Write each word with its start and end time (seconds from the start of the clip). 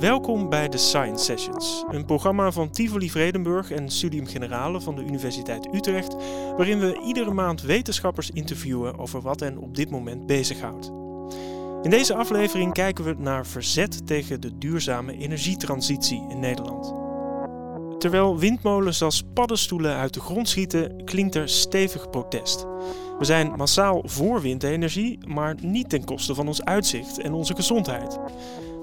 Welkom 0.00 0.48
bij 0.48 0.68
de 0.68 0.76
Science 0.76 1.24
Sessions, 1.24 1.84
een 1.90 2.04
programma 2.04 2.50
van 2.50 2.70
Tivoli 2.70 3.10
Vredenburg 3.10 3.70
en 3.70 3.90
Studium 3.90 4.26
Generale 4.26 4.80
van 4.80 4.94
de 4.96 5.04
Universiteit 5.04 5.74
Utrecht, 5.74 6.16
waarin 6.56 6.78
we 6.78 7.00
iedere 7.04 7.32
maand 7.32 7.62
wetenschappers 7.62 8.30
interviewen 8.30 8.98
over 8.98 9.20
wat 9.20 9.40
hen 9.40 9.58
op 9.58 9.76
dit 9.76 9.90
moment 9.90 10.26
bezighoudt. 10.26 10.92
In 11.82 11.90
deze 11.90 12.14
aflevering 12.14 12.72
kijken 12.72 13.04
we 13.04 13.14
naar 13.18 13.46
verzet 13.46 14.06
tegen 14.06 14.40
de 14.40 14.58
duurzame 14.58 15.16
energietransitie 15.16 16.26
in 16.28 16.40
Nederland. 16.40 16.94
Terwijl 18.00 18.38
windmolens 18.38 19.02
als 19.02 19.22
paddenstoelen 19.34 19.96
uit 19.96 20.14
de 20.14 20.20
grond 20.20 20.48
schieten, 20.48 21.04
klinkt 21.04 21.34
er 21.34 21.48
stevig 21.48 22.10
protest. 22.10 22.66
We 23.18 23.24
zijn 23.24 23.52
massaal 23.56 24.02
voor 24.04 24.40
windenergie, 24.40 25.18
maar 25.26 25.54
niet 25.62 25.88
ten 25.88 26.04
koste 26.04 26.34
van 26.34 26.46
ons 26.46 26.64
uitzicht 26.64 27.18
en 27.18 27.32
onze 27.32 27.54
gezondheid. 27.54 28.18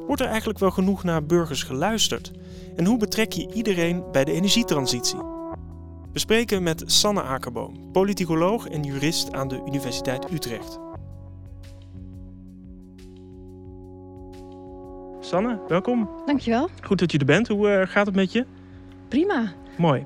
Wordt 0.08 0.22
er 0.22 0.28
eigenlijk 0.28 0.60
wel 0.60 0.72
genoeg 0.72 1.04
naar 1.04 1.26
burgers 1.26 1.64
geluisterd? 1.64 2.32
En 2.76 2.86
hoe 2.86 2.98
betrek 2.98 3.32
je 3.32 3.54
iedereen 3.54 4.04
bij 4.12 4.24
de 4.24 4.32
energietransitie? 4.32 5.20
We 6.14 6.20
spreken 6.20 6.64
met 6.64 6.84
Sanne 6.86 7.22
Akerboom, 7.22 7.92
politicoloog 7.92 8.68
en 8.68 8.84
jurist 8.84 9.34
aan 9.34 9.48
de 9.48 9.64
Universiteit 9.66 10.32
Utrecht. 10.32 10.80
Sanne, 15.20 15.60
welkom. 15.68 16.10
Dankjewel. 16.26 16.70
Goed 16.84 17.00
dat 17.00 17.12
je 17.12 17.18
er 17.18 17.26
bent. 17.26 17.48
Hoe 17.48 17.70
uh, 17.70 17.88
gaat 17.88 18.06
het 18.06 18.16
met 18.16 18.32
je? 18.32 18.46
Prima. 19.08 19.54
Mooi. 19.78 20.06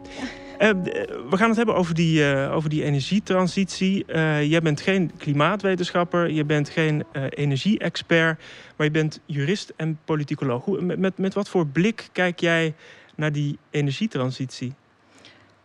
We 1.29 1.37
gaan 1.37 1.47
het 1.47 1.57
hebben 1.57 1.75
over 1.75 1.95
die, 1.95 2.19
uh, 2.19 2.55
over 2.55 2.69
die 2.69 2.83
energietransitie. 2.83 4.05
jij 4.47 4.61
bent 4.61 4.81
geen 4.81 5.11
klimaatwetenschapper, 5.17 6.29
je 6.29 6.45
bent 6.45 6.69
geen 6.69 7.03
energie-expert, 7.29 8.39
maar 8.75 8.85
je 8.87 8.91
bent 8.91 9.19
jurist 9.25 9.73
en 9.75 9.99
politicoloog. 10.05 10.65
Hoe, 10.65 10.81
met, 10.81 10.99
met, 10.99 11.17
met 11.17 11.33
wat 11.33 11.49
voor 11.49 11.67
blik 11.67 12.09
kijk 12.11 12.39
jij 12.39 12.73
naar 13.15 13.31
die 13.31 13.57
energietransitie? 13.69 14.73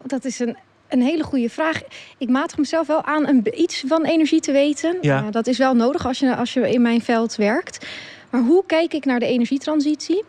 Dat 0.06 0.24
is 0.24 0.38
een 0.38 0.56
een 0.88 1.02
hele 1.02 1.22
goede 1.22 1.50
vraag. 1.50 1.82
Ik 2.18 2.28
matig 2.28 2.58
mezelf 2.58 2.86
wel 2.86 3.04
aan 3.04 3.28
een, 3.28 3.60
iets 3.60 3.84
van 3.86 4.04
energie 4.04 4.40
te 4.40 4.52
weten. 4.52 4.98
Ja. 5.00 5.30
dat 5.30 5.46
is 5.46 5.58
wel 5.58 5.74
nodig 5.74 6.06
als 6.06 6.18
je, 6.18 6.36
als 6.36 6.52
je 6.52 6.70
in 6.70 6.82
mijn 6.82 7.00
veld 7.00 7.36
werkt. 7.36 7.86
Maar 8.30 8.40
hoe 8.40 8.64
kijk 8.66 8.94
ik 8.94 9.04
naar 9.04 9.18
de 9.18 9.26
energietransitie? 9.26 10.24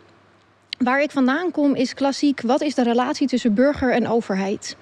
Waar 0.78 1.02
ik 1.02 1.10
vandaan 1.10 1.50
kom 1.50 1.74
is 1.74 1.94
klassiek: 1.94 2.40
wat 2.40 2.60
is 2.60 2.74
de 2.74 2.82
relatie 2.82 3.26
tussen 3.26 3.54
burger 3.54 3.92
en 3.92 4.08
overheid? 4.08 4.76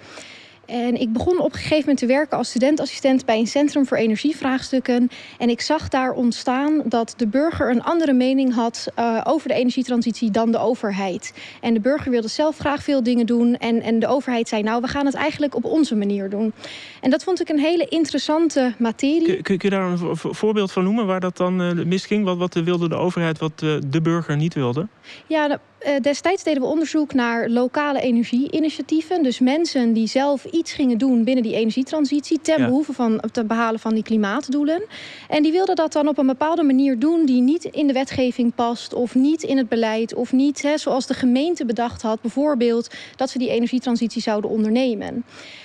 En 0.66 1.00
ik 1.00 1.12
begon 1.12 1.38
op 1.38 1.53
een 1.53 1.58
gegeven 1.58 1.78
moment 1.78 1.98
te 1.98 2.06
werken 2.06 2.38
als 2.38 2.48
studentassistent 2.48 3.25
bij 3.25 3.38
een 3.38 3.47
centrum 3.47 3.86
voor 3.86 3.97
energievraagstukken. 3.97 5.08
En 5.38 5.48
ik 5.48 5.61
zag 5.61 5.88
daar 5.88 6.12
ontstaan 6.12 6.83
dat 6.84 7.14
de 7.16 7.27
burger 7.27 7.70
een 7.70 7.83
andere 7.83 8.12
mening 8.12 8.55
had 8.55 8.88
uh, 8.98 9.20
over 9.25 9.48
de 9.48 9.55
energietransitie 9.55 10.30
dan 10.30 10.50
de 10.50 10.58
overheid. 10.58 11.34
En 11.61 11.75
de 11.75 11.80
burger 11.80 12.10
wilde 12.10 12.28
zelf 12.28 12.58
graag 12.58 12.83
veel 12.83 13.03
dingen 13.03 13.27
doen. 13.27 13.56
En, 13.56 13.83
en 13.83 13.98
de 13.98 14.06
overheid 14.06 14.48
zei: 14.48 14.62
Nou, 14.62 14.81
we 14.81 14.88
gaan 14.88 15.06
het 15.06 15.14
eigenlijk 15.14 15.55
op 15.55 15.64
onze 15.64 15.97
manier 15.97 16.31
doen. 16.31 16.53
En 17.00 17.10
dat 17.10 17.25
vond 17.25 17.41
ik 17.41 17.48
een 17.48 17.58
hele 17.58 17.86
interessante 17.88 18.75
materie. 18.78 19.42
Kun, 19.42 19.42
kun 19.42 19.58
je 19.58 19.70
daar 19.70 19.91
een 19.91 20.16
voorbeeld 20.16 20.72
van 20.72 20.84
noemen 20.84 21.06
waar 21.06 21.20
dat 21.20 21.36
dan 21.36 21.62
uh, 21.62 21.84
misging? 21.84 22.25
Wat, 22.25 22.36
wat 22.36 22.55
wilde 22.55 22.88
de 22.88 22.94
overheid, 22.94 23.38
wat 23.38 23.62
uh, 23.64 23.77
de 23.86 24.00
burger 24.00 24.36
niet 24.36 24.55
wilde? 24.55 24.88
Ja, 25.27 25.47
nou, 25.47 25.60
destijds 26.00 26.42
deden 26.42 26.62
we 26.62 26.68
onderzoek 26.68 27.14
naar 27.14 27.48
lokale 27.48 28.00
energieinitiatieven. 28.00 29.22
Dus 29.22 29.38
mensen 29.38 29.92
die 29.92 30.06
zelf 30.06 30.44
iets 30.44 30.72
gingen 30.72 30.98
doen 30.98 31.24
binnen 31.24 31.42
die 31.42 31.54
energietransitie 31.54 32.40
ten 32.40 32.60
ja. 32.60 32.66
behoeve 32.66 32.92
van 32.92 33.18
het 33.20 33.46
behalen 33.46 33.80
van 33.80 33.94
die 33.94 34.02
klimaatdoelen. 34.02 34.82
En 35.28 35.42
die 35.42 35.52
wilden 35.52 35.76
dat 35.76 35.92
dan 35.92 36.08
op 36.08 36.18
een 36.18 36.26
bepaalde 36.26 36.62
manier 36.62 36.98
doen 36.98 37.26
die 37.26 37.40
niet 37.40 37.64
in 37.64 37.86
de 37.86 37.92
wetgeving 37.92 38.54
past 38.54 38.94
of 38.94 39.14
niet 39.14 39.42
in 39.42 39.56
het 39.56 39.68
beleid 39.68 40.14
of 40.14 40.32
niet 40.32 40.62
hè, 40.62 40.78
zoals 40.78 41.06
de 41.06 41.14
gemeente 41.14 41.64
bedacht 41.64 42.02
had, 42.02 42.20
bijvoorbeeld 42.20 42.91
dat 43.16 43.30
ze 43.30 43.38
die 43.38 43.50
energietransitie 43.50 44.22
zouden 44.22 44.50
ondernemen. 44.50 45.25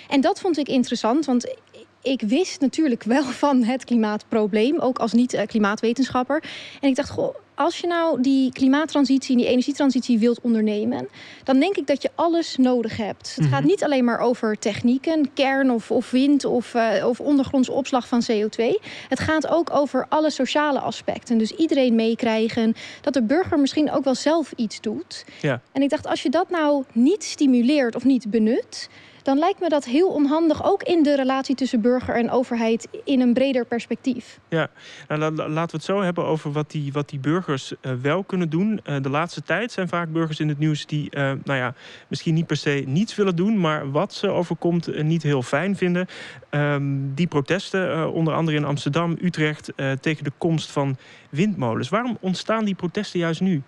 En 0.09 0.21
dat 0.21 0.39
vond 0.39 0.57
ik 0.57 0.67
interessant, 0.67 1.25
want 1.25 1.55
ik 2.01 2.22
wist 2.22 2.62
natuurlijk 2.62 3.03
wel 3.03 3.23
van 3.44 3.63
het 3.63 3.84
klimaatprobleem, 3.85 4.79
ook 4.79 5.00
als 5.00 5.13
niet-klimaatwetenschapper. 5.13 6.44
En 6.81 6.89
ik 6.89 6.95
dacht, 6.95 7.09
goh, 7.09 7.35
als 7.56 7.78
je 7.78 7.88
nou 7.88 8.22
die 8.22 8.51
klimaattransitie 8.51 9.31
en 9.31 9.38
die 9.41 9.47
energietransitie 9.47 10.19
wilt 10.19 10.41
ondernemen, 10.41 11.07
dan 11.44 11.59
denk 11.59 11.75
ik 11.75 11.88
dat 11.88 12.01
je 12.01 12.09
alles 12.16 12.57
nodig 12.57 12.97
hebt. 12.97 13.35
Het 13.35 13.45
gaat 13.45 13.59
Mhm. 13.59 13.67
niet 13.69 13.84
alleen 13.84 14.03
maar 14.06 14.19
over 14.19 14.59
technieken, 14.59 15.34
kern 15.34 15.72
of, 15.72 15.91
of 15.91 16.11
wind 16.11 16.45
of, 16.45 16.73
uh, 16.73 17.06
of 17.07 17.19
ondergrondse 17.19 17.72
opslag 17.72 18.07
van 18.07 18.23
CO2. 18.31 18.79
Het 19.09 19.19
gaat 19.19 19.47
ook 19.47 19.69
over 19.73 20.06
alle 20.09 20.29
sociale 20.29 20.79
aspecten. 20.79 21.38
Dus 21.38 21.51
iedereen 21.51 21.95
meekrijgen, 21.95 22.75
dat 23.01 23.13
de 23.13 23.23
burger 23.23 23.59
misschien 23.59 23.91
ook 23.91 24.03
wel 24.03 24.16
zelf 24.16 24.53
iets 24.56 24.81
doet. 24.81 25.25
Ja. 25.41 25.61
En 25.72 25.81
ik 25.81 25.90
dacht, 25.90 26.07
als 26.07 26.23
je 26.23 26.29
dat 26.29 26.50
nou 26.50 26.84
niet 26.91 27.23
stimuleert 27.23 27.95
of 27.95 28.03
niet 28.03 28.29
benut, 28.31 28.90
dan 29.23 29.37
lijkt 29.37 29.59
me 29.59 29.69
dat 29.69 29.85
heel 29.85 30.07
onhandig, 30.07 30.65
ook 30.65 30.83
in 30.83 31.03
de 31.03 31.15
relatie 31.15 31.55
tussen 31.55 31.81
burger 31.81 32.15
en 32.15 32.31
overheid 32.31 32.87
in 33.03 33.21
een 33.21 33.33
breder 33.33 33.65
perspectief. 33.65 34.39
Ja, 34.49 34.69
nou, 35.07 35.19
la, 35.19 35.31
la, 35.31 35.49
laten 35.49 35.71
we 35.71 35.77
het 35.77 35.83
zo 35.85 36.01
hebben 36.01 36.25
over 36.25 36.51
wat 36.51 36.71
die, 36.71 36.91
wat 36.91 37.09
die 37.09 37.19
burgers 37.19 37.73
uh, 37.81 37.91
wel 38.01 38.23
kunnen 38.23 38.49
doen. 38.49 38.81
Uh, 38.85 38.95
de 39.01 39.09
laatste 39.09 39.43
tijd 39.43 39.71
zijn 39.71 39.87
vaak 39.87 40.11
burgers 40.11 40.39
in 40.39 40.49
het 40.49 40.59
nieuws 40.59 40.85
die, 40.85 41.15
uh, 41.15 41.21
nou 41.43 41.59
ja, 41.59 41.73
misschien 42.07 42.33
niet 42.33 42.47
per 42.47 42.57
se 42.57 42.83
niets 42.85 43.15
willen 43.15 43.35
doen, 43.35 43.59
maar 43.59 43.91
wat 43.91 44.13
ze 44.13 44.29
overkomt 44.29 45.03
niet 45.03 45.23
heel 45.23 45.41
fijn 45.41 45.75
vinden. 45.75 46.07
Um, 46.49 47.13
die 47.15 47.27
protesten, 47.27 48.11
onder 48.11 48.33
andere 48.33 48.57
in 48.57 48.65
Amsterdam, 48.65 49.17
Utrecht, 49.21 49.71
tegen 49.99 50.23
de 50.23 50.31
komst 50.37 50.71
van 50.71 50.97
windmolens. 51.29 51.89
Waarom 51.89 52.17
ontstaan 52.19 52.65
die 52.65 52.75
protesten 52.75 53.19
juist 53.19 53.41
nu? 53.41 53.61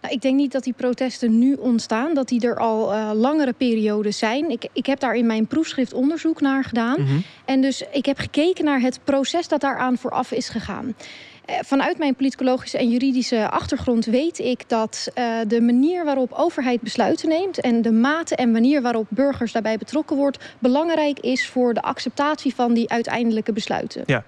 Nou, 0.00 0.14
ik 0.14 0.20
denk 0.20 0.36
niet 0.36 0.52
dat 0.52 0.64
die 0.64 0.72
protesten 0.72 1.38
nu 1.38 1.54
ontstaan, 1.54 2.14
dat 2.14 2.28
die 2.28 2.46
er 2.46 2.56
al 2.56 2.92
uh, 2.92 3.10
langere 3.14 3.52
perioden 3.52 4.14
zijn. 4.14 4.50
Ik, 4.50 4.68
ik 4.72 4.86
heb 4.86 5.00
daar 5.00 5.14
in 5.14 5.26
mijn 5.26 5.46
proefschrift 5.46 5.92
onderzoek 5.92 6.40
naar 6.40 6.64
gedaan. 6.64 7.00
Mm 7.00 7.06
-hmm. 7.06 7.22
En 7.44 7.60
dus 7.60 7.82
ik 7.92 8.06
heb 8.06 8.18
gekeken 8.18 8.64
naar 8.64 8.80
het 8.80 9.00
proces 9.04 9.48
dat 9.48 9.60
daaraan 9.60 9.98
vooraf 9.98 10.32
is 10.32 10.48
gegaan. 10.48 10.94
Uh, 11.50 11.56
vanuit 11.64 11.98
mijn 11.98 12.14
politicologische 12.14 12.78
en 12.78 12.90
juridische 12.90 13.50
achtergrond 13.50 14.04
weet 14.04 14.38
ik 14.38 14.68
dat 14.68 15.08
uh, 15.14 15.34
de 15.46 15.60
manier 15.60 16.04
waarop 16.04 16.32
overheid 16.32 16.80
besluiten 16.80 17.28
neemt 17.28 17.60
en 17.60 17.82
de 17.82 17.92
mate 17.92 18.36
en 18.36 18.50
manier 18.50 18.82
waarop 18.82 19.06
burgers 19.08 19.52
daarbij 19.52 19.78
betrokken 19.78 20.16
wordt, 20.16 20.38
belangrijk 20.58 21.20
is 21.20 21.48
voor 21.48 21.74
de 21.74 21.82
acceptatie 21.82 22.54
van 22.54 22.74
die 22.74 22.90
uiteindelijke 22.90 23.52
besluiten. 23.52 24.02
Ja. 24.06 24.24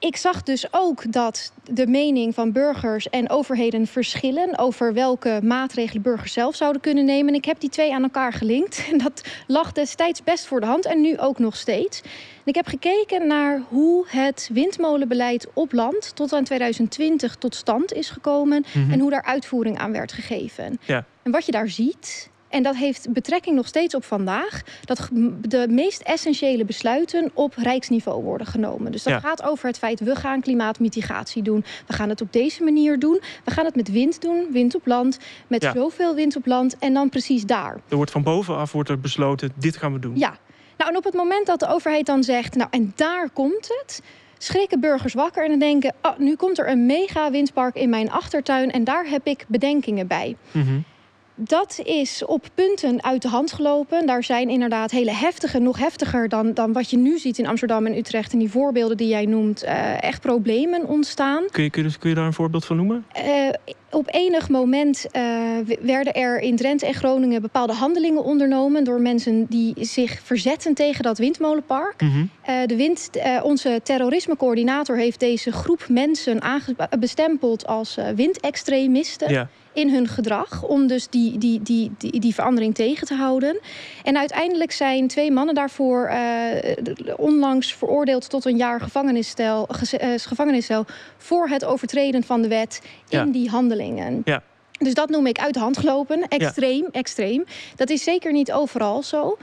Ik 0.00 0.16
zag 0.16 0.42
dus 0.42 0.66
ook 0.70 1.12
dat 1.12 1.52
de 1.64 1.86
mening 1.86 2.34
van 2.34 2.52
burgers 2.52 3.08
en 3.08 3.30
overheden 3.30 3.86
verschillen 3.86 4.58
over 4.58 4.94
welke 4.94 5.40
maatregelen 5.42 6.02
burgers 6.02 6.32
zelf 6.32 6.54
zouden 6.56 6.80
kunnen 6.80 7.04
nemen. 7.04 7.28
En 7.28 7.34
ik 7.38 7.44
heb 7.44 7.60
die 7.60 7.68
twee 7.70 7.94
aan 7.94 8.02
elkaar 8.02 8.32
gelinkt. 8.32 8.82
En 8.92 8.98
dat 8.98 9.22
lag 9.46 9.72
destijds 9.72 10.22
best 10.22 10.46
voor 10.46 10.60
de 10.60 10.66
hand 10.66 10.86
en 10.86 11.00
nu 11.00 11.18
ook 11.18 11.38
nog 11.38 11.56
steeds. 11.56 12.00
En 12.00 12.44
ik 12.44 12.54
heb 12.54 12.66
gekeken 12.66 13.26
naar 13.26 13.62
hoe 13.68 14.04
het 14.08 14.50
windmolenbeleid 14.52 15.46
op 15.54 15.72
land 15.72 16.16
tot 16.16 16.32
aan 16.32 16.44
2020 16.44 17.36
tot 17.36 17.54
stand 17.54 17.92
is 17.92 18.10
gekomen 18.10 18.64
Mhm. 18.74 18.90
en 18.92 19.00
hoe 19.00 19.10
daar 19.10 19.24
uitvoering 19.24 19.78
aan 19.78 19.92
werd 19.92 20.12
gegeven. 20.12 20.78
Ja. 20.86 21.04
En 21.22 21.30
wat 21.32 21.46
je 21.46 21.52
daar 21.52 21.68
ziet, 21.68 22.29
en 22.50 22.62
dat 22.62 22.76
heeft 22.76 23.12
betrekking 23.12 23.56
nog 23.56 23.66
steeds 23.66 23.94
op 23.94 24.04
vandaag. 24.04 24.62
Dat 24.84 25.08
de 25.40 25.66
meest 25.68 26.00
essentiële 26.00 26.64
besluiten 26.64 27.30
op 27.34 27.54
rijksniveau 27.56 28.22
worden 28.22 28.46
genomen. 28.46 28.92
Dus 28.92 29.02
dat 29.02 29.12
ja. 29.12 29.20
gaat 29.20 29.42
over 29.42 29.66
het 29.66 29.78
feit, 29.78 30.00
we 30.00 30.16
gaan 30.16 30.40
klimaatmitigatie 30.40 31.42
doen. 31.42 31.64
We 31.86 31.92
gaan 31.92 32.08
het 32.08 32.20
op 32.20 32.32
deze 32.32 32.62
manier 32.62 32.98
doen. 32.98 33.20
We 33.44 33.50
gaan 33.50 33.64
het 33.64 33.76
met 33.76 33.90
wind 33.90 34.20
doen, 34.20 34.46
wind 34.50 34.74
op 34.74 34.86
land. 34.86 35.18
Met 35.46 35.62
Ja. 35.62 35.72
zoveel 35.72 36.14
wind 36.14 36.36
op 36.36 36.46
land 36.46 36.78
en 36.78 36.94
dan 36.94 37.08
precies 37.08 37.44
daar. 37.44 37.80
Er 37.88 37.96
wordt 37.96 38.10
van 38.10 38.22
bovenaf 38.22 38.72
wordt 38.72 38.88
er 38.88 39.00
besloten, 39.00 39.52
dit 39.54 39.76
gaan 39.76 39.92
we 39.92 39.98
doen. 39.98 40.18
Ja. 40.18 40.38
Nou, 40.76 40.90
en 40.90 40.96
op 40.96 41.04
het 41.04 41.14
moment 41.14 41.46
dat 41.46 41.60
de 41.60 41.68
overheid 41.68 42.06
dan 42.06 42.22
zegt, 42.24 42.54
nou, 42.54 42.68
en 42.70 42.92
daar 42.96 43.30
komt 43.30 43.68
het 43.80 44.02
schrikken 44.38 44.80
burgers 44.80 45.14
wakker 45.14 45.44
en 45.44 45.50
dan 45.50 45.58
denken: 45.58 45.94
oh, 46.02 46.18
nu 46.18 46.36
komt 46.36 46.58
er 46.58 46.68
een 46.68 46.86
mega 46.86 47.30
windpark 47.30 47.74
in 47.74 47.90
mijn 47.90 48.10
achtertuin 48.10 48.70
en 48.70 48.84
daar 48.84 49.06
heb 49.08 49.26
ik 49.26 49.44
bedenkingen 49.48 50.06
bij. 50.06 50.36
Mm 50.52 50.62
-hmm. 50.62 50.84
Dat 51.42 51.80
is 51.84 52.24
op 52.24 52.48
punten 52.54 53.02
uit 53.02 53.22
de 53.22 53.28
hand 53.28 53.52
gelopen. 53.52 54.06
Daar 54.06 54.24
zijn 54.24 54.48
inderdaad 54.48 54.90
hele 54.90 55.12
heftige, 55.12 55.58
nog 55.58 55.78
heftiger 55.78 56.28
dan, 56.28 56.54
dan 56.54 56.72
wat 56.72 56.90
je 56.90 56.96
nu 56.96 57.18
ziet 57.18 57.38
in 57.38 57.46
Amsterdam 57.46 57.86
en 57.86 57.96
Utrecht. 57.96 58.32
En 58.32 58.38
die 58.38 58.50
voorbeelden 58.50 58.96
die 58.96 59.08
jij 59.08 59.26
noemt, 59.26 59.64
uh, 59.64 60.02
echt 60.02 60.20
problemen 60.20 60.86
ontstaan. 60.86 61.44
Kun 61.50 61.62
je, 61.62 61.70
kun, 61.70 61.82
je, 61.82 61.98
kun 61.98 62.08
je 62.08 62.14
daar 62.14 62.26
een 62.26 62.32
voorbeeld 62.32 62.64
van 62.64 62.76
noemen? 62.76 63.04
Uh, 63.16 63.48
op 63.90 64.08
enig 64.14 64.48
moment 64.48 65.06
uh, 65.12 65.22
werden 65.80 66.12
er 66.12 66.40
in 66.40 66.56
Drenthe 66.56 66.86
en 66.86 66.94
Groningen 66.94 67.42
bepaalde 67.42 67.72
handelingen 67.72 68.24
ondernomen 68.24 68.84
door 68.84 69.00
mensen 69.00 69.46
die 69.48 69.74
zich 69.78 70.20
verzetten 70.22 70.74
tegen 70.74 71.02
dat 71.02 71.18
windmolenpark. 71.18 72.00
Mm 72.00 72.10
-hmm. 72.10 72.30
uh, 72.48 72.66
de 72.66 72.76
wind, 72.76 73.10
uh, 73.16 73.40
onze 73.42 73.80
terrorismecoördinator 73.82 74.96
heeft 74.96 75.20
deze 75.20 75.52
groep 75.52 75.84
mensen 75.88 76.42
bestempeld 76.98 77.66
als 77.66 77.98
windextremisten. 78.14 79.32
Ja 79.32 79.48
in 79.72 79.90
hun 79.90 80.08
gedrag 80.08 80.62
om 80.62 80.86
dus 80.86 81.08
die, 81.08 81.38
die, 81.38 81.62
die, 81.62 81.92
die, 81.98 82.20
die 82.20 82.34
verandering 82.34 82.74
tegen 82.74 83.06
te 83.06 83.14
houden. 83.14 83.58
En 84.04 84.18
uiteindelijk 84.18 84.72
zijn 84.72 85.08
twee 85.08 85.30
mannen 85.30 85.54
daarvoor 85.54 86.10
uh, 86.10 86.16
onlangs 87.16 87.74
veroordeeld 87.74 88.30
tot 88.30 88.44
een 88.44 88.56
jaar 88.56 88.80
gevangeniscel, 88.80 89.68
uh, 89.92 90.08
gevangeniscel 90.16 90.84
voor 91.16 91.48
het 91.48 91.64
overtreden 91.64 92.22
van 92.22 92.42
de 92.42 92.48
wet 92.48 92.82
ja. 93.08 93.22
in 93.22 93.30
die 93.30 93.48
handeling. 93.48 93.79
Ja. 94.24 94.42
Dus 94.78 94.94
dat 94.94 95.08
noem 95.08 95.26
ik 95.26 95.38
uit 95.38 95.54
de 95.54 95.60
hand 95.60 95.78
gelopen. 95.78 96.28
Extreem, 96.28 96.86
extreem. 96.92 97.44
Dat 97.76 97.90
is 97.90 98.02
zeker 98.02 98.32
niet 98.32 98.52
overal 98.52 99.02
zo. 99.02 99.36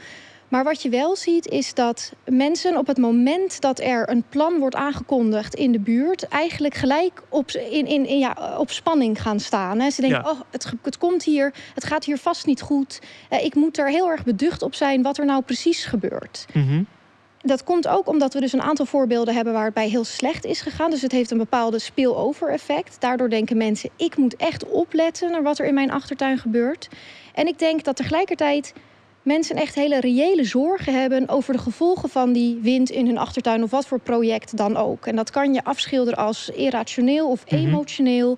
Maar 0.47 0.63
wat 0.63 0.81
je 0.81 0.89
wel 0.89 1.15
ziet 1.15 1.47
is 1.47 1.73
dat 1.73 2.13
mensen 2.25 2.77
op 2.77 2.87
het 2.87 2.97
moment 2.97 3.61
dat 3.61 3.79
er 3.79 4.09
een 4.09 4.23
plan 4.29 4.59
wordt 4.59 4.75
aangekondigd 4.75 5.55
in 5.55 5.71
de 5.71 5.79
buurt, 5.79 6.27
eigenlijk 6.27 6.73
gelijk 6.73 7.21
op, 7.29 7.51
in, 7.51 7.85
in, 7.85 8.19
ja, 8.19 8.55
op 8.57 8.71
spanning 8.71 9.21
gaan 9.21 9.39
staan. 9.39 9.79
Hè. 9.79 9.89
Ze 9.89 10.01
denken, 10.01 10.29
oh, 10.29 10.39
het, 10.51 10.73
het 10.81 10.97
komt 10.97 11.23
hier, 11.23 11.53
het 11.73 11.85
gaat 11.85 12.05
hier 12.05 12.17
vast 12.17 12.45
niet 12.45 12.61
goed. 12.61 13.01
Eh, 13.29 13.45
ik 13.45 13.55
moet 13.55 13.77
er 13.77 13.89
heel 13.89 14.09
erg 14.09 14.23
beducht 14.23 14.61
op 14.61 14.75
zijn 14.75 15.01
wat 15.01 15.17
er 15.17 15.25
nou 15.25 15.41
precies 15.41 15.85
gebeurt. 15.85 16.45
Mm 16.53 16.87
Dat 17.41 17.63
komt 17.63 17.87
ook 17.87 18.07
omdat 18.07 18.33
we 18.33 18.39
dus 18.39 18.53
een 18.53 18.61
aantal 18.61 18.85
voorbeelden 18.85 19.35
hebben 19.35 19.53
waar 19.53 19.65
het 19.65 19.73
bij 19.73 19.89
heel 19.89 20.03
slecht 20.03 20.45
is 20.45 20.61
gegaan. 20.61 20.91
Dus 20.91 21.01
het 21.01 21.11
heeft 21.11 21.31
een 21.31 21.37
bepaalde 21.37 21.79
spillover 21.79 22.49
effect. 22.49 22.95
Daardoor 22.99 23.29
denken 23.29 23.57
mensen, 23.57 23.89
ik 23.95 24.17
moet 24.17 24.35
echt 24.35 24.65
opletten 24.65 25.31
naar 25.31 25.43
wat 25.43 25.59
er 25.59 25.65
in 25.65 25.73
mijn 25.73 25.91
achtertuin 25.91 26.37
gebeurt. 26.37 26.87
En 27.33 27.47
ik 27.47 27.59
denk 27.59 27.83
dat 27.83 27.95
tegelijkertijd 27.95 28.73
mensen 29.21 29.55
echt 29.55 29.75
hele 29.75 29.99
reële 29.99 30.43
zorgen 30.43 30.99
hebben 30.99 31.29
over 31.29 31.53
de 31.53 31.59
gevolgen 31.59 32.09
van 32.09 32.33
die 32.33 32.59
wind 32.61 32.89
in 32.89 33.05
hun 33.05 33.17
achtertuin 33.17 33.63
of 33.63 33.71
wat 33.71 33.87
voor 33.87 33.99
project 33.99 34.57
dan 34.57 34.77
ook. 34.77 35.05
En 35.05 35.15
dat 35.15 35.31
kan 35.31 35.53
je 35.53 35.63
afschilderen 35.63 36.19
als 36.19 36.49
irrationeel 36.49 37.29
of 37.29 37.45
mhm. 37.45 37.55
emotioneel. 37.55 38.37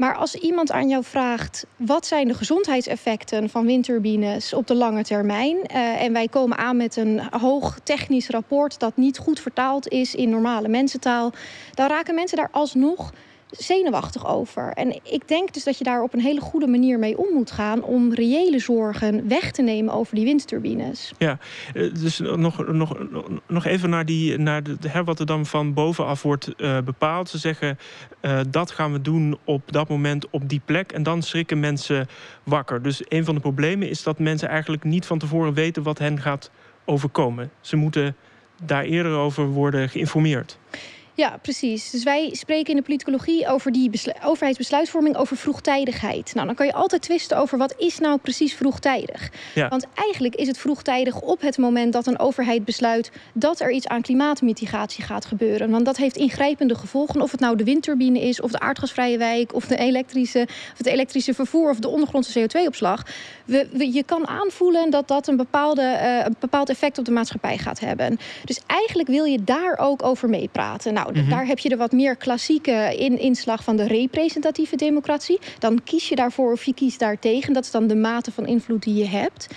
Maar 0.00 0.16
als 0.16 0.34
iemand 0.34 0.72
aan 0.72 0.88
jou 0.88 1.04
vraagt 1.04 1.66
wat 1.76 2.06
zijn 2.06 2.28
de 2.28 2.34
gezondheidseffecten 2.34 3.50
van 3.50 3.66
windturbines 3.66 4.52
op 4.54 4.66
de 4.66 4.74
lange 4.74 5.02
termijn, 5.02 5.56
uh, 5.56 6.02
en 6.02 6.12
wij 6.12 6.28
komen 6.28 6.58
aan 6.58 6.76
met 6.76 6.96
een 6.96 7.20
hoog 7.30 7.78
technisch 7.82 8.28
rapport 8.28 8.78
dat 8.78 8.96
niet 8.96 9.18
goed 9.18 9.40
vertaald 9.40 9.88
is 9.88 10.14
in 10.14 10.30
normale 10.30 10.68
mensentaal, 10.68 11.32
dan 11.74 11.88
raken 11.88 12.14
mensen 12.14 12.36
daar 12.36 12.48
alsnog 12.50 13.12
zenuwachtig 13.50 14.26
over. 14.26 14.72
En 14.72 15.00
ik 15.02 15.28
denk 15.28 15.52
dus 15.52 15.64
dat 15.64 15.78
je 15.78 15.84
daar 15.84 16.02
op 16.02 16.12
een 16.12 16.20
hele 16.20 16.40
goede 16.40 16.66
manier 16.66 16.98
mee 16.98 17.18
om 17.18 17.34
moet 17.34 17.50
gaan 17.50 17.82
om 17.82 18.14
reële 18.14 18.58
zorgen 18.58 19.28
weg 19.28 19.50
te 19.50 19.62
nemen 19.62 19.94
over 19.94 20.14
die 20.14 20.24
windturbines. 20.24 21.12
Ja, 21.18 21.38
eh, 21.74 21.94
dus 21.94 22.18
nog, 22.18 22.66
nog, 22.66 22.96
nog 23.46 23.64
even 23.64 23.90
naar, 23.90 24.04
die, 24.04 24.38
naar 24.38 24.62
de, 24.62 25.02
wat 25.04 25.20
er 25.20 25.26
dan 25.26 25.46
van 25.46 25.74
bovenaf 25.74 26.22
wordt 26.22 26.52
uh, 26.56 26.78
bepaald. 26.80 27.28
Ze 27.28 27.38
zeggen 27.38 27.78
uh, 28.22 28.40
dat 28.50 28.70
gaan 28.70 28.92
we 28.92 29.00
doen 29.00 29.38
op 29.44 29.72
dat 29.72 29.88
moment 29.88 30.30
op 30.30 30.48
die 30.48 30.60
plek 30.64 30.92
en 30.92 31.02
dan 31.02 31.22
schrikken 31.22 31.60
mensen 31.60 32.08
wakker. 32.42 32.82
Dus 32.82 33.02
een 33.08 33.24
van 33.24 33.34
de 33.34 33.40
problemen 33.40 33.88
is 33.88 34.02
dat 34.02 34.18
mensen 34.18 34.48
eigenlijk 34.48 34.84
niet 34.84 35.06
van 35.06 35.18
tevoren 35.18 35.54
weten 35.54 35.82
wat 35.82 35.98
hen 35.98 36.20
gaat 36.20 36.50
overkomen. 36.84 37.50
Ze 37.60 37.76
moeten 37.76 38.16
daar 38.62 38.84
eerder 38.84 39.12
over 39.12 39.46
worden 39.46 39.88
geïnformeerd. 39.88 40.58
Ja, 41.20 41.38
precies. 41.42 41.90
Dus 41.90 42.02
wij 42.02 42.28
spreken 42.32 42.70
in 42.70 42.76
de 42.76 42.82
politicologie 42.82 43.48
over 43.48 43.72
die 43.72 43.90
overheidsbesluitvorming 44.24 45.16
over 45.16 45.36
vroegtijdigheid. 45.36 46.34
Nou, 46.34 46.46
dan 46.46 46.54
kan 46.56 46.66
je 46.66 46.72
altijd 46.72 47.02
twisten 47.02 47.36
over 47.36 47.58
wat 47.58 47.74
is 47.78 47.98
nou 47.98 48.18
precies 48.18 48.54
vroegtijdig. 48.54 49.30
Ja. 49.54 49.68
Want 49.68 49.86
eigenlijk 49.94 50.34
is 50.34 50.46
het 50.46 50.58
vroegtijdig 50.58 51.20
op 51.20 51.40
het 51.40 51.58
moment 51.58 51.92
dat 51.92 52.06
een 52.06 52.18
overheid 52.18 52.64
besluit 52.64 53.10
dat 53.32 53.60
er 53.60 53.70
iets 53.70 53.86
aan 53.86 54.02
klimaatmitigatie 54.02 55.04
gaat 55.04 55.24
gebeuren. 55.24 55.70
Want 55.70 55.84
dat 55.84 55.96
heeft 55.96 56.16
ingrijpende 56.16 56.74
gevolgen. 56.74 57.20
Of 57.20 57.30
het 57.30 57.40
nou 57.40 57.56
de 57.56 57.64
windturbine 57.64 58.20
is, 58.20 58.40
of 58.40 58.50
de 58.50 58.60
aardgasvrije 58.60 59.18
wijk, 59.18 59.54
of 59.54 59.66
de 59.66 59.76
elektrische, 59.76 60.46
of 60.48 60.78
het 60.78 60.86
elektrische 60.86 61.34
vervoer 61.34 61.70
of 61.70 61.78
de 61.78 61.88
ondergrondse 61.88 62.40
CO2-opslag. 62.40 63.02
We, 63.44 63.88
je 63.92 64.02
kan 64.02 64.28
aanvoelen 64.28 64.90
dat 64.90 65.08
dat 65.08 65.28
een, 65.28 65.36
bepaalde, 65.36 65.82
uh, 65.82 66.24
een 66.24 66.36
bepaald 66.38 66.68
effect 66.68 66.98
op 66.98 67.04
de 67.04 67.10
maatschappij 67.10 67.58
gaat 67.58 67.80
hebben. 67.80 68.18
Dus 68.44 68.60
eigenlijk 68.66 69.08
wil 69.08 69.24
je 69.24 69.44
daar 69.44 69.78
ook 69.78 70.02
over 70.02 70.28
meepraten. 70.28 70.92
Nou, 70.92 71.09
Mhm. 71.12 71.28
Daar 71.28 71.46
heb 71.46 71.58
je 71.58 71.68
de 71.68 71.76
wat 71.76 71.92
meer 71.92 72.16
klassieke 72.16 72.94
in 72.98 73.18
inslag 73.18 73.64
van 73.64 73.76
de 73.76 73.86
representatieve 73.86 74.76
democratie. 74.76 75.38
Dan 75.58 75.80
kies 75.84 76.08
je 76.08 76.16
daarvoor 76.16 76.52
of 76.52 76.64
je 76.64 76.74
kiest 76.74 76.98
daartegen. 76.98 77.52
Dat 77.52 77.64
is 77.64 77.70
dan 77.70 77.86
de 77.86 77.96
mate 77.96 78.32
van 78.32 78.46
invloed 78.46 78.82
die 78.82 78.94
je 78.94 79.06
hebt. 79.06 79.48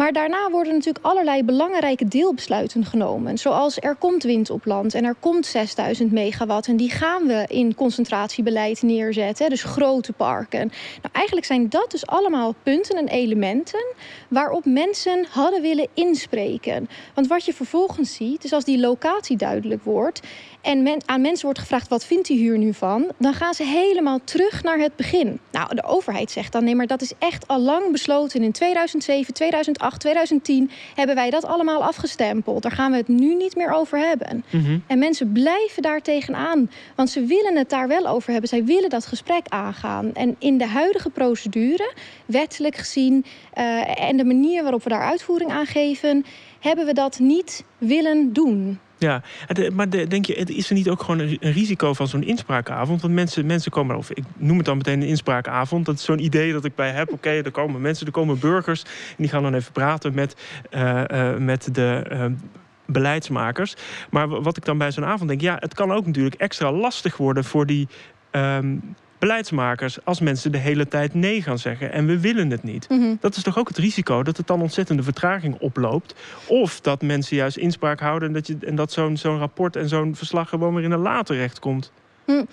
Maar 0.00 0.12
daarna 0.12 0.50
worden 0.50 0.72
natuurlijk 0.72 1.04
allerlei 1.04 1.44
belangrijke 1.44 2.08
deelbesluiten 2.08 2.84
genomen. 2.84 3.38
Zoals 3.38 3.78
er 3.80 3.94
komt 3.94 4.22
wind 4.22 4.50
op 4.50 4.64
land 4.64 4.94
en 4.94 5.04
er 5.04 5.14
komt 5.20 5.46
6000 5.46 6.12
megawatt. 6.12 6.66
En 6.66 6.76
die 6.76 6.90
gaan 6.90 7.26
we 7.26 7.44
in 7.48 7.74
concentratiebeleid 7.74 8.82
neerzetten. 8.82 9.50
Dus 9.50 9.62
grote 9.62 10.12
parken. 10.12 10.72
Nou, 11.02 11.12
eigenlijk 11.12 11.46
zijn 11.46 11.68
dat 11.68 11.90
dus 11.90 12.06
allemaal 12.06 12.54
punten 12.62 12.96
en 12.96 13.08
elementen 13.08 13.94
waarop 14.28 14.64
mensen 14.64 15.26
hadden 15.30 15.62
willen 15.62 15.88
inspreken. 15.94 16.88
Want 17.14 17.26
wat 17.26 17.44
je 17.44 17.52
vervolgens 17.52 18.14
ziet, 18.14 18.44
is 18.44 18.52
als 18.52 18.64
die 18.64 18.78
locatie 18.78 19.36
duidelijk 19.36 19.84
wordt 19.84 20.20
en 20.60 20.82
men, 20.82 21.00
aan 21.06 21.20
mensen 21.20 21.44
wordt 21.44 21.58
gevraagd: 21.58 21.88
wat 21.88 22.04
vindt 22.04 22.28
u 22.28 22.34
hier 22.34 22.58
nu 22.58 22.74
van? 22.74 23.06
Dan 23.18 23.34
gaan 23.34 23.54
ze 23.54 23.64
helemaal 23.64 24.18
terug 24.24 24.62
naar 24.62 24.78
het 24.78 24.96
begin. 24.96 25.40
Nou, 25.50 25.74
de 25.74 25.84
overheid 25.84 26.30
zegt 26.30 26.52
dan: 26.52 26.64
nee, 26.64 26.74
maar 26.74 26.86
dat 26.86 27.02
is 27.02 27.12
echt 27.18 27.48
al 27.48 27.60
lang 27.60 27.92
besloten. 27.92 28.42
In 28.42 28.52
2007, 28.52 29.34
2008, 29.34 30.00
2010 30.00 30.70
hebben 30.94 31.14
wij 31.14 31.30
dat 31.30 31.44
allemaal 31.44 31.84
afgestempeld. 31.84 32.62
Daar 32.62 32.72
gaan 32.72 32.90
we 32.90 32.96
het 32.96 33.08
nu 33.08 33.34
niet 33.34 33.56
meer 33.56 33.72
over 33.72 33.98
hebben. 33.98 34.44
Mhm. 34.50 34.78
En 34.86 34.98
mensen 34.98 35.32
blijven 35.32 35.82
daar 35.82 36.00
tegenaan, 36.00 36.70
want 36.94 37.10
ze 37.10 37.24
willen 37.24 37.56
het 37.56 37.70
daar 37.70 37.88
wel 37.88 38.06
over 38.06 38.30
hebben. 38.30 38.48
Zij 38.48 38.64
willen 38.64 38.90
dat 38.90 39.06
gesprek 39.06 39.46
aangaan. 39.48 40.14
En 40.14 40.36
in 40.38 40.58
de 40.58 40.66
huidige 40.66 41.10
procedure, 41.10 41.92
wettelijk 42.26 42.76
gezien, 42.76 43.24
uh, 43.58 44.08
en 44.08 44.16
de 44.16 44.24
manier 44.24 44.62
waarop 44.62 44.82
we 44.82 44.88
daar 44.88 45.02
uitvoering 45.02 45.50
aan 45.50 45.66
geven, 45.66 46.24
hebben 46.60 46.86
we 46.86 46.92
dat 46.92 47.18
niet 47.18 47.64
willen 47.78 48.32
doen. 48.32 48.78
Ja, 49.00 49.22
maar 49.72 49.90
denk 49.90 50.24
je, 50.24 50.34
is 50.34 50.68
er 50.68 50.74
niet 50.74 50.88
ook 50.88 51.02
gewoon 51.02 51.18
een 51.18 51.38
risico 51.40 51.94
van 51.94 52.08
zo'n 52.08 52.22
inspraakavond? 52.22 53.00
Want 53.00 53.14
mensen, 53.14 53.46
mensen 53.46 53.70
komen, 53.70 53.96
of 53.96 54.10
ik 54.10 54.24
noem 54.36 54.56
het 54.56 54.66
dan 54.66 54.76
meteen 54.76 55.00
een 55.00 55.08
inspraakavond. 55.08 55.86
Dat 55.86 55.94
is 55.94 56.04
zo'n 56.04 56.24
idee 56.24 56.52
dat 56.52 56.64
ik 56.64 56.74
bij 56.74 56.90
heb. 56.90 57.12
Oké, 57.12 57.30
er 57.44 57.50
komen 57.50 57.80
mensen, 57.80 58.06
er 58.06 58.12
komen 58.12 58.38
burgers. 58.38 58.82
En 58.82 59.14
die 59.16 59.28
gaan 59.28 59.42
dan 59.42 59.54
even 59.54 59.72
praten 59.72 60.14
met, 60.14 60.36
uh, 60.70 61.36
met 61.36 61.74
de. 61.74 62.06
Uh, 62.12 62.24
beleidsmakers. 62.86 63.74
Maar 64.10 64.28
wat 64.28 64.56
ik 64.56 64.64
dan 64.64 64.78
bij 64.78 64.92
zo'n 64.92 65.04
avond 65.04 65.28
denk, 65.28 65.40
ja, 65.40 65.56
het 65.60 65.74
kan 65.74 65.92
ook 65.92 66.06
natuurlijk 66.06 66.34
extra 66.34 66.72
lastig 66.72 67.16
worden 67.16 67.44
voor 67.44 67.66
die 67.66 67.88
um, 68.30 68.94
beleidsmakers 69.20 70.04
als 70.04 70.20
mensen 70.20 70.52
de 70.52 70.58
hele 70.58 70.88
tijd 70.88 71.14
nee 71.14 71.42
gaan 71.42 71.58
zeggen 71.58 71.92
en 71.92 72.06
we 72.06 72.20
willen 72.20 72.50
het 72.50 72.62
niet. 72.62 72.88
Mhm. 72.88 73.14
Dat 73.20 73.36
is 73.36 73.42
toch 73.42 73.58
ook 73.58 73.68
het 73.68 73.78
risico 73.78 74.22
dat 74.22 74.36
het 74.36 74.46
dan 74.46 74.60
ontzettende 74.60 75.02
vertraging 75.02 75.56
oploopt. 75.58 76.14
Of 76.46 76.80
dat 76.80 77.02
mensen 77.02 77.36
juist 77.36 77.56
inspraak 77.56 78.00
houden 78.00 78.28
en 78.28 78.34
dat, 78.34 78.46
je, 78.46 78.56
en 78.60 78.74
dat 78.74 78.92
zo'n 78.92 79.16
zo'n 79.16 79.38
rapport 79.38 79.76
en 79.76 79.88
zo'n 79.88 80.16
verslag 80.16 80.48
gewoon 80.48 80.74
weer 80.74 80.84
in 80.84 80.90
een 80.90 80.98
later 80.98 81.30
terecht 81.30 81.58
komt. 81.58 81.92
Mm. 82.26 82.46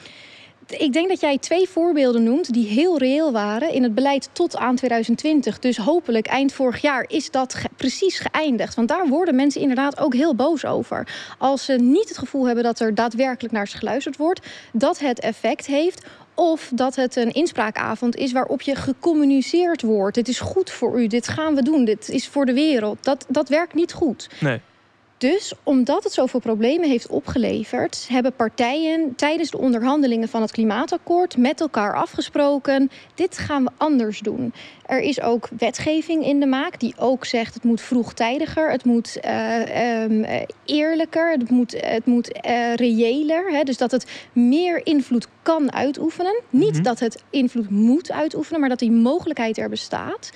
Ik 0.68 0.94
denk 0.94 1.10
dat 1.10 1.20
jij 1.20 1.38
twee 1.38 1.70
voorbeelden 1.70 2.24
noemt 2.24 2.54
die 2.54 2.68
heel 2.68 2.98
reëel 2.98 3.32
waren 3.32 3.74
in 3.74 3.84
het 3.84 3.96
beleid 3.96 4.30
tot 4.32 4.58
aan 4.58 4.76
2020. 4.76 5.60
Dus 5.60 5.78
hopelijk 5.78 6.28
eind 6.28 6.54
vorig 6.54 6.82
jaar 6.82 7.06
is 7.08 7.32
dat 7.32 7.62
precies 7.76 8.20
geëindigd. 8.20 8.76
Want 8.76 8.88
daar 8.88 9.08
worden 9.08 9.36
mensen 9.36 9.62
inderdaad 9.62 10.00
ook 10.00 10.14
heel 10.14 10.36
boos 10.36 10.66
over. 10.66 11.08
Als 11.38 11.66
ze 11.66 11.74
niet 11.74 12.10
het 12.10 12.18
gevoel 12.18 12.46
hebben 12.46 12.64
dat 12.64 12.80
er 12.80 12.96
daadwerkelijk 12.96 13.54
naar 13.54 13.68
ze 13.68 13.78
geluisterd 13.78 14.18
wordt, 14.18 14.48
dat 14.74 15.00
het 15.00 15.20
effect 15.20 15.66
heeft 15.66 16.06
of 16.40 16.72
dat 16.74 16.96
het 16.96 17.16
een 17.16 17.32
inspraakavond 17.32 18.16
is 18.16 18.32
waarop 18.32 18.62
je 18.62 18.76
gecommuniceerd 18.76 19.82
wordt. 19.82 20.16
Het 20.16 20.28
is 20.28 20.40
goed 20.40 20.72
voor 20.72 21.02
u, 21.02 21.08
dit 21.08 21.28
gaan 21.28 21.56
we 21.56 21.64
doen, 21.64 21.86
dit 21.86 22.10
is 22.10 22.28
voor 22.28 22.46
de 22.46 22.54
wereld. 22.54 23.04
Dat, 23.04 23.26
dat 23.30 23.50
werkt 23.50 23.74
niet 23.74 23.94
goed. 23.94 24.30
Nee. 24.40 24.62
Dus 25.18 25.54
omdat 25.64 26.04
het 26.04 26.14
zoveel 26.14 26.40
problemen 26.40 26.90
heeft 26.90 27.08
opgeleverd, 27.08 28.06
hebben 28.10 28.34
partijen 28.34 29.16
tijdens 29.16 29.52
de 29.52 29.58
onderhandelingen 29.58 30.30
van 30.30 30.42
het 30.42 30.52
klimaatakkoord 30.52 31.38
met 31.38 31.62
elkaar 31.62 31.96
afgesproken: 31.96 32.92
dit 33.16 33.38
gaan 33.38 33.64
we 33.64 33.70
anders 33.78 34.20
doen. 34.20 34.54
Er 34.86 35.00
is 35.00 35.22
ook 35.22 35.50
wetgeving 35.58 36.26
in 36.26 36.40
de 36.40 36.46
maak 36.46 36.80
die 36.80 36.94
ook 36.98 37.26
zegt: 37.26 37.54
het 37.54 37.64
moet 37.64 37.82
vroegtijdiger, 37.82 38.72
het 38.72 38.84
moet 38.84 39.18
uh, 39.26 40.04
um, 40.04 40.26
eerlijker, 40.66 41.32
het 41.32 41.50
moet, 41.50 41.76
het 41.82 42.06
moet 42.06 42.40
uh, 42.46 42.74
reëler. 42.74 43.52
Hè? 43.52 43.64
Dus 43.64 43.78
dat 43.78 43.92
het 43.92 44.06
meer 44.34 44.86
invloed 44.86 45.28
kan 45.42 45.74
uitoefenen. 45.74 46.42
Niet 46.50 46.74
mhm. 46.74 46.84
dat 46.84 47.00
het 47.00 47.24
invloed 47.30 47.70
moet 47.70 48.12
uitoefenen, 48.12 48.60
maar 48.60 48.70
dat 48.70 48.80
die 48.80 48.92
mogelijkheid 48.92 49.58
er 49.58 49.70
bestaat. 49.70 50.32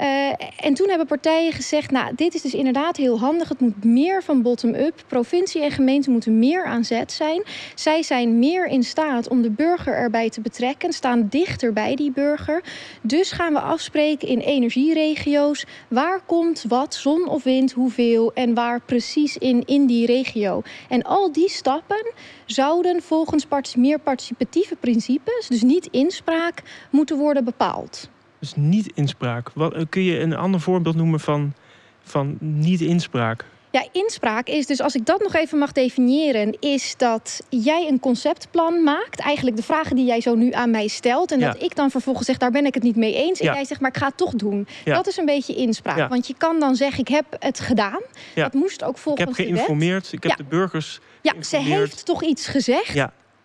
Uh, 0.00 0.32
en 0.56 0.74
toen 0.74 0.88
hebben 0.88 1.06
partijen 1.06 1.52
gezegd, 1.52 1.90
nou, 1.90 2.14
dit 2.14 2.34
is 2.34 2.42
dus 2.42 2.54
inderdaad 2.54 2.96
heel 2.96 3.18
handig. 3.18 3.48
Het 3.48 3.60
moet 3.60 3.84
meer 3.84 4.22
van 4.22 4.42
bottom-up. 4.42 5.04
Provincie 5.06 5.62
en 5.62 5.70
gemeente 5.70 6.10
moeten 6.10 6.38
meer 6.38 6.64
aan 6.64 6.84
zet 6.84 7.12
zijn. 7.12 7.42
Zij 7.74 8.02
zijn 8.02 8.38
meer 8.38 8.66
in 8.66 8.82
staat 8.82 9.28
om 9.28 9.42
de 9.42 9.50
burger 9.50 9.94
erbij 9.94 10.30
te 10.30 10.40
betrekken, 10.40 10.92
staan 10.92 11.26
dichter 11.28 11.72
bij 11.72 11.94
die 11.94 12.10
burger. 12.10 12.62
Dus 13.02 13.32
gaan 13.32 13.52
we 13.52 13.60
afspreken 13.60 14.28
in 14.28 14.38
energieregio's. 14.38 15.66
Waar 15.88 16.20
komt 16.26 16.64
wat, 16.68 16.94
zon 16.94 17.28
of 17.28 17.42
wind, 17.42 17.72
hoeveel 17.72 18.32
en 18.34 18.54
waar 18.54 18.80
precies 18.80 19.36
in, 19.36 19.62
in 19.66 19.86
die 19.86 20.06
regio. 20.06 20.62
En 20.88 21.02
al 21.02 21.32
die 21.32 21.48
stappen 21.48 22.12
zouden 22.46 23.02
volgens 23.02 23.46
meer 23.76 23.98
participatieve 23.98 24.76
principes, 24.76 25.46
dus 25.48 25.62
niet 25.62 25.88
inspraak, 25.90 26.62
moeten 26.90 27.16
worden 27.16 27.44
bepaald. 27.44 28.08
Dus 28.40 28.54
niet 28.54 28.92
inspraak. 28.94 29.50
Wat, 29.54 29.74
kun 29.88 30.02
je 30.02 30.20
een 30.20 30.36
ander 30.36 30.60
voorbeeld 30.60 30.96
noemen 30.96 31.20
van, 31.20 31.54
van 32.02 32.36
niet 32.40 32.80
inspraak? 32.80 33.44
Ja, 33.72 33.86
inspraak 33.92 34.48
is 34.48 34.66
dus, 34.66 34.80
als 34.80 34.94
ik 34.94 35.06
dat 35.06 35.20
nog 35.20 35.34
even 35.34 35.58
mag 35.58 35.72
definiëren, 35.72 36.56
is 36.60 36.94
dat 36.96 37.42
jij 37.48 37.88
een 37.88 38.00
conceptplan 38.00 38.82
maakt. 38.82 39.20
Eigenlijk 39.20 39.56
de 39.56 39.62
vragen 39.62 39.96
die 39.96 40.04
jij 40.04 40.20
zo 40.20 40.34
nu 40.34 40.52
aan 40.52 40.70
mij 40.70 40.88
stelt. 40.88 41.32
En 41.32 41.40
dat 41.40 41.62
ik 41.62 41.76
dan 41.76 41.90
vervolgens 41.90 42.26
zeg, 42.26 42.36
daar 42.36 42.50
ben 42.50 42.66
ik 42.66 42.74
het 42.74 42.82
niet 42.82 42.96
mee 42.96 43.14
eens. 43.14 43.40
En 43.40 43.52
jij 43.52 43.64
zegt, 43.64 43.80
maar 43.80 43.90
ik 43.90 43.96
ga 43.96 44.06
het 44.06 44.16
toch 44.16 44.32
doen. 44.32 44.66
Dat 44.84 45.06
is 45.06 45.16
een 45.16 45.24
beetje 45.24 45.54
inspraak. 45.54 46.08
Want 46.08 46.26
je 46.26 46.34
kan 46.38 46.60
dan 46.60 46.76
zeggen, 46.76 47.00
ik 47.00 47.08
heb 47.08 47.24
het 47.38 47.60
gedaan. 47.60 48.00
Dat 48.34 48.52
moest 48.52 48.84
ook 48.84 48.98
volgens 48.98 49.28
Ik 49.28 49.36
heb 49.36 49.46
geïnformeerd, 49.46 50.12
ik 50.12 50.22
heb 50.22 50.36
de 50.36 50.44
burgers 50.44 51.00
Ja, 51.22 51.42
ze 51.42 51.56
heeft 51.56 52.04
toch 52.04 52.22
iets 52.22 52.46
gezegd. 52.46 52.94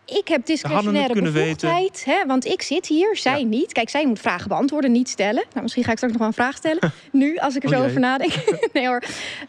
Ik 0.06 0.28
heb 0.28 0.46
discretionaire 0.46 1.22
bevoegdheid, 1.22 2.06
hè, 2.06 2.26
want 2.26 2.46
ik 2.46 2.62
zit 2.62 2.88
hier, 2.88 3.18
zij 3.18 3.44
niet. 3.44 3.74
Kijk, 3.74 3.90
zij 3.90 4.08
moet 4.08 4.20
vragen 4.20 4.48
beantwoorden, 4.48 4.92
niet 4.92 5.10
stellen. 5.10 5.44
Nou, 5.50 5.62
misschien 5.62 5.84
ga 5.84 5.92
ik 5.92 5.98
straks 5.98 6.14
nog 6.14 6.22
wel 6.22 6.32
een 6.32 6.44
vraag 6.44 6.56
stellen. 6.56 6.94
nu, 7.12 7.38
als 7.38 7.56
ik 7.56 7.64
er 7.64 7.70
zo 7.70 7.84
over 7.84 8.00
nadenk. 8.00 8.34
nee 8.74 8.88
hoor. 8.88 9.04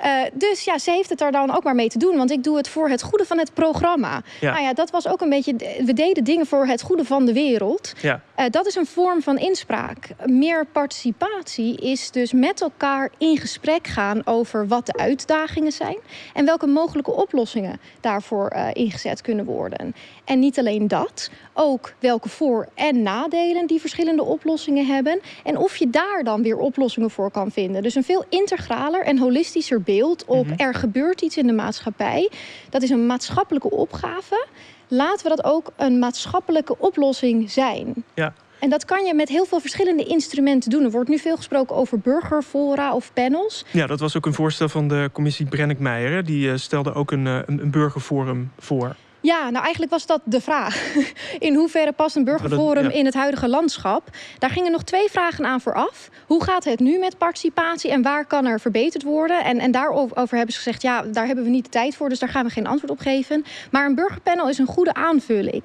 Uh, 0.04 0.22
dus 0.32 0.64
ja, 0.64 0.78
ze 0.78 0.90
heeft 0.90 1.10
het 1.10 1.20
er 1.20 1.32
dan 1.32 1.56
ook 1.56 1.64
maar 1.64 1.74
mee 1.74 1.88
te 1.88 1.98
doen. 1.98 2.16
Want 2.16 2.30
ik 2.30 2.44
doe 2.44 2.56
het 2.56 2.68
voor 2.68 2.88
het 2.88 3.02
goede 3.02 3.24
van 3.24 3.38
het 3.38 3.54
programma. 3.54 4.22
Ja. 4.40 4.52
Nou 4.52 4.64
ja, 4.64 4.72
dat 4.72 4.90
was 4.90 5.08
ook 5.08 5.20
een 5.20 5.28
beetje... 5.28 5.54
We 5.84 5.92
deden 5.92 6.24
dingen 6.24 6.46
voor 6.46 6.66
het 6.66 6.82
goede 6.82 7.04
van 7.04 7.24
de 7.26 7.32
wereld. 7.32 7.92
Ja. 8.00 8.20
Uh, 8.38 8.46
dat 8.50 8.66
is 8.66 8.74
een 8.74 8.86
vorm 8.86 9.22
van 9.22 9.38
inspraak. 9.38 10.08
Meer 10.24 10.66
participatie 10.66 11.76
is 11.76 12.10
dus 12.10 12.32
met 12.32 12.60
elkaar 12.60 13.10
in 13.18 13.36
gesprek 13.36 13.86
gaan... 13.86 14.26
over 14.26 14.68
wat 14.68 14.86
de 14.86 14.96
uitdagingen 14.96 15.72
zijn... 15.72 15.96
en 16.34 16.44
welke 16.44 16.66
mogelijke 16.66 17.12
oplossingen 17.12 17.80
daarvoor 18.00 18.52
uh, 18.52 18.68
ingezet 18.72 19.20
kunnen 19.20 19.44
worden. 19.44 19.94
En 20.24 20.40
niet 20.46 20.58
alleen 20.58 20.88
dat, 20.88 21.30
ook 21.54 21.94
welke 21.98 22.28
voor- 22.28 22.68
en 22.74 23.02
nadelen 23.02 23.66
die 23.66 23.80
verschillende 23.80 24.22
oplossingen 24.22 24.86
hebben. 24.86 25.20
En 25.44 25.56
of 25.58 25.76
je 25.76 25.90
daar 25.90 26.20
dan 26.24 26.42
weer 26.42 26.56
oplossingen 26.56 27.10
voor 27.10 27.30
kan 27.30 27.50
vinden. 27.50 27.82
Dus 27.82 27.94
een 27.94 28.04
veel 28.04 28.24
integraler 28.28 29.04
en 29.04 29.18
holistischer 29.18 29.82
beeld 29.82 30.24
op 30.24 30.46
mhm. 30.46 30.54
er 30.56 30.74
gebeurt 30.74 31.20
iets 31.20 31.36
in 31.36 31.46
de 31.46 31.52
maatschappij. 31.52 32.30
Dat 32.70 32.82
is 32.82 32.90
een 32.90 33.06
maatschappelijke 33.06 33.70
opgave. 33.70 34.46
Laten 34.88 35.30
we 35.30 35.36
dat 35.36 35.44
ook 35.44 35.72
een 35.76 35.98
maatschappelijke 35.98 36.78
oplossing 36.78 37.50
zijn. 37.50 38.04
Ja. 38.14 38.34
En 38.58 38.70
dat 38.70 38.84
kan 38.84 39.04
je 39.04 39.14
met 39.14 39.28
heel 39.28 39.44
veel 39.44 39.60
verschillende 39.60 40.04
instrumenten 40.04 40.70
doen. 40.70 40.84
Er 40.84 40.90
wordt 40.90 41.08
nu 41.08 41.18
veel 41.18 41.36
gesproken 41.36 41.76
over 41.76 41.98
burgerfora 41.98 42.94
of 42.94 43.12
panels. 43.12 43.64
Ja, 43.70 43.86
dat 43.86 44.00
was 44.00 44.16
ook 44.16 44.26
een 44.26 44.34
voorstel 44.34 44.68
van 44.68 44.88
de 44.88 45.10
commissie 45.12 45.46
Brennick-Meijer. 45.46 46.24
Die 46.24 46.50
eh, 46.50 46.56
stelde 46.56 46.94
ook 46.94 47.10
een, 47.10 47.26
eh, 47.26 47.38
een, 47.46 47.60
een 47.60 47.70
burgerforum 47.70 48.50
voor. 48.58 48.96
Ja, 49.26 49.50
nou 49.50 49.62
eigenlijk 49.62 49.92
was 49.92 50.06
dat 50.06 50.20
de 50.24 50.40
vraag. 50.40 50.94
In 51.38 51.54
hoeverre 51.54 51.92
past 51.92 52.16
een 52.16 52.24
burgerforum 52.24 52.90
in 52.90 53.04
het 53.04 53.14
huidige 53.14 53.48
landschap? 53.48 54.10
Daar 54.38 54.50
gingen 54.50 54.72
nog 54.72 54.82
twee 54.82 55.10
vragen 55.10 55.46
aan 55.46 55.60
vooraf. 55.60 56.08
Hoe 56.26 56.44
gaat 56.44 56.64
het 56.64 56.80
nu 56.80 56.98
met 56.98 57.18
participatie 57.18 57.90
en 57.90 58.02
waar 58.02 58.26
kan 58.26 58.46
er 58.46 58.60
verbeterd 58.60 59.02
worden? 59.02 59.44
En, 59.44 59.58
en 59.58 59.70
daarover 59.70 60.36
hebben 60.36 60.54
ze 60.54 60.58
gezegd, 60.58 60.82
ja, 60.82 61.02
daar 61.02 61.26
hebben 61.26 61.44
we 61.44 61.50
niet 61.50 61.64
de 61.64 61.70
tijd 61.70 61.96
voor, 61.96 62.08
dus 62.08 62.18
daar 62.18 62.28
gaan 62.28 62.44
we 62.44 62.50
geen 62.50 62.66
antwoord 62.66 62.92
op 62.92 62.98
geven. 62.98 63.44
Maar 63.70 63.86
een 63.86 63.94
burgerpanel 63.94 64.48
is 64.48 64.58
een 64.58 64.66
goede 64.66 64.94
aanvulling. 64.94 65.62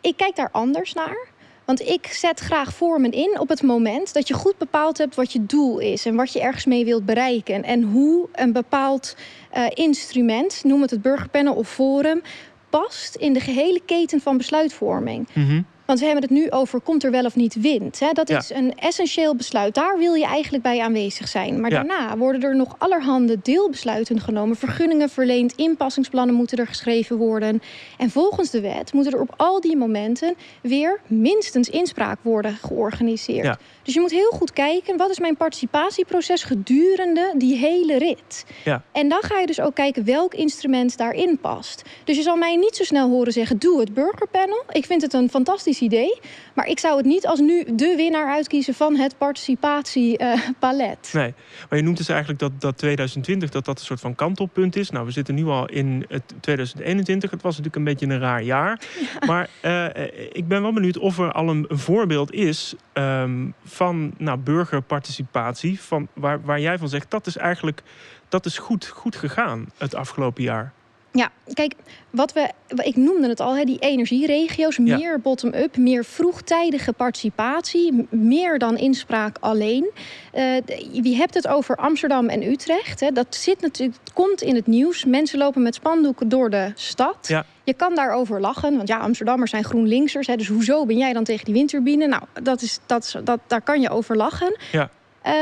Ik 0.00 0.16
kijk 0.16 0.36
daar 0.36 0.50
anders 0.52 0.92
naar. 0.92 1.36
Want 1.68 1.80
ik 1.80 2.06
zet 2.06 2.40
graag 2.40 2.74
vormen 2.74 3.12
in 3.12 3.40
op 3.40 3.48
het 3.48 3.62
moment 3.62 4.14
dat 4.14 4.28
je 4.28 4.34
goed 4.34 4.58
bepaald 4.58 4.98
hebt 4.98 5.14
wat 5.14 5.32
je 5.32 5.46
doel 5.46 5.78
is 5.78 6.06
en 6.06 6.14
wat 6.14 6.32
je 6.32 6.40
ergens 6.40 6.64
mee 6.64 6.84
wilt 6.84 7.04
bereiken. 7.04 7.64
En 7.64 7.82
hoe 7.82 8.28
een 8.32 8.52
bepaald 8.52 9.16
uh, 9.56 9.66
instrument, 9.74 10.64
noem 10.64 10.80
het 10.82 10.90
het 10.90 11.02
burgerpanel 11.02 11.54
of 11.54 11.68
forum, 11.68 12.22
past 12.70 13.14
in 13.14 13.32
de 13.32 13.40
gehele 13.40 13.80
keten 13.84 14.20
van 14.20 14.36
besluitvorming. 14.36 15.28
Mm 15.32 15.66
want 15.88 16.00
we 16.00 16.06
hebben 16.06 16.24
het 16.24 16.32
nu 16.32 16.50
over 16.50 16.80
komt 16.80 17.04
er 17.04 17.10
wel 17.10 17.24
of 17.24 17.36
niet 17.36 17.60
wind. 17.60 18.00
Hè? 18.00 18.12
Dat 18.12 18.30
is 18.30 18.50
een 18.50 18.74
essentieel 18.74 19.34
besluit. 19.34 19.74
Daar 19.74 19.98
wil 19.98 20.14
je 20.14 20.24
eigenlijk 20.24 20.62
bij 20.62 20.80
aanwezig 20.80 21.28
zijn. 21.28 21.60
Maar 21.60 21.70
daarna 21.70 22.16
worden 22.16 22.42
er 22.42 22.56
nog 22.56 22.74
allerhande 22.78 23.38
deelbesluiten 23.42 24.20
genomen. 24.20 24.56
Vergunningen 24.56 25.08
verleend, 25.08 25.52
inpassingsplannen 25.52 26.34
moeten 26.34 26.58
er 26.58 26.66
geschreven 26.66 27.16
worden. 27.16 27.62
En 27.98 28.10
volgens 28.10 28.50
de 28.50 28.60
wet 28.60 28.92
moeten 28.92 29.12
er 29.12 29.20
op 29.20 29.34
al 29.36 29.60
die 29.60 29.76
momenten 29.76 30.34
weer 30.62 31.00
minstens 31.06 31.68
inspraak 31.68 32.18
worden 32.22 32.56
georganiseerd. 32.62 33.58
Dus 33.88 33.96
je 33.96 34.02
moet 34.02 34.12
heel 34.12 34.30
goed 34.30 34.52
kijken, 34.52 34.96
wat 34.96 35.10
is 35.10 35.18
mijn 35.18 35.36
participatieproces 35.36 36.44
gedurende 36.44 37.34
die 37.36 37.56
hele 37.56 37.98
rit? 37.98 38.46
Ja. 38.64 38.82
En 38.92 39.08
dan 39.08 39.22
ga 39.22 39.38
je 39.38 39.46
dus 39.46 39.60
ook 39.60 39.74
kijken 39.74 40.04
welk 40.04 40.34
instrument 40.34 40.96
daarin 40.96 41.38
past. 41.40 41.82
Dus 42.04 42.16
je 42.16 42.22
zal 42.22 42.36
mij 42.36 42.56
niet 42.56 42.76
zo 42.76 42.84
snel 42.84 43.08
horen 43.08 43.32
zeggen, 43.32 43.58
doe 43.58 43.80
het 43.80 43.94
burgerpanel. 43.94 44.64
Ik 44.70 44.84
vind 44.86 45.02
het 45.02 45.12
een 45.12 45.30
fantastisch 45.30 45.80
idee. 45.80 46.20
Maar 46.54 46.66
ik 46.66 46.78
zou 46.78 46.96
het 46.96 47.06
niet 47.06 47.26
als 47.26 47.40
nu 47.40 47.64
de 47.74 47.94
winnaar 47.96 48.32
uitkiezen 48.32 48.74
van 48.74 48.96
het 48.96 49.18
participatiepalet. 49.18 51.10
nee, 51.20 51.34
maar 51.68 51.78
je 51.78 51.84
noemt 51.84 51.96
dus 51.96 52.08
eigenlijk 52.08 52.40
dat, 52.40 52.60
dat 52.60 52.78
2020 52.78 53.50
dat 53.50 53.64
dat 53.64 53.78
een 53.78 53.84
soort 53.84 54.00
van 54.00 54.14
kantelpunt 54.14 54.76
is. 54.76 54.90
Nou, 54.90 55.06
we 55.06 55.12
zitten 55.12 55.34
nu 55.34 55.46
al 55.46 55.68
in 55.68 56.04
het 56.08 56.34
2021. 56.40 57.30
Het 57.30 57.42
was 57.42 57.56
natuurlijk 57.56 57.76
een 57.76 57.94
beetje 57.94 58.06
een 58.06 58.20
raar 58.20 58.42
jaar. 58.42 58.80
Maar 59.26 59.48
uh, 59.62 59.86
ik 60.32 60.48
ben 60.48 60.62
wel 60.62 60.72
benieuwd 60.72 60.98
of 60.98 61.18
er 61.18 61.32
al 61.32 61.48
een, 61.48 61.66
een 61.68 61.78
voorbeeld 61.78 62.32
is 62.32 62.74
um, 62.94 63.54
van 63.78 64.12
nou, 64.16 64.38
burgerparticipatie. 64.38 65.80
Van, 65.80 66.08
waar, 66.12 66.40
waar 66.42 66.60
jij 66.60 66.78
van 66.78 66.88
zegt, 66.88 67.10
dat 67.10 67.26
is 67.26 67.36
eigenlijk 67.36 67.82
dat 68.28 68.46
is 68.46 68.58
goed, 68.58 68.86
goed 68.86 69.16
gegaan 69.16 69.66
het 69.76 69.94
afgelopen 69.94 70.42
jaar. 70.42 70.72
Ja, 71.12 71.30
kijk, 71.52 71.74
wat 72.10 72.32
we, 72.32 72.50
ik 72.82 72.96
noemde 72.96 73.28
het 73.28 73.40
al, 73.40 73.56
hè, 73.56 73.64
die 73.64 73.78
energieregio's, 73.78 74.78
meer 74.78 75.20
bottom-up, 75.20 75.76
meer 75.76 76.04
vroegtijdige 76.04 76.92
participatie, 76.92 78.06
meer 78.10 78.58
dan 78.58 78.76
inspraak 78.76 79.36
alleen. 79.40 79.90
Uh, 80.34 80.56
je 80.92 81.14
hebt 81.16 81.34
het 81.34 81.48
over 81.48 81.76
Amsterdam 81.76 82.28
en 82.28 82.42
Utrecht. 82.42 83.00
Hè, 83.00 83.10
dat 83.10 83.34
zit 83.34 83.60
natuurlijk, 83.60 83.98
komt 84.14 84.42
in 84.42 84.54
het 84.54 84.66
nieuws. 84.66 85.04
Mensen 85.04 85.38
lopen 85.38 85.62
met 85.62 85.74
spandoeken 85.74 86.28
door 86.28 86.50
de 86.50 86.72
stad. 86.74 87.16
Ja. 87.28 87.44
Je 87.64 87.74
kan 87.74 87.94
daarover 87.94 88.40
lachen, 88.40 88.76
want 88.76 88.88
ja, 88.88 88.98
Amsterdammers 88.98 89.50
zijn 89.50 89.64
GroenLinksers. 89.64 90.26
Hè, 90.26 90.36
dus 90.36 90.48
hoezo 90.48 90.86
ben 90.86 90.96
jij 90.96 91.12
dan 91.12 91.24
tegen 91.24 91.44
die 91.44 91.54
windturbine? 91.54 92.06
Nou, 92.06 92.22
dat 92.42 92.62
is, 92.62 92.78
dat, 92.86 93.20
dat, 93.24 93.40
daar 93.46 93.62
kan 93.62 93.80
je 93.80 93.90
over 93.90 94.16
lachen. 94.16 94.56
Ja. 94.72 94.90
Uh, 95.26 95.32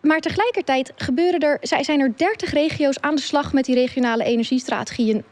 maar 0.00 0.20
tegelijkertijd 0.20 0.92
gebeuren 0.96 1.40
er, 1.40 1.58
zijn 1.60 2.00
er 2.00 2.12
30 2.16 2.52
regio's 2.52 3.00
aan 3.00 3.14
de 3.14 3.20
slag 3.20 3.52
met 3.52 3.64
die 3.64 3.74
regionale 3.74 4.24
energiestrategieën 4.24 5.24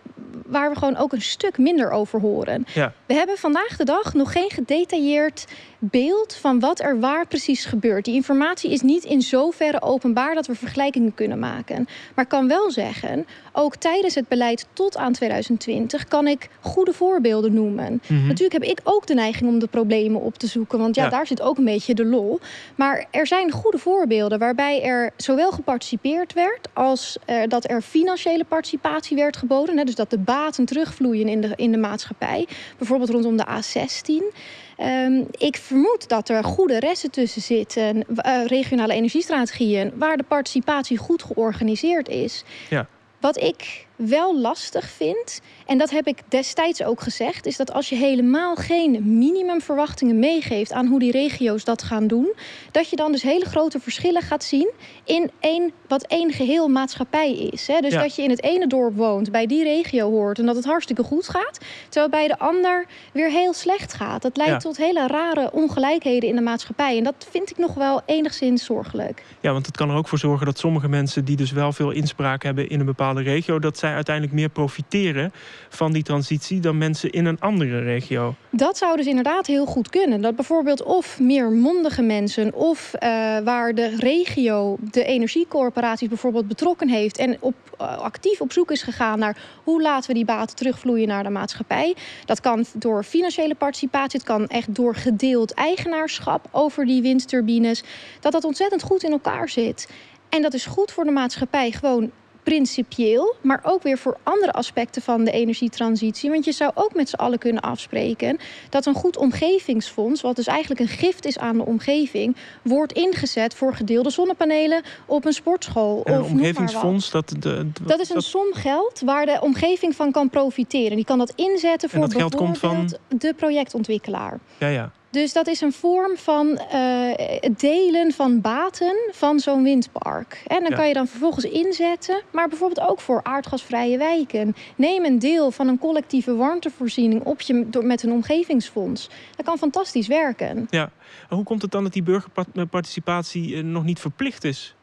waar 0.49 0.71
we 0.71 0.79
gewoon 0.79 0.97
ook 0.97 1.13
een 1.13 1.23
stuk 1.23 1.59
minder 1.59 1.91
over 1.91 2.21
horen. 2.21 2.67
Ja. 2.75 2.93
We 3.07 3.15
hebben 3.15 3.39
vandaag 3.39 3.77
de 3.77 3.85
dag 3.85 4.15
nog 4.15 4.33
geen 4.33 4.51
gedetailleerd 4.51 5.47
beeld 5.79 6.35
van 6.35 6.61
wat 6.61 6.81
er 6.81 7.01
waar 7.01 7.27
precies 7.27 7.65
gebeurt. 7.65 8.05
Die 8.05 8.15
informatie 8.15 8.71
is 8.71 8.81
niet 8.81 9.05
in 9.05 9.23
zoverre 9.23 9.83
openbaar 9.83 10.35
dat 10.35 10.47
we 10.47 10.55
vergelijkingen 10.55 11.15
kunnen 11.15 11.39
maken. 11.39 11.89
Maar 12.15 12.27
kan 12.27 12.49
wel 12.49 12.71
zeggen, 12.71 13.27
ook 13.53 13.77
tijdens 13.77 14.15
het 14.15 14.29
beleid 14.29 14.67
tot 14.73 14.97
aan 14.97 15.13
2020 15.13 16.05
kan 16.05 16.27
ik 16.27 16.49
goede 16.61 16.93
voorbeelden 16.93 17.55
noemen. 17.55 18.03
Mhm. 18.07 18.27
Natuurlijk 18.27 18.53
heb 18.53 18.71
ik 18.71 18.81
ook 18.85 19.07
de 19.07 19.15
neiging 19.15 19.51
om 19.51 19.59
de 19.59 19.67
problemen 19.67 20.21
op 20.21 20.39
te 20.39 20.47
zoeken, 20.47 20.79
want 20.79 20.95
ja, 20.95 21.09
daar 21.09 21.27
zit 21.27 21.43
ook 21.43 21.59
een 21.59 21.65
beetje 21.65 21.95
de 21.95 22.05
lol. 22.05 22.41
Maar 22.75 23.07
er 23.11 23.27
zijn 23.27 23.51
goede 23.51 23.79
voorbeelden 23.79 24.39
waarbij 24.39 24.83
er 24.83 25.11
zowel 25.17 25.51
geparticipeerd 25.51 26.33
werd 26.33 26.69
als 26.73 27.17
uh, 27.27 27.43
dat 27.49 27.71
er 27.71 27.83
financiële 27.83 28.45
participatie 28.45 29.17
werd 29.17 29.37
geboden. 29.37 29.79
Hè, 29.79 29.85
dus 29.85 29.95
dat 29.95 30.11
de 30.11 30.19
baten 30.19 30.65
terugvloeien 30.65 31.29
in 31.29 31.41
de, 31.41 31.53
in 31.57 31.73
de 31.73 31.79
maatschappij. 31.79 32.47
Bijvoorbeeld 32.79 33.11
rondom 33.11 33.37
de 33.37 33.47
A16. 33.47 34.37
Um, 34.81 35.27
ik 35.31 35.57
vermoed 35.57 36.09
dat 36.09 36.29
er 36.29 36.45
goede 36.45 36.79
resten 36.79 37.11
tussen 37.11 37.43
zitten, 37.43 37.97
uh, 37.97 38.45
regionale 38.47 38.93
energiestrategieën, 38.93 39.93
waar 39.95 40.17
de 40.17 40.23
participatie 40.23 40.97
goed 40.97 41.23
georganiseerd 41.23 42.09
is. 42.09 42.45
Ja. 42.71 42.87
Wat 43.21 43.37
ik 43.37 43.87
wel 43.99 44.39
lastig 44.39 44.89
vind, 44.89 45.41
en 45.67 45.79
dat 45.79 45.91
heb 45.91 46.07
ik 46.07 46.19
destijds 46.29 46.83
ook 46.83 47.01
gezegd, 47.01 47.47
is 47.47 47.57
dat 47.57 47.73
als 47.73 47.89
je 47.89 47.97
helemaal 47.97 48.55
geen 48.55 49.19
minimumverwachtingen 49.19 50.19
meegeeft 50.19 50.73
aan 50.73 50.87
hoe 50.87 50.99
die 50.99 51.11
regio's 51.11 51.65
dat 51.65 51.83
gaan 51.83 52.07
doen, 52.07 52.33
dat 52.71 52.91
je 52.91 52.97
dan 52.97 53.13
dus 53.13 53.23
hele 53.23 53.45
grote 53.45 53.81
verschillen 53.81 54.23
gaat 54.23 54.45
zien 54.45 54.71
in 55.05 55.31
één, 55.41 55.73
wat 55.89 56.07
één 56.07 56.33
geheel 56.33 56.69
maatschappij 56.69 57.33
is. 57.33 57.67
Hè? 57.67 57.81
Dus 57.81 57.95
dat 57.95 58.17
je 58.17 58.23
in 58.23 58.31
het 58.31 58.43
ene 58.43 58.67
dorp 58.67 58.97
woont, 58.97 59.31
bij 59.31 59.47
die 59.47 59.63
regio 59.63 60.11
hoort 60.11 60.39
en 60.39 60.47
dat 60.47 60.57
het 60.57 60.65
hartstikke 60.65 61.03
goed 61.03 61.29
gaat, 61.29 61.59
terwijl 61.89 62.09
bij 62.09 62.29
de 62.29 62.39
ander 62.39 62.87
weer 63.13 63.31
heel 63.31 63.53
slecht 63.53 63.95
gaat. 63.95 64.23
Dat 64.23 64.37
leidt 64.37 64.61
tot 64.61 64.77
hele 64.77 65.07
rare 65.07 65.53
ongelijkheden 65.53 66.29
in 66.29 66.37
de 66.37 66.43
maatschappij. 66.43 66.97
En 66.99 67.05
dat 67.05 67.27
vind 67.31 67.51
ik 67.51 67.59
nog 67.59 67.75
wel 67.75 68.03
enigszins 68.07 68.65
zorgelijk. 68.65 69.23
Ja, 69.41 69.53
want 69.53 69.67
het 69.67 69.77
kan 69.77 69.91
er 69.91 69.97
ook 69.97 70.09
voor 70.09 70.19
zorgen 70.19 70.47
dat 70.47 70.59
sommige 70.59 70.89
mensen 70.89 71.25
die 71.25 71.37
dus 71.37 71.53
wel 71.53 71.73
veel 71.73 71.91
inspraak 71.91 72.43
hebben 72.43 72.69
in 72.69 72.81
een 72.81 72.87
bepaalde 72.87 73.23
regio, 73.23 73.59
dat 73.59 73.79
zij 73.79 73.88
uiteindelijk 73.95 74.35
meer 74.35 74.49
profiteren 74.49 75.33
van 75.69 75.93
die 75.93 76.03
transitie 76.03 76.61
dan 76.61 76.79
mensen 76.79 77.11
in 77.11 77.25
een 77.25 77.41
andere 77.41 77.81
regio. 77.81 78.35
Dat 78.51 78.79
zou 78.79 78.97
dus 78.97 79.07
inderdaad 79.07 79.47
heel 79.47 79.67
goed 79.67 79.89
kunnen. 79.89 80.21
Dat 80.21 80.37
bijvoorbeeld 80.37 80.83
of 80.83 81.21
meer 81.21 81.51
mondige 81.51 82.03
mensen 82.03 82.55
of 82.55 82.93
uh, 82.95 83.01
waar 83.39 83.75
de 83.75 83.97
regio 83.97 84.77
de 84.81 85.05
energiecorporaties 85.05 86.09
bijvoorbeeld 86.09 86.49
betrokken 86.49 86.89
heeft 86.89 87.19
en 87.19 87.37
op, 87.41 87.55
uh, 87.81 87.99
actief 87.99 88.41
op 88.41 88.53
zoek 88.53 88.71
is 88.71 88.83
gegaan 88.83 89.19
naar 89.19 89.37
hoe 89.65 89.83
laten 89.83 90.09
we 90.09 90.15
die 90.15 90.25
baten 90.25 90.57
terugvloeien 90.57 91.09
naar 91.09 91.23
de 91.23 91.31
maatschappij. 91.31 91.97
Dat 92.25 92.41
kan 92.41 92.65
door 92.75 93.05
financiële 93.05 93.55
participatie, 93.55 94.19
het 94.19 94.29
kan 94.29 94.47
echt 94.47 94.75
door 94.75 94.95
gedeeld 94.95 95.55
eigenaarschap 95.55 96.49
over 96.51 96.87
die 96.87 97.03
windturbines. 97.03 97.83
Dat 98.21 98.33
dat 98.33 98.45
ontzettend 98.45 98.83
goed 98.83 99.03
in 99.03 99.11
elkaar 99.11 99.49
zit. 99.49 99.89
En 100.29 100.43
dat 100.43 100.55
is 100.55 100.67
goed 100.67 100.93
voor 100.93 101.05
de 101.05 101.11
maatschappij, 101.11 101.71
gewoon 101.71 102.11
principieel, 102.49 103.35
maar 103.41 103.61
ook 103.63 103.83
weer 103.83 103.99
voor 103.99 104.17
andere 104.23 104.53
aspecten 104.53 105.03
van 105.03 105.25
de 105.25 105.31
energietransitie. 105.31 106.31
Want 106.31 106.45
je 106.45 106.53
zou 106.53 106.71
ook 106.75 106.95
met 106.95 107.09
z'n 107.09 107.17
allen 107.17 107.39
kunnen 107.39 107.63
afspreken 107.63 108.39
dat 108.71 108.87
een 108.87 108.95
goed 108.95 109.17
omgevingsfonds, 109.17 110.21
wat 110.21 110.37
dus 110.37 110.47
eigenlijk 110.47 110.81
een 110.81 110.89
gift 110.89 111.25
is 111.25 111.39
aan 111.39 111.57
de 111.57 111.65
omgeving, 111.65 112.37
wordt 112.63 112.93
ingezet 112.93 113.55
voor 113.55 113.75
gedeelde 113.75 114.11
zonnepanelen 114.11 114.83
op 115.07 115.25
een 115.25 115.33
sportschool. 115.33 116.05
En 116.05 116.15
een 116.15 116.23
omgevingsfonds, 116.23 117.11
dat, 117.11 117.35
de, 117.39 117.71
dat 117.83 118.01
is 118.01 118.11
een 118.11 118.21
som 118.21 118.53
geld 118.53 119.01
waar 119.05 119.27
de 119.27 119.39
omgeving 119.41 119.95
van 119.95 120.13
kan 120.13 120.31
profiteren. 120.31 120.97
Die 120.97 121.05
kan 121.05 121.19
dat 121.19 121.33
inzetten 121.37 121.91
voor 121.91 122.09
bijvoorbeeld 122.09 122.59
van... 122.59 122.97
de 123.09 123.35
projectontwikkelaar. 123.37 124.39
Ja, 124.59 124.69
ja. 124.69 124.93
Dus 125.11 125.33
dat 125.33 125.47
is 125.47 125.61
een 125.61 125.73
vorm 125.73 126.17
van 126.17 126.61
uh, 126.75 127.13
delen 127.57 128.13
van 128.13 128.41
baten 128.41 128.97
van 129.11 129.41
zo'n 129.41 129.63
windpark. 129.63 130.43
En 130.47 130.63
dan 130.63 130.73
kan 130.73 130.89
je 130.89 130.95
dan 130.95 131.07
vervolgens 131.07 131.45
inzetten, 131.45 132.23
maar 132.31 132.49
bijvoorbeeld 132.49 132.89
ook 132.89 133.01
voor 133.01 133.21
aardgasvrije 133.23 133.99
wijken. 133.99 134.57
Neem 134.77 135.05
een 135.05 135.19
deel 135.19 135.51
van 135.51 135.69
een 135.69 135.79
collectieve 135.79 136.35
warmtevoorziening 136.35 137.25
op 137.25 137.41
je 137.41 137.69
door, 137.69 137.85
met 137.85 138.03
een 138.03 138.13
omgevingsfonds. 138.13 139.09
Dat 139.37 139.47
kan 139.47 139.59
fantastisch 139.59 140.07
werken. 140.07 140.67
Ja, 140.71 140.91
en 141.29 141.37
hoe 141.37 141.45
komt 141.45 141.63
het 141.63 141.71
dan 141.71 141.83
dat 141.83 141.93
die 141.93 142.03
burgerparticipatie 142.03 143.57
eh, 143.57 143.63
nog 143.63 143.85
niet 143.85 144.01
verplicht 144.01 144.45
is? 144.45 144.75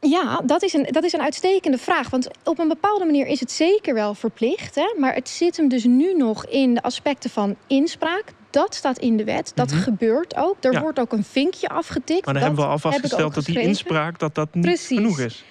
Ja, 0.00 0.40
dat 0.44 0.62
is, 0.62 0.72
een, 0.72 0.86
dat 0.90 1.04
is 1.04 1.12
een 1.12 1.22
uitstekende 1.22 1.78
vraag. 1.78 2.10
Want 2.10 2.28
op 2.44 2.58
een 2.58 2.68
bepaalde 2.68 3.04
manier 3.04 3.26
is 3.26 3.40
het 3.40 3.50
zeker 3.50 3.94
wel 3.94 4.14
verplicht. 4.14 4.74
Hè? 4.74 4.94
Maar 4.98 5.14
het 5.14 5.28
zit 5.28 5.56
hem 5.56 5.68
dus 5.68 5.84
nu 5.84 6.14
nog 6.14 6.46
in 6.46 6.74
de 6.74 6.82
aspecten 6.82 7.30
van 7.30 7.56
inspraak. 7.66 8.32
Dat 8.50 8.74
staat 8.74 8.98
in 8.98 9.16
de 9.16 9.24
wet. 9.24 9.52
Dat 9.54 9.70
mhm. 9.70 9.80
gebeurt 9.80 10.36
ook. 10.36 10.56
Er 10.60 10.80
wordt 10.80 10.98
ook 10.98 11.12
een 11.12 11.24
vinkje 11.24 11.68
afgetikt. 11.68 12.24
Maar 12.24 12.34
dan 12.34 12.42
hebben 12.42 12.64
we 12.64 12.70
al 12.70 12.78
vastgesteld 12.78 13.34
dat 13.34 13.44
die 13.44 13.60
inspraak 13.60 14.18
dat 14.18 14.34
dat 14.34 14.54
niet 14.54 14.64
Precies. 14.64 14.96
genoeg 14.96 15.18
is. 15.18 15.44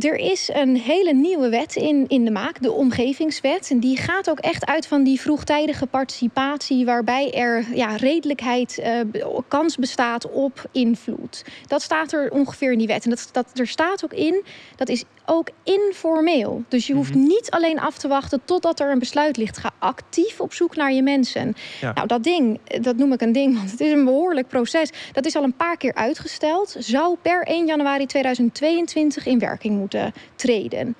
Er 0.00 0.16
is 0.16 0.50
een 0.52 0.76
hele 0.76 1.12
nieuwe 1.12 1.48
wet 1.48 1.76
in, 1.76 2.04
in 2.08 2.24
de 2.24 2.30
maak, 2.30 2.62
de 2.62 2.72
omgevingswet. 2.72 3.70
En 3.70 3.80
die 3.80 3.96
gaat 3.96 4.30
ook 4.30 4.38
echt 4.38 4.66
uit 4.66 4.86
van 4.86 5.02
die 5.02 5.20
vroegtijdige 5.20 5.86
participatie, 5.86 6.84
waarbij 6.84 7.32
er 7.32 7.64
ja, 7.74 7.96
redelijkheid, 7.96 8.82
uh, 9.14 9.24
kans 9.48 9.76
bestaat 9.76 10.30
op 10.30 10.64
invloed. 10.70 11.44
Dat 11.66 11.82
staat 11.82 12.12
er 12.12 12.30
ongeveer 12.30 12.72
in 12.72 12.78
die 12.78 12.86
wet. 12.86 13.04
En 13.04 13.10
dat, 13.10 13.28
dat, 13.32 13.58
er 13.58 13.66
staat 13.66 14.04
ook 14.04 14.12
in, 14.12 14.44
dat 14.76 14.88
is 14.88 15.04
ook 15.26 15.48
informeel. 15.62 16.64
Dus 16.68 16.86
je 16.86 16.94
hoeft 16.94 17.14
mhm. 17.14 17.26
niet 17.26 17.50
alleen 17.50 17.80
af 17.80 17.98
te 17.98 18.08
wachten 18.08 18.40
totdat 18.44 18.80
er 18.80 18.90
een 18.90 18.98
besluit 18.98 19.36
ligt. 19.36 19.58
Ga 19.58 19.70
actief 19.78 20.40
op 20.40 20.52
zoek 20.52 20.76
naar 20.76 20.92
je 20.92 21.02
mensen. 21.02 21.54
Nou, 21.80 22.06
dat 22.06 22.22
ding, 22.22 22.60
dat 22.80 22.96
noem 22.96 23.12
ik 23.12 23.20
een 23.20 23.32
ding, 23.32 23.54
want 23.58 23.70
het 23.70 23.80
is 23.80 23.92
een 23.92 24.04
behoorlijk 24.04 24.48
proces. 24.48 24.90
Dat 25.12 25.26
is 25.26 25.36
al 25.36 25.42
een 25.42 25.56
paar 25.56 25.76
keer 25.76 25.94
uitgesteld. 25.94 26.76
Zou 26.78 27.16
per 27.22 27.42
1 27.42 27.66
januari 27.66 28.06
2022 28.06 29.26
in 29.26 29.38
werking 29.38 29.81
moeten 29.82 30.12
treden 30.34 30.96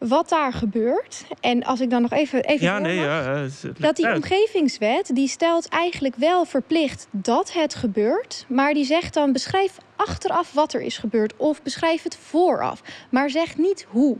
wat 0.00 0.28
daar 0.28 0.52
gebeurt. 0.52 1.24
En 1.40 1.64
als 1.64 1.80
ik 1.80 1.90
dan 1.90 2.02
nog 2.02 2.12
even. 2.12 2.44
even 2.44 2.66
ja, 2.66 2.78
nee, 2.78 2.96
ja, 2.96 3.46
dat 3.78 3.96
die 3.96 4.14
omgevingswet 4.14 5.10
die 5.14 5.28
stelt 5.28 5.68
eigenlijk 5.68 6.16
wel 6.16 6.44
verplicht 6.44 7.06
dat 7.10 7.52
het 7.52 7.74
gebeurt. 7.74 8.44
Maar 8.48 8.74
die 8.74 8.84
zegt 8.84 9.14
dan: 9.14 9.32
beschrijf 9.32 9.76
achteraf 9.96 10.52
wat 10.52 10.72
er 10.72 10.80
is 10.80 10.98
gebeurd. 10.98 11.34
Of 11.36 11.62
beschrijf 11.62 12.02
het 12.02 12.16
vooraf. 12.16 12.82
Maar 13.10 13.30
zeg 13.30 13.56
niet 13.56 13.86
hoe. 13.88 14.16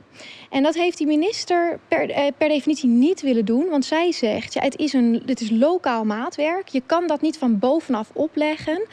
En 0.51 0.63
dat 0.63 0.75
heeft 0.75 0.99
die 0.99 1.07
minister 1.07 1.79
per, 1.89 2.11
eh, 2.11 2.27
per 2.39 2.49
definitie 2.49 2.89
niet 2.89 3.21
willen 3.21 3.45
doen. 3.45 3.69
Want 3.69 3.85
zij 3.85 4.13
zegt: 4.13 4.55
ja, 4.55 4.63
het, 4.63 4.77
is 4.79 4.93
een, 4.93 5.23
het 5.27 5.41
is 5.41 5.51
lokaal 5.51 6.05
maatwerk. 6.05 6.69
Je 6.69 6.83
kan 6.87 7.07
dat 7.07 7.21
niet 7.21 7.39
van 7.39 7.59
bovenaf 7.59 8.11
opleggen. 8.13 8.87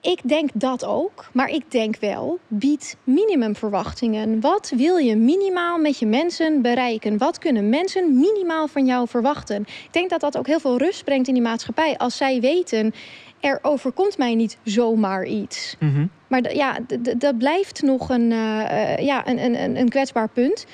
Ik 0.00 0.20
denk 0.24 0.50
dat 0.54 0.84
ook, 0.84 1.28
maar 1.32 1.48
ik 1.48 1.70
denk 1.70 1.96
wel, 1.96 2.38
bied 2.48 2.96
minimumverwachtingen. 3.04 4.40
Wat 4.40 4.72
wil 4.76 4.96
je 4.96 5.16
minimaal 5.16 5.78
met 5.78 5.98
je 5.98 6.06
mensen 6.06 6.62
bereiken? 6.62 7.18
Wat 7.18 7.38
kunnen 7.38 7.68
mensen 7.68 8.18
minimaal 8.18 8.68
van 8.68 8.86
jou 8.86 9.08
verwachten? 9.08 9.60
Ik 9.60 9.88
denk 9.92 10.10
dat 10.10 10.20
dat 10.20 10.38
ook 10.38 10.46
heel 10.46 10.60
veel 10.60 10.78
rust 10.78 11.04
brengt 11.04 11.28
in 11.28 11.34
die 11.34 11.42
maatschappij. 11.42 11.96
Als 11.96 12.16
zij 12.16 12.40
weten, 12.40 12.94
er 13.40 13.58
overkomt 13.62 14.18
mij 14.18 14.34
niet 14.34 14.58
zomaar 14.62 15.24
iets. 15.24 15.76
Mhm. 15.78 16.06
Maar 16.26 16.54
ja, 16.54 16.78
dat 17.16 17.38
blijft 17.38 17.82
nog 17.82 18.08
een, 18.08 18.30
uh, 18.30 18.96
ja, 18.96 19.28
een, 19.28 19.62
een, 19.62 19.76
een 19.76 19.88
kwetsbaar 19.88 20.28
punt. 20.28 20.66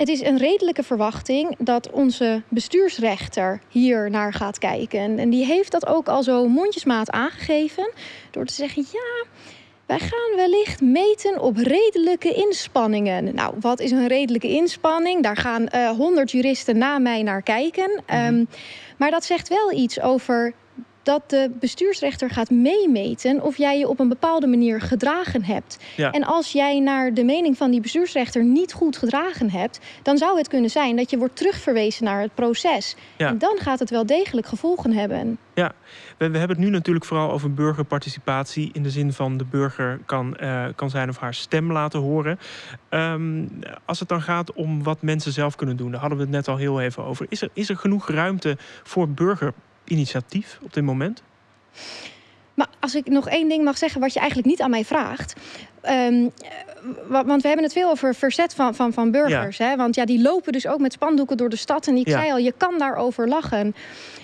Het 0.00 0.08
is 0.08 0.20
een 0.20 0.38
redelijke 0.38 0.82
verwachting 0.82 1.56
dat 1.58 1.90
onze 1.90 2.42
bestuursrechter 2.48 3.60
hier 3.68 4.10
naar 4.10 4.32
gaat 4.32 4.58
kijken. 4.58 5.18
En 5.18 5.30
die 5.30 5.44
heeft 5.44 5.70
dat 5.70 5.86
ook 5.86 6.08
al 6.08 6.22
zo 6.22 6.48
mondjesmaat 6.48 7.10
aangegeven. 7.10 7.90
Door 8.30 8.44
te 8.44 8.52
zeggen: 8.52 8.84
ja. 8.92 9.24
Wij 9.86 9.98
gaan 9.98 10.36
wellicht 10.36 10.80
meten 10.80 11.40
op 11.40 11.56
redelijke 11.56 12.32
inspanningen. 12.32 13.34
Nou, 13.34 13.54
wat 13.60 13.80
is 13.80 13.90
een 13.90 14.06
redelijke 14.06 14.48
inspanning? 14.48 15.22
Daar 15.22 15.36
gaan 15.36 15.62
uh, 15.62 15.88
eh, 15.88 15.96
100 15.96 16.30
juristen 16.30 16.78
na 16.78 16.98
mij 16.98 17.22
naar 17.22 17.42
kijken. 17.42 18.02
Mhm. 18.06 18.26
Um, 18.26 18.48
maar 18.96 19.10
dat 19.10 19.24
zegt 19.24 19.48
wel 19.48 19.72
iets 19.72 20.00
over 20.00 20.52
dat 21.02 21.30
de 21.30 21.50
bestuursrechter 21.60 22.30
gaat 22.30 22.50
meemeten 22.50 23.42
of 23.42 23.56
jij 23.56 23.78
je 23.78 23.88
op 23.88 24.00
een 24.00 24.08
bepaalde 24.08 24.46
manier 24.46 24.80
gedragen 24.80 25.44
hebt. 25.44 25.78
En 25.96 26.24
als 26.24 26.52
jij 26.52 26.80
naar 26.80 27.14
de 27.14 27.24
mening 27.24 27.56
van 27.56 27.70
die 27.70 27.80
bestuursrechter 27.80 28.44
niet 28.44 28.72
goed 28.72 28.96
gedragen 28.96 29.50
hebt, 29.50 29.80
dan 30.02 30.18
zou 30.18 30.38
het 30.38 30.48
kunnen 30.48 30.70
zijn 30.70 30.96
dat 30.96 31.10
je 31.10 31.18
wordt 31.18 31.36
terugverwezen 31.36 32.04
naar 32.04 32.20
het 32.20 32.34
proces. 32.34 32.96
En 33.16 33.38
dan 33.38 33.58
gaat 33.58 33.78
het 33.78 33.90
wel 33.90 34.06
degelijk 34.06 34.46
gevolgen 34.46 34.92
hebben. 34.92 35.38
Ja, 35.54 35.72
we, 36.16 36.30
we, 36.30 36.38
hebben 36.38 36.56
het 36.56 36.66
nu 36.66 36.72
natuurlijk 36.72 37.04
vooral 37.04 37.30
over 37.30 37.54
burgerparticipatie. 37.54 38.70
In 38.72 38.82
de 38.82 38.90
zin 38.90 39.12
van 39.12 39.36
de 39.36 39.44
burger 39.44 40.00
kan, 40.06 40.36
uh, 40.40 40.64
kan 40.74 40.90
zijn 40.90 41.08
of 41.08 41.18
haar 41.18 41.34
stem 41.34 41.72
laten 41.72 42.00
horen. 42.00 42.38
Um, 42.90 43.48
als 43.84 44.00
het 44.00 44.08
dan 44.08 44.22
gaat 44.22 44.52
om 44.52 44.82
wat 44.82 45.02
mensen 45.02 45.32
zelf 45.32 45.56
kunnen 45.56 45.76
doen, 45.76 45.90
daar 45.90 46.00
hadden 46.00 46.18
we 46.18 46.24
het 46.24 46.32
net 46.32 46.48
al 46.48 46.56
heel 46.56 46.80
even 46.80 47.04
over. 47.04 47.26
Is 47.28 47.42
er, 47.42 47.48
is 47.52 47.68
er 47.68 47.76
genoeg 47.76 48.08
ruimte 48.08 48.56
voor 48.82 49.08
burger 49.08 49.52
initiatief 49.90 50.58
op 50.62 50.72
dit 50.72 50.84
moment? 50.84 51.22
Maar 52.54 52.68
als 52.80 52.94
ik 52.94 53.08
nog 53.08 53.28
één 53.28 53.48
ding 53.48 53.64
mag 53.64 53.78
zeggen 53.78 54.00
wat 54.00 54.12
je 54.12 54.18
eigenlijk 54.18 54.48
niet 54.48 54.60
aan 54.60 54.70
mij 54.70 54.84
vraagt. 54.84 55.34
Ehm, 55.80 56.28
want 57.08 57.42
we 57.42 57.48
hebben 57.48 57.64
het 57.64 57.72
veel 57.72 57.90
over 57.90 58.14
verzet 58.14 58.54
van, 58.54 58.74
van, 58.74 58.92
van 58.92 59.10
burgers. 59.10 59.58
Hè? 59.58 59.76
Want 59.76 59.94
ja, 59.94 60.04
die 60.04 60.22
lopen 60.22 60.52
dus 60.52 60.66
ook 60.66 60.78
met 60.78 60.92
spandoeken 60.92 61.36
door 61.36 61.48
de 61.48 61.56
stad. 61.56 61.86
En 61.86 61.96
ik 61.96 62.08
zei 62.08 62.30
al, 62.30 62.38
je 62.38 62.54
kan 62.56 62.78
daarover 62.78 63.28
lachen. 63.28 63.74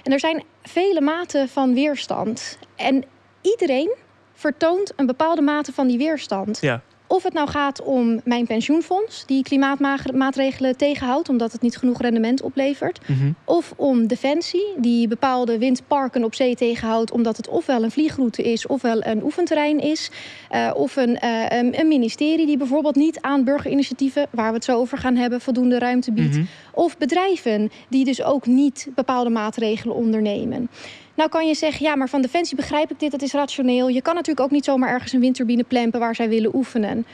En 0.02 0.12
er 0.12 0.20
zijn 0.20 0.44
vele 0.62 1.00
maten 1.00 1.48
van 1.48 1.74
weerstand. 1.74 2.58
En 2.76 3.04
iedereen 3.40 3.94
vertoont 4.34 4.92
een 4.96 5.06
bepaalde 5.06 5.42
mate 5.42 5.72
van 5.72 5.86
die 5.86 5.98
weerstand. 5.98 6.60
Ja. 6.60 6.82
Of 7.06 7.22
het 7.22 7.32
nou 7.32 7.48
gaat 7.48 7.82
om 7.82 8.20
mijn 8.24 8.46
pensioenfonds, 8.46 9.26
die 9.26 9.42
klimaatmaatregelen 9.42 10.76
tegenhoudt 10.76 11.28
omdat 11.28 11.52
het 11.52 11.62
niet 11.62 11.76
genoeg 11.76 12.00
rendement 12.00 12.42
oplevert. 12.42 13.00
Mhm. 13.08 13.30
Of 13.44 13.72
om 13.76 14.06
Defensie, 14.06 14.72
die 14.76 15.08
bepaalde 15.08 15.58
windparken 15.58 16.24
op 16.24 16.34
zee 16.34 16.54
tegenhoudt 16.54 17.10
omdat 17.10 17.36
het 17.36 17.48
ofwel 17.48 17.82
een 17.82 17.90
vliegroute 17.90 18.42
is 18.42 18.66
ofwel 18.66 19.04
een 19.04 19.22
oefenterrein 19.22 19.80
is. 19.80 20.10
Uh, 20.54 20.70
of 20.74 20.96
een, 20.96 21.18
uh, 21.24 21.44
een, 21.48 21.88
ministerie 21.88 22.46
die 22.46 22.56
bijvoorbeeld 22.56 22.94
niet 22.94 23.20
aan 23.20 23.44
burgerinitiatieven, 23.44 24.26
waar 24.30 24.48
we 24.48 24.54
het 24.54 24.64
zo 24.64 24.78
over 24.78 24.98
gaan 24.98 25.16
hebben, 25.16 25.40
voldoende 25.40 25.78
ruimte 25.78 26.12
biedt. 26.12 26.36
Mhm. 26.36 26.44
Of 26.72 26.98
bedrijven 26.98 27.70
die 27.88 28.04
dus 28.04 28.22
ook 28.22 28.46
niet 28.46 28.88
bepaalde 28.94 29.30
maatregelen 29.30 29.96
ondernemen. 29.96 30.68
Nou 31.16 31.28
kan 31.28 31.46
je 31.46 31.54
zeggen, 31.54 31.86
ja, 31.86 31.96
maar 31.96 32.08
van 32.08 32.22
Defensie 32.22 32.56
begrijp 32.56 32.90
ik 32.90 33.00
dit, 33.00 33.10
dat 33.10 33.22
is 33.22 33.32
rationeel. 33.32 33.88
Je 33.88 34.02
kan 34.02 34.14
natuurlijk 34.14 34.46
ook 34.46 34.52
niet 34.52 34.64
zomaar 34.64 34.90
ergens 34.90 35.12
een 35.12 35.20
windturbine 35.20 35.64
plempen 35.64 36.00
waar 36.00 36.14
zij 36.14 36.28
willen 36.28 36.54
oefenen. 36.54 37.06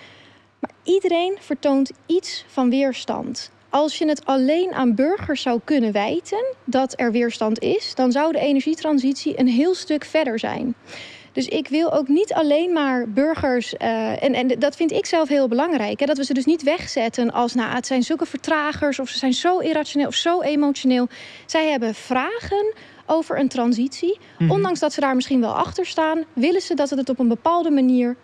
Maar 0.59 0.71
iedereen 0.83 1.37
vertoont 1.41 1.91
iets 2.07 2.45
van 2.49 2.71
weerstand. 2.71 3.51
Als 3.69 3.99
je 3.99 4.09
het 4.09 4.25
alleen 4.25 4.73
aan 4.73 4.95
burgers 4.95 5.43
zou 5.43 5.61
kunnen 5.65 5.93
wijten 5.93 6.45
dat 6.65 7.01
er 7.01 7.13
weerstand 7.13 7.61
is, 7.61 7.95
dan 7.95 8.13
zou 8.13 8.33
de 8.33 8.39
energietransitie 8.39 9.39
een 9.39 9.49
heel 9.49 9.75
stuk 9.75 10.05
verder 10.05 10.39
zijn. 10.39 10.75
Dus 11.33 11.49
ik 11.49 11.69
wil 11.69 11.93
ook 11.93 12.09
niet 12.09 12.33
alleen 12.33 12.73
maar 12.73 13.09
burgers. 13.09 13.75
Uh, 13.75 14.23
en, 14.23 14.35
en 14.35 14.49
dat 14.59 14.77
vind 14.77 14.93
ik 14.93 15.07
zelf 15.07 15.29
heel 15.29 15.49
belangrijk. 15.49 16.01
Hè, 16.01 16.07
dat 16.07 16.17
we 16.17 16.25
ze 16.25 16.35
dus 16.35 16.45
niet 16.45 16.63
wegzetten 16.63 17.33
als. 17.33 17.55
Nou, 17.55 17.75
het 17.75 17.87
zijn 17.87 18.03
zulke 18.03 18.27
vertragers. 18.27 18.99
of 18.99 19.09
ze 19.09 19.19
zijn 19.19 19.33
zo 19.33 19.59
irrationeel 19.59 20.07
of 20.07 20.15
zo 20.15 20.41
emotioneel. 20.41 21.09
Zij 21.47 21.71
hebben 21.71 21.95
vragen 21.95 22.75
over 23.13 23.39
een 23.39 23.49
transitie. 23.49 24.19
Mhm. 24.39 24.51
Ondanks 24.51 24.81
dat 24.81 24.93
ze 24.93 25.01
daar 25.01 25.15
misschien 25.15 25.41
wel 25.41 25.53
achter 25.55 25.87
staan, 25.87 26.25
willen 26.33 26.61
ze 26.61 26.75
dat 26.75 26.91
het 26.91 27.09
op 27.09 27.19
een 27.19 27.29
bepaalde 27.29 27.71
manier 27.71 28.17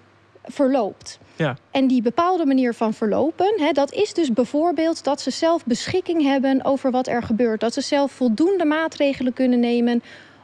verloopt. 0.44 1.18
Ja. 1.37 1.57
En 1.70 1.87
die 1.87 2.03
bepaalde 2.03 2.46
manier 2.46 2.74
van 2.74 2.94
verlopen, 2.94 3.53
hè, 3.57 3.72
dat 3.72 3.92
is 3.92 4.14
dus 4.14 4.33
bijvoorbeeld 4.33 5.05
dat 5.05 5.20
ze 5.20 5.31
zelf 5.31 5.64
beschikking 5.64 6.22
hebben 6.22 6.64
over 6.64 6.90
wat 6.90 7.07
er 7.07 7.22
gebeurt. 7.22 7.61
Dat 7.61 7.74
ze 7.74 7.81
zelf 7.81 8.12
voldoende 8.12 8.64
maatregelen 8.64 9.33
kunnen 9.33 9.61
nemen 9.61 10.03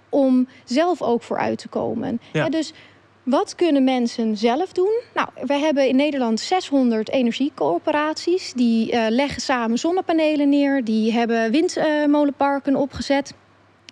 om 0.08 0.48
zelf 0.64 1.02
ook 1.02 1.22
vooruit 1.22 1.58
te 1.58 1.68
komen. 1.68 2.20
Ja. 2.32 2.48
dus 2.48 2.72
wat 3.22 3.54
kunnen 3.54 3.84
mensen 3.84 4.36
zelf 4.36 4.72
doen? 4.72 5.00
Nou, 5.14 5.28
we 5.46 5.54
hebben 5.54 5.88
in 5.88 5.96
Nederland 5.96 6.40
600 6.40 7.10
energiecoöperaties. 7.10 8.52
Die 8.52 8.92
uh, 8.92 9.06
leggen 9.08 9.42
samen 9.42 9.78
zonnepanelen 9.78 10.48
neer. 10.48 10.84
Die 10.84 11.12
hebben 11.12 11.50
windmolenparken 11.50 12.76
opgezet. 12.76 13.34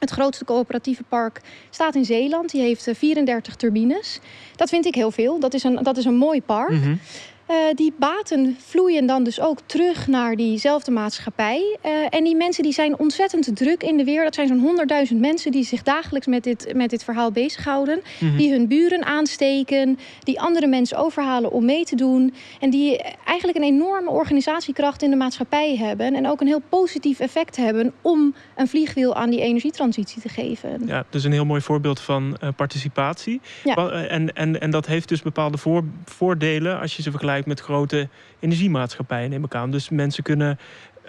Het 0.03 0.11
grootste 0.11 0.45
coöperatieve 0.45 1.03
park 1.03 1.41
staat 1.71 1.95
in 1.95 2.05
Zeeland. 2.05 2.51
Die 2.51 2.61
heeft 2.61 2.88
34 2.93 3.57
turbines. 3.57 4.21
Dat 4.57 4.69
vind 4.69 4.87
ik 4.87 4.95
heel 4.95 5.11
veel. 5.11 5.41
Dat 5.41 5.55
is 5.55 5.65
een, 5.65 5.83
dat 5.83 5.97
is 5.97 6.05
een 6.05 6.17
mooi 6.17 6.43
park. 6.43 6.71
Mm 6.71 7.01
uh, 7.50 7.57
die 7.74 7.92
baten 7.96 8.57
vloeien 8.61 9.07
dan 9.07 9.24
dus 9.24 9.40
ook 9.40 9.59
terug 9.66 10.07
naar 10.07 10.37
diezelfde 10.37 10.90
maatschappij. 10.90 11.78
Uh, 11.87 11.90
en 12.11 12.24
die 12.24 12.37
mensen 12.37 12.62
die 12.62 12.72
zijn 12.72 12.98
ontzettend 12.98 13.57
druk 13.57 13.83
in 13.83 13.96
de 13.96 14.05
weer. 14.05 14.24
Dat 14.24 14.35
zijn 14.35 14.48
zo'n 14.48 15.09
100.000 15.12 15.16
mensen 15.16 15.52
die 15.52 15.64
zich 15.64 15.83
dagelijks 15.83 16.26
met 16.26 16.44
dit, 16.44 16.74
met 16.74 16.90
dit 16.90 17.05
verhaal 17.05 17.33
bezighouden. 17.33 18.00
Mm 18.18 18.28
-hmm. 18.28 18.37
Die 18.37 18.50
hun 18.50 18.68
buren 18.68 19.05
aansteken, 19.05 19.98
die 20.18 20.40
andere 20.40 20.66
mensen 20.66 20.98
overhalen 20.98 21.52
om 21.52 21.64
mee 21.64 21.85
te 21.85 21.96
doen. 21.96 22.35
En 22.61 22.70
die 22.70 23.02
eigenlijk 23.24 23.59
een 23.59 23.64
enorme 23.64 24.11
organisatiekracht 24.11 25.02
in 25.02 25.11
de 25.11 25.16
maatschappij 25.16 25.76
hebben. 25.76 26.14
En 26.14 26.28
ook 26.28 26.40
een 26.40 26.46
heel 26.46 26.62
positief 26.68 27.20
effect 27.20 27.57
hebben 27.57 27.92
om 28.00 28.35
een 28.57 28.68
vliegwiel 28.68 29.14
aan 29.14 29.31
die 29.31 29.40
energietransitie 29.40 30.22
te 30.22 30.28
geven. 30.28 30.83
Ja, 30.87 31.05
dus 31.11 31.24
een 31.24 31.33
heel 31.33 31.44
mooi 31.44 31.61
voorbeeld 31.61 32.00
van 32.00 32.37
uh, 32.42 32.48
participatie. 32.57 33.40
Ja. 33.64 33.90
En, 33.90 34.35
en, 34.35 34.61
en 34.61 34.70
dat 34.70 34.87
heeft 34.87 35.09
dus 35.09 35.22
bepaalde 35.22 35.59
voor, 35.59 35.85
voordelen 36.05 36.81
als 36.81 36.96
je 36.96 37.02
ze 37.02 37.11
vergelijkt 37.11 37.32
met 37.47 37.61
grote 37.61 38.09
energiemaatschappijen, 38.40 39.31
neem 39.31 39.45
ik 39.45 39.55
aan. 39.55 39.71
Dus 39.71 39.88
mensen 39.88 40.23
kunnen, 40.23 40.59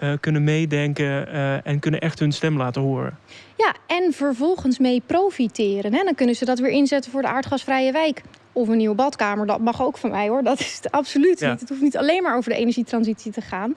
uh, 0.02 0.12
kunnen 0.20 0.44
meedenken 0.44 1.04
uh, 1.04 1.66
en 1.66 1.78
kunnen 1.78 2.00
echt 2.00 2.18
hun 2.18 2.32
stem 2.32 2.56
laten 2.56 2.82
horen. 2.82 3.18
Ja, 3.56 3.74
en 3.86 4.12
vervolgens 4.12 4.78
mee 4.78 5.02
profiteren. 5.06 5.94
Hè? 5.94 6.04
Dan 6.04 6.14
kunnen 6.14 6.34
ze 6.34 6.44
dat 6.44 6.58
weer 6.58 6.70
inzetten 6.70 7.10
voor 7.10 7.22
de 7.22 7.28
aardgasvrije 7.28 7.92
wijk. 7.92 8.22
Of 8.52 8.68
een 8.68 8.76
nieuwe 8.76 8.94
badkamer, 8.94 9.46
dat 9.46 9.60
mag 9.60 9.82
ook 9.82 9.98
van 9.98 10.10
mij 10.10 10.28
hoor. 10.28 10.42
Dat 10.42 10.60
is 10.60 10.76
het 10.82 10.90
absoluut 10.92 11.40
ja. 11.40 11.50
niet. 11.50 11.60
Het 11.60 11.68
hoeft 11.68 11.82
niet 11.82 11.96
alleen 11.96 12.22
maar 12.22 12.36
over 12.36 12.50
de 12.50 12.58
energietransitie 12.58 13.32
te 13.32 13.40
gaan. 13.40 13.74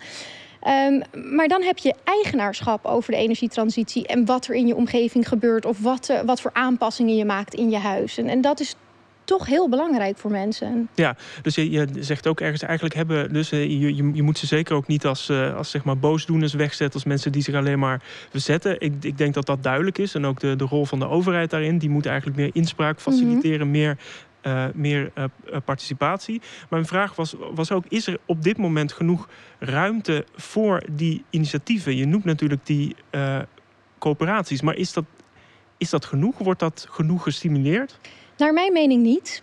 Um, 0.67 1.01
maar 1.33 1.47
dan 1.47 1.61
heb 1.61 1.77
je 1.77 1.95
eigenaarschap 2.03 2.85
over 2.85 3.11
de 3.11 3.17
energietransitie 3.17 4.07
en 4.07 4.25
wat 4.25 4.47
er 4.47 4.55
in 4.55 4.67
je 4.67 4.75
omgeving 4.75 5.27
gebeurt 5.27 5.65
of 5.65 5.79
wat, 5.79 6.09
uh, 6.09 6.19
wat 6.25 6.41
voor 6.41 6.53
aanpassingen 6.53 7.15
je 7.15 7.25
maakt 7.25 7.53
in 7.53 7.69
je 7.69 7.77
huis. 7.77 8.17
En, 8.17 8.27
en 8.27 8.41
dat 8.41 8.59
is 8.59 8.75
toch 9.27 9.45
heel 9.45 9.69
belangrijk 9.69 10.17
voor 10.17 10.31
mensen. 10.31 10.89
Ja, 10.95 11.15
dus 11.41 11.55
je, 11.55 11.69
je 11.69 11.87
zegt 11.99 12.27
ook 12.27 12.41
ergens 12.41 12.61
eigenlijk 12.61 12.95
hebben... 12.95 13.33
dus 13.33 13.49
je, 13.49 13.79
je, 13.79 14.13
je 14.13 14.23
moet 14.23 14.37
ze 14.37 14.45
zeker 14.45 14.75
ook 14.75 14.87
niet 14.87 15.05
als, 15.05 15.29
uh, 15.29 15.55
als 15.55 15.71
zeg 15.71 15.83
maar 15.83 15.97
boosdoeners 15.97 16.53
wegzetten... 16.53 16.93
als 16.93 17.03
mensen 17.03 17.31
die 17.31 17.41
zich 17.41 17.55
alleen 17.55 17.79
maar 17.79 18.01
verzetten. 18.29 18.79
Ik, 18.79 18.93
ik 19.01 19.17
denk 19.17 19.33
dat 19.33 19.45
dat 19.45 19.63
duidelijk 19.63 19.97
is. 19.97 20.15
En 20.15 20.25
ook 20.25 20.39
de, 20.39 20.55
de 20.55 20.63
rol 20.63 20.85
van 20.85 20.99
de 20.99 21.07
overheid 21.07 21.49
daarin. 21.49 21.77
Die 21.77 21.89
moet 21.89 22.05
eigenlijk 22.05 22.37
meer 22.37 22.49
inspraak 22.53 22.99
faciliteren, 22.99 23.67
mm 23.67 23.73
-hmm. 23.73 23.81
meer... 23.81 23.97
Uh, 24.43 24.65
meer 24.73 25.11
uh, 25.15 25.23
participatie. 25.65 26.39
Maar 26.39 26.67
mijn 26.69 26.85
vraag 26.85 27.15
was, 27.15 27.35
was 27.53 27.71
ook: 27.71 27.83
is 27.87 28.07
er 28.07 28.17
op 28.25 28.43
dit 28.43 28.57
moment 28.57 28.93
genoeg 28.93 29.29
ruimte 29.59 30.25
voor 30.35 30.83
die 30.91 31.23
initiatieven? 31.29 31.95
Je 31.95 32.05
noemt 32.05 32.23
natuurlijk 32.23 32.65
die 32.65 32.95
uh, 33.11 33.39
coöperaties, 33.97 34.61
maar 34.61 34.75
is 34.75 34.93
dat, 34.93 35.03
is 35.77 35.89
dat 35.89 36.05
genoeg? 36.05 36.37
Wordt 36.37 36.59
dat 36.59 36.87
genoeg 36.89 37.23
gestimuleerd? 37.23 37.99
Naar 38.37 38.53
mijn 38.53 38.73
mening 38.73 39.03
niet. 39.03 39.41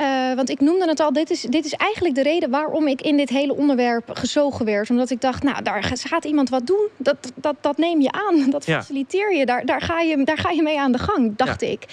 Uh, 0.00 0.34
want 0.34 0.50
ik 0.50 0.60
noemde 0.60 0.88
het 0.88 1.00
al, 1.00 1.12
dit 1.12 1.30
is, 1.30 1.40
dit 1.40 1.64
is 1.64 1.72
eigenlijk 1.72 2.14
de 2.14 2.22
reden 2.22 2.50
waarom 2.50 2.86
ik 2.86 3.02
in 3.02 3.16
dit 3.16 3.28
hele 3.28 3.54
onderwerp 3.54 4.10
gezogen 4.12 4.64
werd. 4.64 4.90
Omdat 4.90 5.10
ik 5.10 5.20
dacht, 5.20 5.42
nou, 5.42 5.62
daar 5.62 5.82
gaat 5.82 6.24
iemand 6.24 6.48
wat 6.48 6.66
doen. 6.66 6.88
Dat, 6.96 7.32
dat, 7.34 7.56
dat 7.60 7.76
neem 7.76 8.00
je 8.00 8.12
aan, 8.12 8.50
dat 8.50 8.64
faciliteer 8.64 9.34
je. 9.34 9.46
Daar, 9.46 9.64
daar, 9.64 9.80
ga 9.80 10.00
je. 10.00 10.24
daar 10.24 10.38
ga 10.38 10.50
je 10.50 10.62
mee 10.62 10.80
aan 10.80 10.92
de 10.92 10.98
gang, 10.98 11.36
dacht 11.36 11.60
ja. 11.60 11.66
ik 11.66 11.86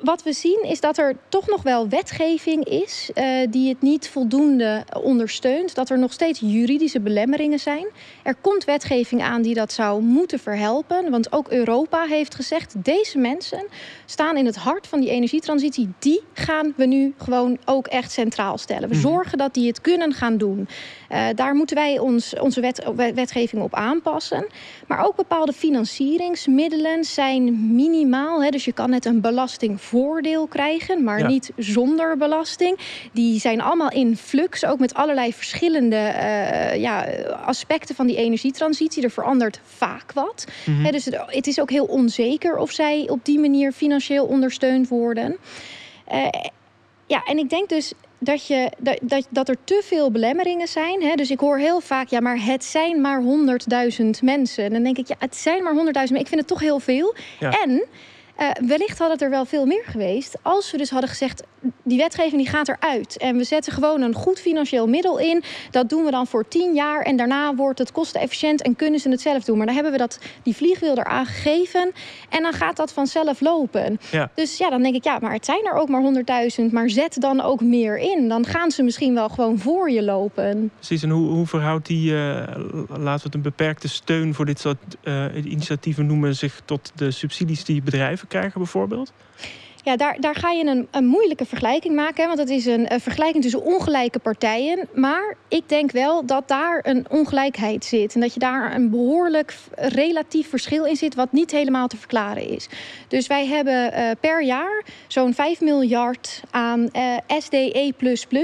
wat 0.00 0.22
we 0.22 0.32
zien 0.32 0.62
is 0.62 0.80
dat 0.80 0.98
er 0.98 1.16
toch 1.28 1.46
nog 1.46 1.62
wel 1.62 1.88
wetgeving 1.88 2.64
is 2.64 3.10
uh, 3.14 3.24
die 3.50 3.68
het 3.68 3.82
niet 3.82 4.08
voldoende 4.08 4.84
ondersteunt. 5.02 5.74
Dat 5.74 5.90
er 5.90 5.98
nog 5.98 6.12
steeds 6.12 6.40
juridische 6.40 7.00
belemmeringen 7.00 7.58
zijn. 7.58 7.86
Er 8.22 8.34
komt 8.34 8.64
wetgeving 8.64 9.22
aan 9.22 9.42
die 9.42 9.54
dat 9.54 9.72
zou 9.72 10.02
moeten 10.02 10.38
verhelpen. 10.38 11.10
Want 11.10 11.32
ook 11.32 11.48
Europa 11.48 12.04
heeft 12.04 12.34
gezegd: 12.34 12.84
deze 12.84 13.18
mensen 13.18 13.66
staan 14.04 14.36
in 14.36 14.46
het 14.46 14.56
hart 14.56 14.86
van 14.86 15.00
die 15.00 15.10
energietransitie. 15.10 15.88
Die 15.98 16.22
gaan 16.32 16.72
we 16.76 16.86
nu 16.86 17.14
gewoon 17.16 17.58
ook 17.64 17.86
echt 17.86 18.12
centraal 18.12 18.58
stellen. 18.58 18.88
We 18.88 18.94
zorgen 18.94 19.38
dat 19.38 19.54
die 19.54 19.66
het 19.66 19.80
kunnen 19.80 20.12
gaan 20.12 20.36
doen. 20.36 20.68
Uh, 21.12 21.26
daar 21.34 21.54
moeten 21.54 21.76
wij 21.76 21.98
ons, 21.98 22.38
onze 22.38 22.60
wet, 22.60 22.90
wetgeving 23.14 23.62
op 23.62 23.74
aanpassen. 23.74 24.46
Maar 24.86 25.06
ook 25.06 25.16
bepaalde 25.16 25.52
financieringsmiddelen 25.52 27.04
zijn 27.04 27.74
minimaal. 27.74 28.42
Hè, 28.42 28.50
dus 28.50 28.64
je 28.64 28.72
kan 28.72 28.90
net 28.90 29.04
een 29.04 29.20
belastingvoordeel 29.20 30.46
krijgen, 30.46 31.04
maar 31.04 31.18
ja. 31.18 31.26
niet 31.26 31.52
zonder 31.56 32.16
belasting. 32.16 32.78
Die 33.12 33.40
zijn 33.40 33.60
allemaal 33.60 33.90
in 33.90 34.16
flux, 34.16 34.64
ook 34.64 34.78
met 34.78 34.94
allerlei 34.94 35.32
verschillende 35.32 35.96
uh, 35.96 36.76
ja, 36.76 37.04
aspecten 37.44 37.94
van 37.94 38.06
die 38.06 38.16
energietransitie. 38.16 39.02
Er 39.02 39.10
verandert 39.10 39.60
vaak 39.64 40.12
wat. 40.12 40.46
Mm 40.66 40.74
-hmm. 40.74 40.84
Hè, 40.84 40.90
dus 40.90 41.04
het, 41.04 41.16
het 41.26 41.46
is 41.46 41.60
ook 41.60 41.70
heel 41.70 41.84
onzeker 41.84 42.56
of 42.56 42.70
zij 42.70 43.08
op 43.08 43.24
die 43.24 43.38
manier 43.38 43.72
financieel 43.72 44.26
ondersteund 44.26 44.88
worden. 44.88 45.36
Uh, 46.12 46.28
ja, 47.06 47.24
en 47.24 47.38
ik 47.38 47.50
denk 47.50 47.68
dus 47.68 47.92
dat, 48.20 48.46
je, 48.46 48.70
dat, 48.78 48.98
dat, 49.02 49.26
dat 49.30 49.48
er 49.48 49.56
te 49.64 49.82
veel 49.84 50.10
belemmeringen 50.10 50.68
zijn. 50.68 51.02
Hè? 51.02 51.14
Dus 51.14 51.30
ik 51.30 51.40
hoor 51.40 51.58
heel 51.58 51.80
vaak, 51.80 52.08
ja, 52.08 52.20
maar 52.20 52.44
het 52.44 52.64
zijn 52.64 53.00
maar 53.00 53.22
100.000 54.00 54.06
mensen. 54.22 54.64
En 54.64 54.72
dan 54.72 54.82
denk 54.82 54.98
ik, 54.98 55.08
ja, 55.08 55.16
het 55.18 55.36
zijn 55.36 55.62
maar 55.62 55.74
100.000, 55.74 55.82
maar 55.92 56.20
ik 56.20 56.28
vind 56.28 56.40
het 56.40 56.46
toch 56.46 56.60
heel 56.60 56.80
veel. 56.80 57.14
Ja. 57.38 57.50
En 57.50 57.84
uh, 58.40 58.50
wellicht 58.66 58.98
had 58.98 59.10
het 59.10 59.22
er 59.22 59.30
wel 59.30 59.44
veel 59.44 59.66
meer 59.66 59.84
geweest 59.86 60.38
als 60.42 60.70
we 60.70 60.78
dus 60.78 60.90
hadden 60.90 61.08
gezegd: 61.08 61.42
die 61.82 61.98
wetgeving 61.98 62.36
die 62.42 62.50
gaat 62.50 62.68
eruit. 62.68 63.16
En 63.16 63.36
we 63.36 63.44
zetten 63.44 63.72
gewoon 63.72 64.00
een 64.00 64.14
goed 64.14 64.40
financieel 64.40 64.88
middel 64.88 65.18
in. 65.18 65.42
Dat 65.70 65.88
doen 65.88 66.04
we 66.04 66.10
dan 66.10 66.26
voor 66.26 66.48
tien 66.48 66.74
jaar. 66.74 67.02
En 67.02 67.16
daarna 67.16 67.54
wordt 67.54 67.78
het 67.78 67.92
kostenefficiënt 67.92 68.62
en 68.62 68.76
kunnen 68.76 69.00
ze 69.00 69.08
het 69.08 69.20
zelf 69.20 69.44
doen. 69.44 69.56
Maar 69.56 69.66
dan 69.66 69.74
hebben 69.74 69.92
we 69.92 69.98
dat, 69.98 70.18
die 70.42 70.56
vliegwiel 70.56 70.98
eraan 70.98 71.26
gegeven. 71.26 71.92
En 72.28 72.42
dan 72.42 72.52
gaat 72.52 72.76
dat 72.76 72.92
vanzelf 72.92 73.40
lopen. 73.40 74.00
Ja. 74.10 74.30
Dus 74.34 74.58
ja, 74.58 74.70
dan 74.70 74.82
denk 74.82 74.94
ik, 74.94 75.04
ja, 75.04 75.18
maar 75.18 75.32
het 75.32 75.44
zijn 75.44 75.66
er 75.66 75.72
ook 75.72 75.88
maar 75.88 76.02
100.000. 76.60 76.64
Maar 76.70 76.90
zet 76.90 77.16
dan 77.20 77.40
ook 77.40 77.60
meer 77.60 77.98
in. 77.98 78.28
Dan 78.28 78.46
gaan 78.46 78.70
ze 78.70 78.82
misschien 78.82 79.14
wel 79.14 79.28
gewoon 79.28 79.58
voor 79.58 79.90
je 79.90 80.02
lopen. 80.02 80.70
Precies, 80.74 81.02
en 81.02 81.10
hoe, 81.10 81.28
hoe 81.28 81.46
verhoudt 81.46 81.86
die, 81.86 82.12
uh, 82.12 82.42
laten 82.88 83.02
we 83.04 83.22
het 83.22 83.34
een 83.34 83.42
beperkte 83.42 83.88
steun 83.88 84.34
voor 84.34 84.44
dit 84.44 84.60
soort 84.60 84.78
uh, 85.02 85.24
initiatieven 85.44 86.06
noemen, 86.06 86.36
zich 86.36 86.60
tot 86.64 86.92
de 86.94 87.10
subsidies 87.10 87.64
die 87.64 87.82
bedrijven 87.82 88.28
krijgen 88.30 88.58
bijvoorbeeld? 88.58 89.12
Ja, 89.82 89.96
daar, 89.96 90.16
daar 90.20 90.34
ga 90.34 90.50
je 90.50 90.64
een, 90.64 90.88
een 90.90 91.06
moeilijke 91.06 91.44
vergelijking 91.44 91.94
maken. 91.94 92.26
Want 92.26 92.38
het 92.38 92.50
is 92.50 92.66
een, 92.66 92.92
een, 92.92 93.00
vergelijking 93.00 93.42
tussen 93.42 93.62
ongelijke 93.62 94.18
partijen. 94.18 94.88
Maar 94.94 95.36
ik 95.48 95.68
denk 95.68 95.90
wel 95.92 96.26
dat 96.26 96.48
daar 96.48 96.80
een 96.82 97.06
ongelijkheid 97.10 97.84
zit. 97.84 98.14
En 98.14 98.20
dat 98.20 98.34
je 98.34 98.40
daar 98.40 98.74
een 98.74 98.90
behoorlijk 98.90 99.54
relatief 99.74 100.48
verschil 100.48 100.84
in 100.84 100.96
zit... 100.96 101.14
wat 101.14 101.32
niet 101.32 101.50
helemaal 101.50 101.88
te 101.88 101.96
verklaren 101.96 102.48
is. 102.48 102.68
Dus 103.08 103.26
wij 103.26 103.46
hebben 103.46 103.92
uh, 103.92 104.10
per 104.20 104.42
jaar 104.42 104.84
zo'n 105.06 105.34
5 105.34 105.60
miljard 105.60 106.42
aan 106.50 106.88
uh, 106.92 107.16
SDE++... 107.38 107.92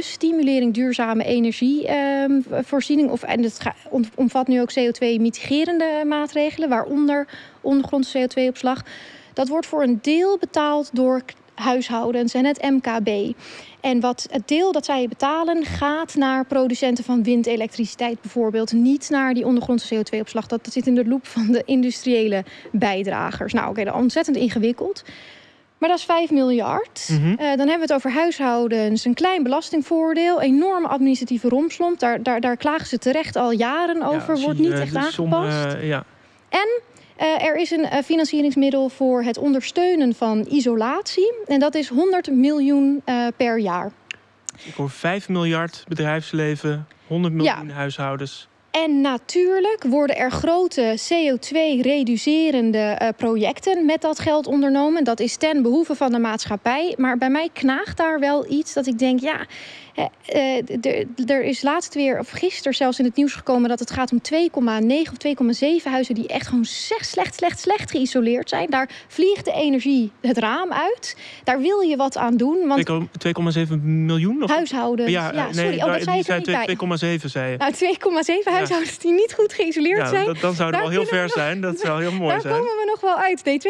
stimulering 0.00 0.74
duurzame 0.74 1.24
energievoorziening. 1.24 3.08
Uh, 3.08 3.12
of, 3.12 3.22
en 3.22 3.42
het 3.42 3.60
omvat 4.14 4.48
nu 4.48 4.60
ook 4.60 4.72
CO2-mitigerende 4.72 6.04
maatregelen... 6.06 6.68
waaronder 6.68 7.28
ondergrondse 7.60 8.28
CO2-opslag... 8.28 8.82
Dat 9.36 9.48
wordt 9.48 9.66
voor 9.66 9.82
een 9.82 9.98
deel 10.02 10.38
betaald 10.38 10.90
door 10.92 11.22
huishoudens 11.54 12.34
en 12.34 12.44
het 12.44 12.62
MKB. 12.62 13.32
En 13.80 14.00
wat 14.00 14.26
het 14.30 14.48
deel 14.48 14.72
dat 14.72 14.84
zij 14.84 15.08
betalen 15.08 15.64
gaat 15.64 16.14
naar 16.14 16.44
producenten 16.44 17.04
van 17.04 17.22
windelektriciteit 17.22 18.20
bijvoorbeeld. 18.20 18.72
Niet 18.72 19.10
naar 19.10 19.34
die 19.34 19.46
ondergrondse 19.46 19.94
CO2-opslag. 19.94 20.46
Dat, 20.46 20.64
dat 20.64 20.72
zit 20.72 20.86
in 20.86 20.94
de 20.94 21.06
loop 21.06 21.26
van 21.26 21.46
de 21.46 21.62
industriële 21.64 22.44
bijdragers. 22.72 23.52
Nou 23.52 23.64
oké, 23.64 23.72
okay, 23.72 23.84
dat 23.84 23.94
is 23.94 24.00
ontzettend 24.00 24.36
ingewikkeld. 24.36 25.04
Maar 25.78 25.88
dat 25.88 25.98
is 25.98 26.04
5 26.04 26.30
miljard. 26.30 27.08
Mm 27.10 27.16
-hmm. 27.16 27.30
uh, 27.30 27.38
dan 27.38 27.46
hebben 27.46 27.66
we 27.66 27.80
het 27.80 27.92
over 27.92 28.10
huishoudens. 28.10 29.04
Een 29.04 29.14
klein 29.14 29.42
belastingvoordeel. 29.42 30.40
Enorme 30.40 30.88
administratieve 30.88 31.48
romslomp. 31.48 31.98
Daar, 31.98 32.22
daar, 32.22 32.40
daar 32.40 32.56
klagen 32.56 32.86
ze 32.86 32.98
terecht 32.98 33.36
al 33.36 33.50
jaren 33.50 34.02
over. 34.02 34.36
Ja, 34.36 34.42
Wordt 34.42 34.58
niet 34.58 34.72
echt 34.72 34.96
aangepast. 34.96 35.70
Som, 35.70 35.80
uh, 35.80 35.88
ja. 35.88 36.04
En 36.48 36.80
uh, 37.20 37.44
er 37.44 37.56
is 37.56 37.70
een 37.70 37.80
uh, 37.84 37.98
financieringsmiddel 38.04 38.88
voor 38.88 39.22
het 39.22 39.38
ondersteunen 39.38 40.14
van 40.14 40.46
isolatie. 40.48 41.34
En 41.46 41.60
dat 41.60 41.74
is 41.74 41.88
100 41.88 42.30
miljoen 42.30 43.02
uh, 43.06 43.26
per 43.36 43.58
jaar. 43.58 43.92
Ik 44.64 44.74
hoor 44.74 44.90
5 44.90 45.28
miljard 45.28 45.84
bedrijfsleven, 45.88 46.86
100 47.06 47.34
miljoen 47.34 47.66
ja. 47.68 47.74
huishoudens. 47.74 48.48
En 48.84 49.00
natuurlijk 49.00 49.84
worden 49.88 50.16
er 50.16 50.30
grote 50.30 50.98
CO2-reducerende 50.98 52.98
uh, 53.02 53.08
projecten 53.16 53.84
met 53.84 54.00
dat 54.00 54.18
geld 54.18 54.46
ondernomen. 54.46 55.04
Dat 55.04 55.20
is 55.20 55.36
ten 55.36 55.62
behoeve 55.62 55.94
van 55.94 56.12
de 56.12 56.18
maatschappij. 56.18 56.94
Maar 56.96 57.18
bij 57.18 57.30
mij 57.30 57.48
knaagt 57.52 57.96
daar 57.96 58.20
wel 58.20 58.50
iets 58.50 58.72
dat 58.72 58.86
ik 58.86 58.98
denk, 58.98 59.20
ja, 59.20 59.46
er 61.26 61.42
is 61.42 61.62
laatst 61.62 61.94
weer, 61.94 62.18
of 62.18 62.30
gisteren 62.30 62.74
zelfs 62.74 62.98
in 62.98 63.04
het 63.04 63.16
nieuws 63.16 63.34
gekomen... 63.34 63.68
dat 63.68 63.78
het 63.78 63.90
gaat 63.90 64.12
om 64.12 64.20
2,9 64.32 64.58
of 64.58 65.58
2,7 65.58 65.64
huizen 65.84 66.14
die 66.14 66.28
echt 66.28 66.46
gewoon 66.46 66.64
slecht, 66.64 67.08
slecht, 67.08 67.34
slecht, 67.34 67.60
slecht 67.60 67.90
geïsoleerd 67.90 68.48
zijn. 68.48 68.70
Daar 68.70 68.90
vliegt 69.08 69.44
de 69.44 69.52
energie 69.52 70.10
het 70.20 70.38
raam 70.38 70.72
uit. 70.72 71.16
Daar 71.44 71.60
wil 71.60 71.80
je 71.80 71.96
wat 71.96 72.16
aan 72.16 72.36
doen. 72.36 72.66
Want 72.66 72.90
2,7 73.68 73.74
miljoen? 73.82 74.42
Of? 74.42 74.50
Huishoudens. 74.50 75.10
Ja, 75.10 75.32
ja 75.32 75.52
sorry. 75.52 75.68
Nee, 75.68 75.78
oh, 75.78 75.92
dat 75.92 76.24
zei 76.24 76.40
je 76.44 77.18
2,7 77.20 77.26
zei 77.26 77.50
je. 77.50 77.56
Nou, 77.56 77.72
2,7 77.72 77.78
huishoudens 78.68 78.98
die 78.98 79.12
niet 79.12 79.34
goed 79.34 79.52
geïsoleerd 79.52 79.98
ja, 79.98 80.06
zijn. 80.08 80.36
dan 80.40 80.54
zou 80.54 80.70
het 80.70 80.80
wel 80.80 80.88
heel 80.88 81.06
ver 81.06 81.30
zijn. 81.30 81.60
Dat 81.60 81.78
zou 81.78 82.00
heel 82.00 82.12
mooi 82.12 82.32
daar 82.32 82.40
zijn. 82.40 82.52
Daar 82.52 82.62
komen 82.62 82.76
we 82.76 82.84
nog 82.86 83.00
wel 83.00 83.16
uit. 83.16 83.44
Nee, 83.44 83.60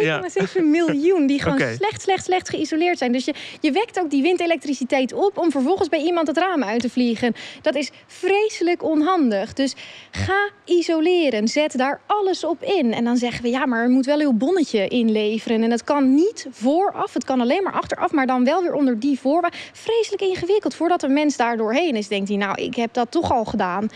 2,7 0.46 0.64
miljoen 0.64 1.26
die 1.26 1.42
gewoon 1.42 1.58
slecht, 1.58 2.02
slecht, 2.02 2.24
slecht 2.24 2.48
geïsoleerd 2.48 2.98
zijn. 2.98 3.12
Dus 3.12 3.24
je, 3.24 3.34
je 3.60 3.70
wekt 3.70 4.00
ook 4.00 4.10
die 4.10 4.22
windelektriciteit 4.22 5.12
op 5.12 5.38
om 5.38 5.50
vervolgens 5.50 5.88
bij 5.88 6.00
iemand 6.00 6.26
het 6.26 6.38
raam 6.38 6.64
uit 6.64 6.80
te 6.80 6.90
vliegen. 6.90 7.34
Dat 7.62 7.74
is 7.74 7.90
vreselijk 8.06 8.82
onhandig. 8.82 9.52
Dus 9.52 9.74
ga 10.10 10.50
isoleren. 10.64 11.48
Zet 11.48 11.78
daar 11.78 12.00
alles 12.06 12.44
op 12.44 12.62
in. 12.62 12.92
En 12.92 13.04
dan 13.04 13.16
zeggen 13.16 13.42
we, 13.42 13.48
ja, 13.48 13.66
maar 13.66 13.82
er 13.82 13.90
moet 13.90 14.06
wel 14.06 14.20
uw 14.20 14.32
bonnetje 14.32 14.88
inleveren. 14.88 15.62
En 15.62 15.70
het 15.70 15.84
kan 15.84 16.14
niet 16.14 16.46
vooraf, 16.50 17.14
het 17.14 17.24
kan 17.24 17.40
alleen 17.40 17.62
maar 17.62 17.72
achteraf, 17.72 18.12
maar 18.12 18.26
dan 18.26 18.44
wel 18.44 18.62
weer 18.62 18.74
onder 18.74 19.00
die 19.00 19.20
voorwaarden. 19.20 19.60
Vreselijk 19.72 20.22
ingewikkeld. 20.22 20.74
Voordat 20.74 21.02
een 21.02 21.12
mens 21.12 21.36
daar 21.36 21.56
doorheen 21.56 21.96
is, 21.96 22.08
denkt 22.08 22.28
hij, 22.28 22.36
nou, 22.36 22.62
ik 22.62 22.74
heb 22.74 22.92
dat 22.92 23.10
toch 23.10 23.32
al 23.32 23.44
gedaan. 23.44 23.88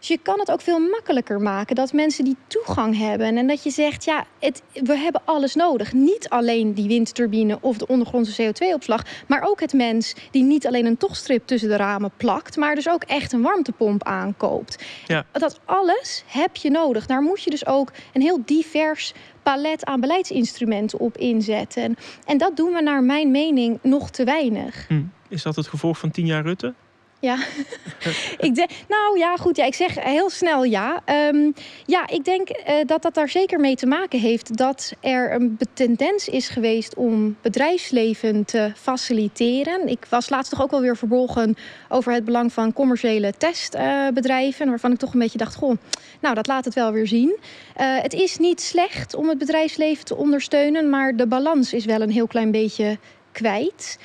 Dus 0.00 0.08
je 0.08 0.18
kan 0.22 0.38
het 0.38 0.50
ook 0.50 0.60
veel 0.60 0.78
makkelijker 0.78 1.40
maken 1.40 1.74
dat 1.74 1.92
mensen 1.92 2.24
die 2.24 2.36
toegang 2.46 2.98
hebben. 2.98 3.36
En 3.36 3.46
dat 3.46 3.62
je 3.62 3.70
zegt, 3.70 4.04
ja, 4.04 4.24
het, 4.38 4.62
we 4.72 4.96
hebben 4.96 5.22
alles 5.24 5.54
nodig. 5.54 5.92
Niet 5.92 6.28
alleen 6.28 6.74
die 6.74 6.88
windturbine 6.88 7.58
of 7.60 7.78
de 7.78 7.86
ondergrondse 7.86 8.42
CO2-opslag, 8.42 9.02
maar 9.26 9.42
ook 9.48 9.60
het 9.60 9.72
mens 9.72 10.14
die 10.30 10.42
niet 10.42 10.66
alleen 10.66 10.86
een 10.86 10.96
tochtstrip 10.96 11.46
tussen 11.46 11.68
de 11.68 11.76
ramen 11.76 12.10
plakt, 12.16 12.56
maar 12.56 12.74
dus 12.74 12.88
ook 12.88 13.02
echt 13.02 13.32
een 13.32 13.42
warmtepomp 13.42 14.04
aankoopt. 14.04 14.84
Ja. 15.06 15.24
Dat 15.32 15.60
alles 15.64 16.24
heb 16.26 16.56
je 16.56 16.70
nodig. 16.70 17.06
Daar 17.06 17.22
moet 17.22 17.42
je 17.42 17.50
dus 17.50 17.66
ook 17.66 17.92
een 18.12 18.22
heel 18.22 18.42
divers 18.44 19.12
palet 19.42 19.84
aan 19.84 20.00
beleidsinstrumenten 20.00 20.98
op 20.98 21.16
inzetten. 21.16 21.96
En 22.26 22.38
dat 22.38 22.56
doen 22.56 22.72
we 22.72 22.80
naar 22.80 23.02
mijn 23.02 23.30
mening 23.30 23.78
nog 23.82 24.10
te 24.10 24.24
weinig. 24.24 24.84
Hm. 24.88 25.02
Is 25.28 25.42
dat 25.42 25.56
het 25.56 25.66
gevolg 25.66 25.98
van 25.98 26.10
tien 26.10 26.26
jaar 26.26 26.42
Rutte? 26.42 26.74
Ja, 27.20 27.36
ik 28.46 28.54
denk, 28.54 28.70
nou 28.88 29.18
ja, 29.18 29.36
goed. 29.36 29.56
Ja, 29.56 29.64
ik 29.64 29.74
zeg 29.74 29.94
heel 29.94 30.30
snel 30.30 30.64
ja. 30.64 31.02
Um, 31.32 31.54
ja, 31.86 32.08
ik 32.08 32.24
denk 32.24 32.48
uh, 32.48 32.74
dat 32.86 33.02
dat 33.02 33.14
daar 33.14 33.28
zeker 33.28 33.60
mee 33.60 33.76
te 33.76 33.86
maken 33.86 34.20
heeft 34.20 34.56
dat 34.56 34.92
er 35.00 35.32
een 35.32 35.58
tendens 35.74 36.28
is 36.28 36.48
geweest 36.48 36.94
om 36.94 37.36
bedrijfsleven 37.40 38.44
te 38.44 38.72
faciliteren. 38.76 39.88
Ik 39.88 40.06
was 40.08 40.28
laatst 40.28 40.50
toch 40.50 40.62
ook 40.62 40.70
wel 40.70 40.80
weer 40.80 40.96
verbolgen 40.96 41.56
over 41.88 42.12
het 42.12 42.24
belang 42.24 42.52
van 42.52 42.72
commerciële 42.72 43.32
testbedrijven, 43.38 44.68
waarvan 44.68 44.92
ik 44.92 44.98
toch 44.98 45.12
een 45.12 45.20
beetje 45.20 45.38
dacht, 45.38 45.54
goh, 45.54 45.76
nou 46.20 46.34
dat 46.34 46.46
laat 46.46 46.64
het 46.64 46.74
wel 46.74 46.92
weer 46.92 47.06
zien. 47.06 47.36
Uh, 47.38 48.00
het 48.02 48.12
is 48.12 48.38
niet 48.38 48.60
slecht 48.60 49.14
om 49.14 49.28
het 49.28 49.38
bedrijfsleven 49.38 50.04
te 50.04 50.16
ondersteunen, 50.16 50.90
maar 50.90 51.16
de 51.16 51.26
balans 51.26 51.72
is 51.72 51.84
wel 51.84 52.00
een 52.00 52.10
heel 52.10 52.26
klein 52.26 52.50
beetje 52.50 52.98
kwijt. 53.32 53.98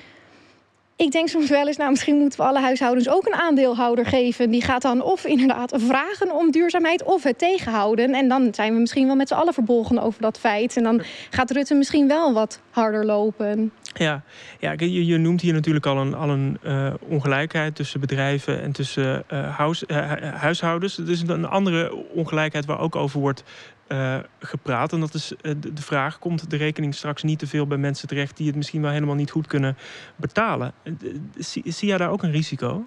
Ik 0.97 1.11
denk 1.11 1.27
soms 1.27 1.49
wel 1.49 1.67
eens, 1.67 1.77
nou 1.77 1.89
misschien 1.89 2.15
moeten 2.15 2.39
we 2.39 2.45
alle 2.45 2.59
huishoudens 2.59 3.09
ook 3.09 3.25
een 3.25 3.35
aandeelhouder 3.35 4.05
geven. 4.05 4.49
Die 4.49 4.61
gaat 4.61 4.81
dan 4.81 5.01
of 5.01 5.25
inderdaad 5.25 5.73
vragen 5.77 6.31
om 6.31 6.51
duurzaamheid 6.51 7.03
of 7.03 7.23
het 7.23 7.37
tegenhouden. 7.37 8.13
En 8.13 8.27
dan 8.27 8.53
zijn 8.53 8.73
we 8.73 8.79
misschien 8.79 9.05
wel 9.05 9.15
met 9.15 9.27
z'n 9.27 9.33
allen 9.33 9.53
verbolgen 9.53 9.99
over 9.99 10.21
dat 10.21 10.39
feit. 10.39 10.77
En 10.77 10.83
dan 10.83 11.01
gaat 11.29 11.51
Rutte 11.51 11.75
misschien 11.75 12.07
wel 12.07 12.33
wat 12.33 12.61
harder 12.69 13.05
lopen. 13.05 13.71
Ja, 13.93 14.23
ja 14.59 14.73
je, 14.77 15.17
noemt 15.17 15.41
hier 15.41 15.53
natuurlijk 15.53 15.85
al 15.85 15.97
een, 15.97 16.13
al 16.13 16.29
een 16.29 16.57
uh, 16.63 16.93
ongelijkheid 17.07 17.75
tussen 17.75 17.99
bedrijven 17.99 18.61
en 18.61 18.71
tussen 18.71 19.23
huis, 19.57 19.83
uh, 19.87 20.11
huishoudens. 20.33 20.97
Het 20.97 21.07
is 21.07 21.21
een 21.21 21.45
andere 21.45 21.95
ongelijkheid 22.13 22.65
waar 22.65 22.79
ook 22.79 22.95
over 22.95 23.19
wordt 23.19 23.43
uh, 23.87 24.17
gepraat. 24.39 24.93
En 24.93 24.99
dat 24.99 25.13
is 25.13 25.31
uh, 25.31 25.53
de 25.57 25.81
vraag: 25.81 26.19
komt 26.19 26.49
de 26.49 26.57
rekening 26.57 26.95
straks 26.95 27.23
niet 27.23 27.39
te 27.39 27.47
veel 27.47 27.67
bij 27.67 27.77
mensen 27.77 28.07
terecht 28.07 28.37
die 28.37 28.47
het 28.47 28.55
misschien 28.55 28.81
wel 28.81 28.91
helemaal 28.91 29.15
niet 29.15 29.31
goed 29.31 29.47
kunnen 29.47 29.77
betalen? 30.15 30.73
Uh, 30.83 30.93
zie, 31.37 31.63
zie 31.71 31.87
jij 31.87 31.97
daar 31.97 32.09
ook 32.09 32.23
een 32.23 32.31
risico? 32.31 32.85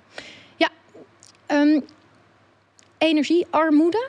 Ja, 0.56 0.68
um, 1.46 1.84
energiearmoede 2.98 4.08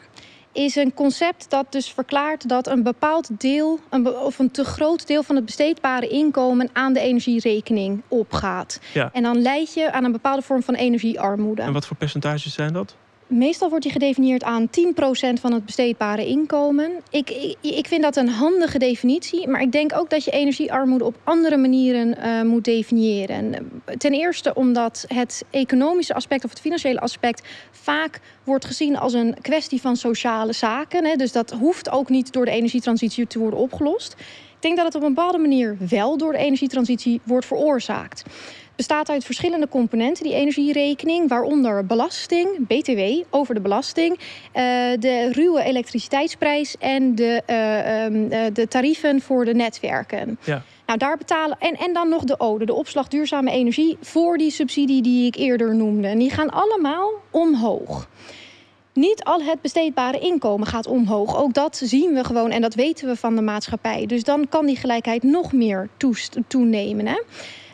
is 0.51 0.75
een 0.75 0.93
concept 0.93 1.49
dat 1.49 1.71
dus 1.71 1.91
verklaart 1.91 2.49
dat 2.49 2.67
een 2.67 2.83
bepaald 2.83 3.39
deel 3.39 3.79
een 3.89 4.07
of 4.07 4.39
een 4.39 4.51
te 4.51 4.63
groot 4.63 5.07
deel 5.07 5.23
van 5.23 5.35
het 5.35 5.45
besteedbare 5.45 6.07
inkomen 6.07 6.69
aan 6.73 6.93
de 6.93 6.99
energierekening 6.99 8.01
opgaat. 8.07 8.79
Ja. 8.93 9.09
En 9.13 9.23
dan 9.23 9.41
leid 9.41 9.73
je 9.73 9.91
aan 9.91 10.03
een 10.03 10.11
bepaalde 10.11 10.41
vorm 10.41 10.63
van 10.63 10.75
energiearmoede. 10.75 11.61
En 11.61 11.73
wat 11.73 11.87
voor 11.87 11.97
percentages 11.97 12.53
zijn 12.53 12.73
dat? 12.73 12.95
Meestal 13.29 13.69
wordt 13.69 13.83
die 13.83 13.93
gedefinieerd 13.93 14.43
aan 14.43 14.67
10% 14.67 14.71
van 15.39 15.53
het 15.53 15.65
besteedbare 15.65 16.25
inkomen. 16.25 16.91
Ik, 17.09 17.29
ik, 17.29 17.57
ik, 17.61 17.87
vind 17.87 18.01
dat 18.01 18.15
een 18.15 18.29
handige 18.29 18.77
definitie, 18.77 19.47
maar 19.47 19.61
ik 19.61 19.71
denk 19.71 19.97
ook 19.97 20.09
dat 20.09 20.23
je 20.23 20.31
energiearmoede 20.31 21.05
op 21.05 21.15
andere 21.23 21.57
manieren 21.57 22.17
uh, 22.17 22.41
moet 22.41 22.63
definiëren. 22.63 23.71
Ten 23.97 24.13
eerste 24.13 24.53
omdat 24.53 25.05
het 25.07 25.45
economische 25.49 26.13
aspect 26.13 26.43
of 26.43 26.49
het 26.49 26.59
financiële 26.59 26.99
aspect 26.99 27.47
vaak 27.71 28.19
wordt 28.43 28.65
gezien 28.65 28.97
als 28.97 29.13
een 29.13 29.35
kwestie 29.41 29.81
van 29.81 29.95
sociale 29.95 30.53
zaken. 30.53 31.05
Hè. 31.05 31.15
Dus 31.15 31.31
dat 31.31 31.51
hoeft 31.51 31.89
ook 31.89 32.09
niet 32.09 32.33
door 32.33 32.45
de 32.45 32.51
energietransitie 32.51 33.27
te 33.27 33.39
worden 33.39 33.59
opgelost. 33.59 34.15
Ik 34.59 34.65
denk 34.65 34.75
dat 34.75 34.85
het 34.85 34.95
op 34.95 35.01
een 35.01 35.13
bepaalde 35.13 35.37
manier 35.37 35.77
wel 35.89 36.17
door 36.17 36.31
de 36.31 36.37
energietransitie 36.37 37.21
wordt 37.23 37.45
veroorzaakt 37.45 38.23
bestaat 38.79 39.09
uit 39.09 39.23
verschillende 39.23 39.67
componenten, 39.67 40.23
die 40.23 40.33
energierekening, 40.33 41.29
waaronder 41.29 41.85
belasting, 41.85 42.67
BTW, 42.67 43.01
over 43.29 43.53
de 43.53 43.61
belasting, 43.61 44.19
uh, 44.19 44.23
de 44.99 45.29
ruwe 45.31 45.63
elektriciteitsprijs 45.63 46.77
en 46.77 47.15
de, 47.15 47.41
uh, 47.47 48.03
um, 48.05 48.53
de 48.53 48.67
tarieven 48.67 49.21
voor 49.21 49.45
de 49.45 49.53
netwerken. 49.53 50.39
Ja. 50.43 50.63
Nou, 50.85 50.99
daar 50.99 51.17
betalen. 51.17 51.57
En, 51.59 51.75
en 51.75 51.93
dan 51.93 52.09
nog 52.09 52.23
de 52.23 52.39
ode, 52.39 52.65
de 52.65 52.73
opslag 52.73 53.07
duurzame 53.07 53.51
energie, 53.51 53.97
voor 54.01 54.37
die 54.37 54.51
subsidie 54.51 55.01
die 55.01 55.25
ik 55.25 55.35
eerder 55.35 55.75
noemde. 55.75 56.07
En 56.07 56.19
die 56.19 56.29
gaan 56.31 56.49
allemaal 56.49 57.11
omhoog. 57.31 58.07
Niet 58.99 59.23
al 59.23 59.41
het 59.41 59.61
besteedbare 59.61 60.19
inkomen 60.19 60.67
gaat 60.67 60.87
omhoog. 60.87 61.37
Ook 61.37 61.53
dat 61.53 61.81
zien 61.83 62.13
we 62.13 62.23
gewoon 62.23 62.51
en 62.51 62.61
dat 62.61 62.75
weten 62.75 63.07
we 63.07 63.15
van 63.15 63.35
de 63.35 63.41
maatschappij. 63.41 64.05
Dus 64.05 64.23
dan 64.23 64.49
kan 64.49 64.65
die 64.65 64.75
gelijkheid 64.75 65.23
nog 65.23 65.53
meer 65.53 65.89
toenemen. 66.47 67.07
Hè? 67.07 67.21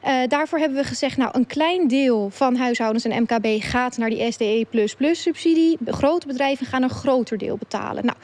Uh, 0.07 0.27
daarvoor 0.27 0.59
hebben 0.59 0.77
we 0.77 0.83
gezegd, 0.83 1.17
nou, 1.17 1.29
een 1.33 1.45
klein 1.45 1.88
deel 1.88 2.29
van 2.29 2.55
huishoudens 2.55 3.05
en 3.05 3.21
MKB 3.21 3.63
gaat 3.63 3.97
naar 3.97 4.09
die 4.09 4.31
SDE 4.31 4.65
subsidie. 5.11 5.77
Grote 5.85 6.27
bedrijven 6.27 6.65
gaan 6.65 6.83
een 6.83 6.89
groter 6.89 7.38
deel 7.38 7.57
betalen. 7.57 8.05
Nou, 8.05 8.17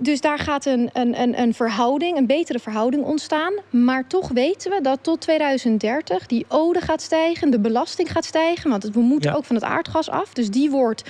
dus 0.00 0.20
daar 0.20 0.38
gaat 0.38 0.66
een, 0.66 0.90
een, 0.92 1.40
een, 1.40 1.54
verhouding, 1.54 2.16
een 2.16 2.26
betere 2.26 2.58
verhouding 2.58 3.04
ontstaan. 3.04 3.52
Maar 3.70 4.06
toch 4.06 4.28
weten 4.28 4.70
we 4.70 4.80
dat 4.80 4.98
tot 5.02 5.20
2030 5.20 6.26
die 6.26 6.44
ode 6.48 6.80
gaat 6.80 7.02
stijgen, 7.02 7.50
de 7.50 7.58
belasting 7.58 8.12
gaat 8.12 8.24
stijgen. 8.24 8.70
Want 8.70 8.84
we 8.84 9.00
moeten 9.00 9.34
ook 9.34 9.44
van 9.44 9.56
het 9.56 9.64
aardgas 9.64 10.08
af. 10.08 10.32
Dus 10.32 10.50
die 10.50 10.70
wordt 10.70 11.02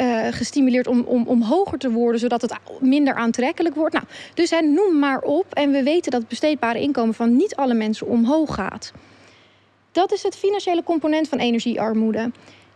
uh, 0.00 0.26
gestimuleerd 0.30 0.86
om, 0.86 1.00
om, 1.00 1.26
om 1.26 1.42
hoger 1.42 1.78
te 1.78 1.90
worden, 1.90 2.20
zodat 2.20 2.42
het 2.42 2.54
minder 2.80 3.14
aantrekkelijk 3.14 3.74
wordt. 3.74 3.94
Nou, 3.94 4.06
dus 4.34 4.50
hè, 4.50 4.60
noem 4.60 4.98
maar 4.98 5.20
op. 5.20 5.46
En 5.52 5.70
we 5.70 5.82
weten 5.82 6.10
dat 6.10 6.20
het 6.20 6.28
besteedbare 6.28 6.80
inkomen 6.80 7.14
van 7.14 7.36
niet 7.36 7.56
alle 7.56 7.74
mensen 7.74 8.06
omhoog 8.06 8.54
gaat. 8.54 8.92
Dat 9.92 10.12
is 10.12 10.22
het 10.22 10.36
financiële 10.36 10.82
component 10.82 11.28
van 11.28 11.38
energiearmoede. 11.38 12.30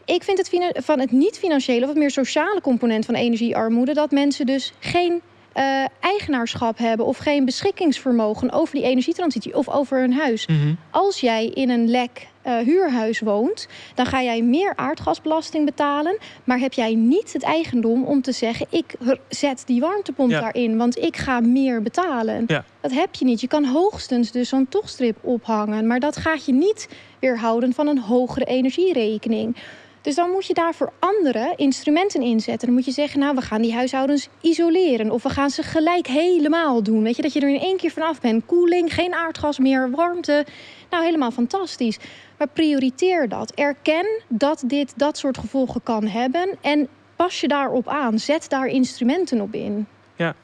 Ik 0.05 0.23
vind 0.23 0.38
het 0.38 0.51
van 0.85 1.01
het 1.01 1.11
niet-financiële 1.11 1.83
of 1.83 1.88
het 1.88 1.99
meer 1.99 2.11
sociale 2.11 2.61
component 2.61 3.05
van 3.05 3.15
energiearmoede 3.15 3.95
dat 3.95 4.11
mensen 4.11 4.47
dus 4.47 4.73
geen 4.79 5.23
uh, 5.57 5.85
eigenaarschap 6.01 6.79
hebben 6.79 7.07
of 7.07 7.19
geen 7.19 7.45
beschikkingsvermogen 7.45 8.51
over 8.51 8.75
die 8.75 8.85
energietransitie 8.85 9.57
of 9.57 9.69
over 9.69 10.01
hun 10.01 10.12
huis. 10.12 10.47
Mhm. 10.47 10.75
Als 10.91 11.21
jij 11.21 11.47
in 11.47 11.71
een 11.71 11.91
lek 11.91 12.27
uh, 12.47 12.59
huurhuis 12.59 13.21
woont, 13.21 13.69
dan 13.95 14.07
ga 14.07 14.23
jij 14.23 14.43
meer 14.43 14.73
aardgasbelasting 14.77 15.65
betalen. 15.65 16.19
Maar 16.45 16.59
heb 16.59 16.73
jij 16.73 16.95
niet 16.95 17.33
het 17.33 17.43
eigendom 17.43 18.05
om 18.05 18.23
te 18.23 18.33
zeggen: 18.33 18.67
ik 18.71 18.95
zet 19.29 19.62
die 19.67 19.81
warmtepomp 19.81 20.31
daarin, 20.31 20.77
want 20.77 20.99
ik 20.99 21.17
ga 21.17 21.41
meer 21.41 21.83
betalen. 21.83 22.47
Dat 22.81 22.93
heb 22.93 23.15
je 23.15 23.25
niet. 23.25 23.41
Je 23.41 23.49
kan 23.49 23.65
hoogstens 23.65 24.31
dus 24.31 24.49
zo'n 24.49 24.69
tochtstrip 24.69 25.17
ophangen, 25.21 25.87
maar 25.87 26.01
dat 26.01 26.17
gaat 26.17 26.45
je 26.45 26.53
niet 26.53 26.88
weerhouden 27.19 27.73
van 27.73 27.87
een 27.87 27.99
hogere 27.99 28.45
energierekening. 28.45 29.57
Dus 30.03 30.15
dan 30.15 30.31
moet 30.31 30.47
je 30.47 30.55
daarvoor 30.55 30.93
andere 30.99 31.53
instrumenten 31.57 32.23
inzetten. 32.23 32.67
Dan 32.67 32.77
moet 32.77 32.85
je 32.85 32.91
zeggen, 32.91 33.21
nou, 33.21 33.35
we 33.35 33.41
gaan 33.41 33.62
die 33.62 33.75
huishoudens 33.75 34.29
isoleren. 34.41 35.11
Of 35.11 35.23
we 35.23 35.31
gaan 35.31 35.51
ze 35.51 35.62
gelijk 35.62 36.07
helemaal 36.07 36.83
doen. 36.83 37.03
Weet 37.03 37.17
je, 37.17 37.23
dat 37.23 37.33
je 37.33 37.41
er 37.41 37.55
in 37.55 37.61
één 37.61 37.77
keer 37.77 37.91
vanaf 37.91 38.21
bent. 38.21 38.47
Koeling, 38.47 38.95
geen 38.95 39.15
aardgas 39.15 39.59
meer, 39.59 39.91
warmte. 39.91 40.47
Nou, 40.91 41.05
helemaal 41.05 41.31
fantastisch. 41.31 41.99
Maar 42.38 42.49
prioriteer 42.49 43.29
dat. 43.29 43.53
Erken 43.55 44.07
dat 44.29 44.62
dit 44.67 44.93
dat 44.97 45.19
soort 45.19 45.38
gevolgen 45.38 45.83
kan 45.83 46.07
hebben. 46.07 46.49
En 46.61 46.88
pas 47.17 47.41
je 47.41 47.49
daarop 47.49 47.88
aan. 47.88 48.19
Zet 48.19 48.49
daar 48.49 48.67
instrumenten 48.67 49.41
op 49.41 49.55
in. 49.55 49.87
Ja, 50.17 50.35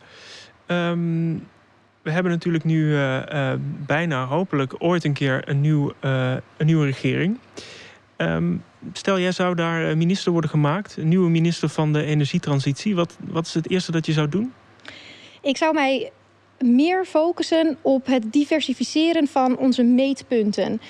um, 0.67 1.47
we 2.03 2.11
hebben 2.11 2.33
natuurlijk 2.33 2.65
nu 2.65 2.85
uh, 2.85 3.23
uh, 3.33 3.53
bijna 3.87 4.25
hopelijk 4.25 4.75
ooit 4.79 5.05
een 5.05 5.13
keer 5.13 5.43
een, 5.49 5.61
nieuw, 5.61 5.93
uh, 6.05 6.35
een 6.57 6.67
nieuwe 6.67 6.85
regering. 6.85 7.39
Ehm, 8.19 8.57
stel, 8.93 9.19
jij 9.19 9.33
zou 9.33 9.55
daar 9.55 9.97
minister 9.97 10.33
worden 10.33 10.51
gemaakt, 10.51 10.97
een 10.97 11.09
nieuwe 11.09 11.31
minister 11.31 11.69
van 11.69 11.93
de 11.93 12.05
energietransitie. 12.05 12.95
Wat, 12.95 13.17
wat 13.21 13.47
is 13.47 13.55
het 13.55 13.71
eerste 13.71 13.93
dat 13.93 14.07
je 14.07 14.13
zou 14.13 14.29
doen? 14.29 14.53
Ik 15.43 15.57
zou 15.57 15.75
mij 15.75 16.11
meer 16.59 17.05
focussen 17.05 17.79
op 17.83 18.07
het 18.07 18.33
diversificeren 18.33 19.27
van 19.27 19.57
onze 19.57 19.83
meetpunten. 19.83 20.81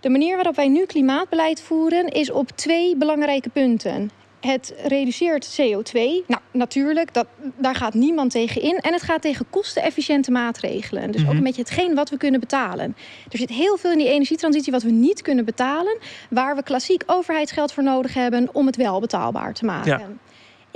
De 0.00 0.08
manier 0.08 0.34
waarop 0.34 0.56
wij 0.56 0.68
nu 0.68 0.84
klimaatbeleid 0.84 1.62
voeren 1.62 2.08
is 2.08 2.30
op 2.30 2.50
twee 2.50 2.96
belangrijke 2.96 3.48
punten. 3.48 4.10
Het 4.40 4.74
reduceert 4.86 5.60
CO2. 5.60 5.92
Nou, 6.26 6.40
natuurlijk, 6.50 7.14
dat, 7.14 7.26
daar 7.56 7.74
gaat 7.74 7.94
niemand 7.94 8.30
tegen 8.30 8.62
in. 8.62 8.78
En 8.78 8.92
het 8.92 9.02
gaat 9.02 9.22
tegen 9.22 9.46
kostenefficiënte 9.50 10.30
maatregelen. 10.30 11.10
Dus 11.10 11.20
ook 11.20 11.26
mhm. 11.26 11.36
een 11.36 11.42
beetje 11.42 11.62
hetgeen 11.62 11.94
wat 11.94 12.10
we 12.10 12.16
kunnen 12.16 12.40
betalen. 12.40 12.96
Er 13.30 13.38
zit 13.38 13.50
heel 13.50 13.76
veel 13.76 13.90
in 13.90 13.98
die 13.98 14.08
energietransitie 14.08 14.72
wat 14.72 14.82
we 14.82 14.90
niet 14.90 15.22
kunnen 15.22 15.44
betalen. 15.44 15.98
Waar 16.30 16.56
we 16.56 16.62
klassiek 16.62 17.02
overheidsgeld 17.06 17.72
voor 17.72 17.82
nodig 17.82 18.14
hebben 18.14 18.48
om 18.52 18.66
het 18.66 18.76
wel 18.76 19.00
betaalbaar 19.00 19.54
te 19.54 19.64
maken. 19.64 19.98
Ja. 19.98 20.08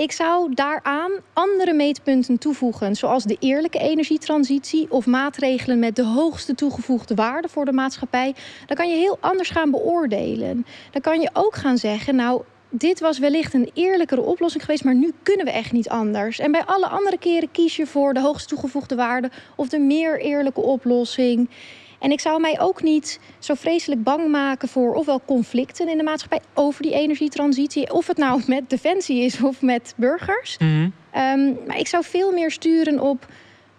Ik 0.01 0.12
zou 0.12 0.55
daaraan 0.55 1.12
andere 1.33 1.73
meetpunten 1.73 2.38
toevoegen, 2.38 2.96
zoals 2.96 3.25
de 3.25 3.37
eerlijke 3.40 3.79
energietransitie 3.79 4.90
of 4.90 5.07
maatregelen 5.07 5.79
met 5.79 5.96
de 5.96 6.05
hoogste 6.05 6.55
toegevoegde 6.55 7.14
waarde 7.14 7.49
voor 7.49 7.64
de 7.64 7.73
maatschappij. 7.73 8.35
Dan 8.66 8.77
kan 8.77 8.88
je 8.88 8.96
heel 8.96 9.16
anders 9.20 9.51
gaan 9.51 9.70
beoordelen. 9.70 10.66
Dan 10.90 11.01
kan 11.01 11.20
je 11.20 11.31
ook 11.33 11.55
gaan 11.55 11.79
zeggen, 11.79 12.16
nou, 12.16 12.42
dit 12.70 13.00
was 13.00 13.18
wellicht 13.18 13.54
een 13.54 13.70
eerlijkere 13.74 14.20
oplossing 14.20 14.64
geweest, 14.64 14.85
maar 14.85 14.94
nu 14.94 15.12
kunnen 15.22 15.46
we 15.46 15.52
echt 15.52 15.72
niet 15.72 15.88
anders. 15.88 16.38
En 16.38 16.52
bij 16.52 16.64
alle 16.64 16.87
andere 16.87 17.18
keren 17.18 17.50
kies 17.50 17.76
je 17.76 17.87
voor 17.87 18.14
de 18.14 18.20
hoogst 18.20 18.48
toegevoegde 18.48 18.94
waarde 18.94 19.30
of 19.56 19.68
de 19.68 19.78
meer 19.78 20.20
eerlijke 20.20 20.61
oplossing. 20.61 21.50
En 21.98 22.11
ik 22.11 22.20
zou 22.20 22.40
mij 22.40 22.61
ook 22.61 22.83
niet 22.83 23.20
zo 23.38 23.54
vreselijk 23.54 24.02
bang 24.02 24.28
maken 24.28 24.68
voor 24.68 24.94
ofwel 24.94 25.20
conflicten 25.26 25.88
in 25.88 25.96
de 25.96 26.02
maatschappij 26.02 26.40
over 26.54 26.83
die 26.83 26.92
energietransitie, 26.92 27.92
of 27.92 28.06
het 28.06 28.16
nou 28.16 28.42
met 28.46 28.70
defensie 28.70 29.24
is 29.24 29.42
of 29.42 29.62
met 29.62 29.94
burgers. 29.96 30.59
Mhm. 30.59 30.88
Ehm, 31.11 31.52
maar 31.66 31.78
ik 31.78 31.87
zou 31.87 32.04
veel 32.04 32.33
meer 32.33 32.50
sturen 32.50 33.00
op 33.00 33.26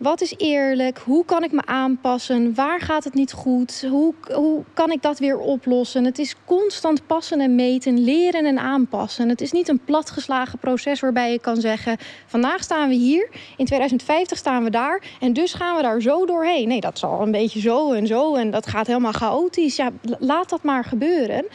wat 0.02 0.22
is 0.22 0.34
eerlijk? 0.38 0.98
Hoe 0.98 1.26
kan 1.26 1.44
ik 1.44 1.52
me 1.52 1.66
aanpassen? 1.66 2.56
Waar 2.56 2.82
gaat 2.82 3.04
het 3.04 3.14
niet 3.14 3.34
goed? 3.34 3.86
Hoe, 3.90 4.14
hoe 4.34 4.64
kan 4.74 4.92
ik 4.92 5.02
dat 5.02 5.20
weer 5.20 5.38
oplossen? 5.38 6.06
Het 6.06 6.20
is 6.20 6.36
constant 6.46 7.08
passen 7.08 7.40
en 7.40 7.56
meten, 7.56 8.04
leren 8.04 8.46
en 8.46 8.60
aanpassen. 8.60 9.30
Het 9.30 9.42
is 9.42 9.52
niet 9.52 9.68
een 9.68 9.80
platgeslagen 9.86 10.60
proces 10.60 11.00
waarbij 11.00 11.32
je 11.32 11.40
kan 11.40 11.56
zeggen: 11.56 11.98
vandaag 12.26 12.64
staan 12.64 12.90
we 12.90 12.96
hier, 12.96 13.30
in 13.58 13.66
2050 13.66 14.38
staan 14.38 14.64
we 14.64 14.70
daar 14.70 15.04
en 15.20 15.34
dus 15.34 15.54
gaan 15.54 15.76
we 15.76 15.82
daar 15.82 16.02
zo 16.02 16.26
doorheen. 16.26 16.68
Nee, 16.68 16.82
dat 16.82 17.00
zal 17.00 17.22
een 17.22 17.32
beetje 17.32 17.60
zo 17.60 17.92
en 17.92 18.08
zo 18.08 18.36
en 18.36 18.52
dat 18.52 18.68
gaat 18.68 18.88
helemaal 18.88 19.12
chaotisch. 19.12 19.76
Ja, 19.76 19.90
laat 20.20 20.50
dat 20.50 20.64
maar 20.64 20.84
gebeuren. 20.84 21.46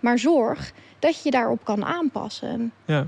Maar 0.00 0.18
zorg 0.18 0.72
dat 0.98 1.22
je 1.22 1.30
daarop 1.30 1.64
kan 1.64 1.84
aanpassen. 1.84 2.72
Ja, 2.84 3.04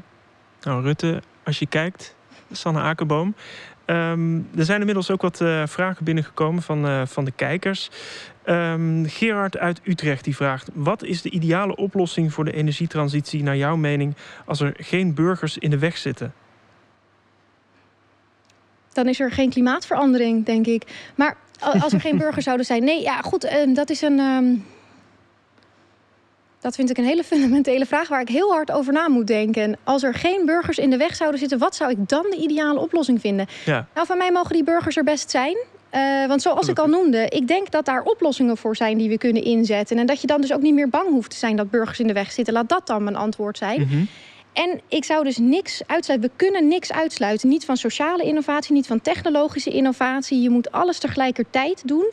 nou 0.60 0.82
Rutte, 0.82 1.22
als 1.44 1.58
je 1.58 1.66
kijkt, 1.66 2.14
Sanne 2.52 2.80
Akerboom. 2.80 3.34
Ehm, 3.88 4.36
er 4.56 4.64
zijn 4.64 4.78
inmiddels 4.78 5.10
ook 5.10 5.22
wat 5.22 5.40
uh, 5.40 5.66
vragen 5.66 6.04
binnengekomen 6.04 6.62
van, 6.62 6.86
uh, 6.86 7.02
van 7.06 7.24
de 7.24 7.30
kijkers. 7.30 7.90
Um, 8.46 9.04
Gerard 9.06 9.58
uit 9.58 9.80
Utrecht 9.84 10.24
die 10.24 10.36
vraagt: 10.36 10.70
Wat 10.74 11.02
is 11.02 11.22
de 11.22 11.30
ideale 11.30 11.76
oplossing 11.76 12.32
voor 12.32 12.44
de 12.44 12.52
energietransitie, 12.52 13.42
naar 13.42 13.56
jouw 13.56 13.76
mening, 13.76 14.14
als 14.44 14.60
er 14.60 14.74
geen 14.76 15.14
burgers 15.14 15.58
in 15.58 15.70
de 15.70 15.78
weg 15.78 15.96
zitten? 15.96 16.34
Dan 18.92 19.08
is 19.08 19.20
er 19.20 19.30
geen 19.30 19.50
klimaatverandering, 19.50 20.44
denk 20.44 20.66
ik. 20.66 21.10
Maar 21.14 21.36
als 21.80 21.92
er 21.92 22.00
geen 22.00 22.18
burgers 22.24 22.44
zouden 22.44 22.66
zijn. 22.66 22.84
Nee, 22.84 23.02
ja, 23.02 23.20
goed, 23.20 23.44
uh, 23.44 23.74
dat 23.74 23.90
is 23.90 24.02
een. 24.02 24.64
Dat 26.60 26.74
vind 26.74 26.90
ik 26.90 26.98
een 26.98 27.04
hele 27.04 27.24
fundamentele 27.32 27.86
vraag 27.86 28.08
waar 28.08 28.20
ik 28.20 28.28
heel 28.28 28.52
hard 28.52 28.70
over 28.70 28.92
na 28.92 29.08
moet 29.08 29.26
denken. 29.26 29.76
Als 29.84 30.02
er 30.02 30.14
geen 30.14 30.46
burgers 30.46 30.78
in 30.78 30.90
de 30.90 30.96
weg 30.96 31.16
zouden 31.16 31.40
zitten, 31.40 31.58
wat 31.58 31.76
zou 31.76 31.90
ik 31.90 32.08
dan 32.08 32.26
de 32.30 32.36
ideale 32.36 32.80
oplossing 32.80 33.20
vinden? 33.20 33.46
Ja. 33.64 33.86
Nou, 33.94 34.06
van 34.06 34.18
mij 34.18 34.32
mogen 34.32 34.52
die 34.52 34.64
burgers 34.64 34.96
er 34.96 35.04
best 35.04 35.30
zijn. 35.30 35.56
Uh, 35.94 36.26
want 36.26 36.42
zoals 36.42 36.68
ik 36.68 36.78
al 36.78 36.86
noemde, 36.86 37.28
ik 37.28 37.48
denk 37.48 37.70
dat 37.70 37.84
daar 37.84 38.02
oplossingen 38.02 38.56
voor 38.56 38.76
zijn 38.76 38.98
die 38.98 39.08
we 39.08 39.18
kunnen 39.18 39.44
inzetten. 39.44 39.98
En 39.98 40.06
dat 40.06 40.20
je 40.20 40.26
dan 40.26 40.40
dus 40.40 40.52
ook 40.52 40.60
niet 40.60 40.74
meer 40.74 40.88
bang 40.88 41.08
hoeft 41.08 41.30
te 41.30 41.36
zijn 41.36 41.56
dat 41.56 41.70
burgers 41.70 42.00
in 42.00 42.06
de 42.06 42.12
weg 42.12 42.32
zitten. 42.32 42.54
Laat 42.54 42.68
dat 42.68 42.86
dan 42.86 43.04
mijn 43.04 43.16
antwoord 43.16 43.58
zijn. 43.58 43.80
Mm 43.80 43.88
-hmm. 43.88 44.08
En 44.52 44.80
ik 44.88 45.04
zou 45.04 45.24
dus 45.24 45.36
niks 45.36 45.82
uitsluiten. 45.86 46.30
We 46.30 46.36
kunnen 46.36 46.68
niks 46.68 46.92
uitsluiten. 46.92 47.48
Niet 47.48 47.64
van 47.64 47.76
sociale 47.76 48.22
innovatie, 48.22 48.72
niet 48.72 48.86
van 48.86 49.00
technologische 49.00 49.70
innovatie. 49.70 50.40
Je 50.40 50.50
moet 50.50 50.72
alles 50.72 50.98
tegelijkertijd 50.98 51.82
doen. 51.88 52.10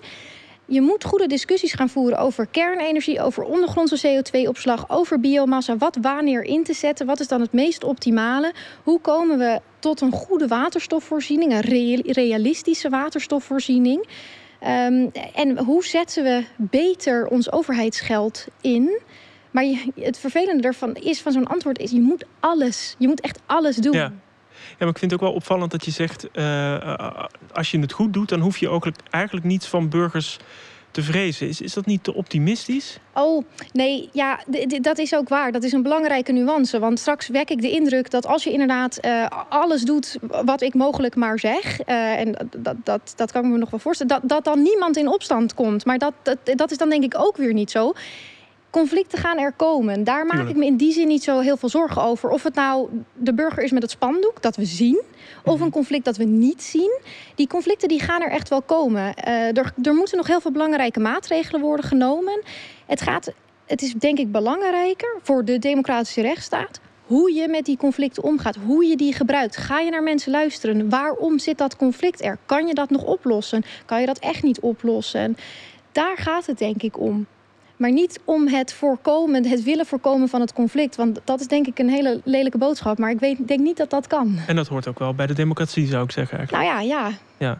Je 0.67 0.81
moet 0.81 1.03
goede 1.03 1.27
discussies 1.27 1.73
gaan 1.73 1.89
voeren 1.89 2.17
over 2.17 2.47
kernenergie, 2.51 3.21
over 3.21 3.43
ondergrondse 3.43 4.07
CO2-opslag, 4.07 4.89
over 4.89 5.19
biomassa. 5.19 5.77
Wat 5.77 5.97
wanneer 6.01 6.43
in 6.43 6.63
te 6.63 6.73
zetten? 6.73 7.05
Wat 7.05 7.19
is 7.19 7.27
dan 7.27 7.41
het 7.41 7.51
meest 7.51 7.83
optimale? 7.83 8.53
Hoe 8.83 8.99
komen 8.99 9.37
we 9.37 9.59
tot 9.79 10.01
een 10.01 10.11
goede 10.11 10.47
waterstofvoorziening, 10.47 11.53
een 11.53 12.01
realistische 12.13 12.89
waterstofvoorziening? 12.89 14.07
Um, 14.61 15.11
en 15.33 15.57
hoe 15.57 15.85
zetten 15.85 16.23
we 16.23 16.43
beter 16.57 17.27
ons 17.27 17.51
overheidsgeld 17.51 18.45
in? 18.61 18.99
Maar 19.51 19.63
het 19.95 20.17
vervelende 20.17 20.67
ervan 20.67 20.95
is 20.95 21.21
van 21.21 21.31
zo'n 21.31 21.47
antwoord 21.47 21.79
is: 21.79 21.91
je 21.91 22.01
moet 22.01 22.25
alles, 22.39 22.95
je 22.97 23.07
moet 23.07 23.21
echt 23.21 23.39
alles 23.45 23.75
doen. 23.75 24.21
Ja, 24.69 24.75
maar 24.79 24.87
ik 24.87 24.97
vind 24.97 25.11
het 25.11 25.21
ook 25.21 25.27
wel 25.27 25.35
opvallend 25.35 25.71
dat 25.71 25.85
je 25.85 25.91
zegt... 25.91 26.27
Uh, 26.33 27.25
als 27.53 27.71
je 27.71 27.79
het 27.79 27.91
goed 27.91 28.13
doet, 28.13 28.29
dan 28.29 28.39
hoef 28.39 28.57
je 28.57 28.69
ook 28.69 28.87
eigenlijk 29.09 29.45
niets 29.45 29.67
van 29.67 29.89
burgers 29.89 30.39
te 30.91 31.03
vrezen. 31.03 31.47
Is, 31.47 31.61
is 31.61 31.73
dat 31.73 31.85
niet 31.85 32.03
te 32.03 32.13
optimistisch? 32.13 32.99
Oh, 33.13 33.45
nee, 33.71 34.09
ja, 34.11 34.39
dat 34.81 34.97
is 34.97 35.15
ook 35.15 35.29
waar. 35.29 35.51
Dat 35.51 35.63
is 35.63 35.71
een 35.71 35.81
belangrijke 35.81 36.31
nuance. 36.31 36.79
Want 36.79 36.99
straks 36.99 37.27
wek 37.27 37.49
ik 37.49 37.61
de 37.61 37.71
indruk 37.71 38.09
dat 38.09 38.25
als 38.25 38.43
je 38.43 38.51
inderdaad 38.51 39.05
uh, 39.05 39.25
alles 39.49 39.81
doet 39.81 40.17
wat 40.45 40.61
ik 40.61 40.73
mogelijk 40.73 41.15
maar 41.15 41.39
zeg... 41.39 41.79
En 41.79 42.49
dat, 42.57 42.75
dat, 42.83 43.13
dat 43.15 43.31
kan 43.31 43.45
ik 43.45 43.51
me 43.51 43.57
nog 43.57 43.69
wel 43.69 43.79
voorstellen... 43.79 44.19
dat, 44.19 44.29
dat 44.29 44.43
dan 44.43 44.61
niemand 44.61 44.97
in 44.97 45.07
opstand 45.07 45.53
komt. 45.53 45.85
Maar 45.85 45.97
dat, 45.97 46.13
dat, 46.23 46.37
dat 46.43 46.71
is 46.71 46.77
dan 46.77 46.89
denk 46.89 47.03
ik 47.03 47.19
ook 47.19 47.37
weer 47.37 47.53
niet 47.53 47.71
zo 47.71 47.93
conflicten 48.77 49.19
gaan 49.19 49.37
er 49.37 49.51
komen. 49.51 50.03
Daar 50.03 50.25
maak 50.25 50.47
ik 50.47 50.55
me 50.55 50.65
in 50.65 50.77
die 50.77 50.91
zin 50.91 51.07
niet 51.07 51.23
zo 51.23 51.39
heel 51.39 51.57
veel 51.57 51.69
zorgen 51.69 52.01
over. 52.01 52.29
Of 52.29 52.43
het 52.43 52.55
nou 52.55 52.89
de 53.13 53.33
burger 53.33 53.63
is 53.63 53.71
met 53.71 53.81
het 53.81 53.91
spandoek, 53.91 54.41
dat 54.41 54.55
we 54.55 54.65
zien... 54.65 55.01
of 55.43 55.53
een 55.53 55.59
mhm. 55.59 55.69
conflict 55.69 56.05
dat 56.05 56.17
we 56.17 56.23
niet 56.23 56.63
zien. 56.63 56.99
Die 57.35 57.47
conflicten 57.47 57.87
die 57.87 57.99
gaan 57.99 58.21
er 58.21 58.31
echt 58.31 58.49
wel 58.49 58.61
komen. 58.61 59.13
Uh, 59.27 59.57
er, 59.57 59.73
er 59.83 59.93
moeten 59.93 60.17
nog 60.17 60.27
heel 60.27 60.41
veel 60.41 60.51
belangrijke 60.51 60.99
maatregelen 60.99 61.61
worden 61.61 61.85
genomen. 61.85 62.41
Het, 62.85 63.01
gaat, 63.01 63.31
het 63.65 63.81
is 63.81 63.93
denk 63.93 64.17
ik 64.17 64.31
belangrijker 64.31 65.19
voor 65.21 65.45
de 65.45 65.59
democratische 65.59 66.21
rechtsstaat 66.21 66.79
hoe 67.05 67.33
je 67.33 67.47
met 67.47 67.65
die 67.65 67.77
conflicten 67.77 68.23
omgaat, 68.23 68.55
hoe 68.65 68.85
je 68.85 68.95
die 68.95 69.13
gebruikt. 69.13 69.57
Ga 69.57 69.79
je 69.79 69.89
naar 69.89 70.03
mensen 70.03 70.31
luisteren? 70.31 70.89
Waarom 70.89 71.39
zit 71.39 71.57
dat 71.57 71.75
conflict 71.75 72.23
er? 72.23 72.37
Kan 72.45 72.67
je 72.67 72.73
dat 72.73 72.89
nog 72.89 73.03
oplossen? 73.03 73.63
Kan 73.85 73.99
je 73.99 74.05
dat 74.05 74.19
echt 74.19 74.43
niet 74.43 74.59
oplossen? 74.59 75.37
Daar 75.91 76.17
gaat 76.17 76.45
het 76.45 76.57
denk 76.57 76.81
ik 76.81 76.99
om. 76.99 77.27
Maar 77.77 77.91
niet 77.91 78.19
om 78.23 78.47
het 78.47 78.73
voorkomen, 78.73 79.45
het 79.45 79.63
willen 79.63 79.85
voorkomen 79.85 80.27
van 80.27 80.41
het 80.41 80.53
conflict. 80.53 80.95
Want 80.95 81.21
dat 81.23 81.39
is 81.39 81.47
denk 81.47 81.67
ik 81.67 81.79
een 81.79 81.89
hele 81.89 82.21
lelijke 82.23 82.57
boodschap. 82.57 82.97
Maar 82.97 83.09
ik 83.09 83.19
weet, 83.19 83.47
denk 83.47 83.59
niet 83.59 83.77
dat 83.77 83.89
dat 83.89 84.07
kan. 84.07 84.37
En 84.47 84.55
dat 84.55 84.67
hoort 84.67 84.87
ook 84.87 84.99
wel 84.99 85.13
bij 85.13 85.27
de 85.27 85.33
democratie, 85.33 85.87
zou 85.87 86.03
ik 86.03 86.11
zeggen. 86.11 86.37
Eigenlijk. 86.37 86.67
Nou 86.67 86.87
ja, 86.87 87.11
ja. 87.37 87.59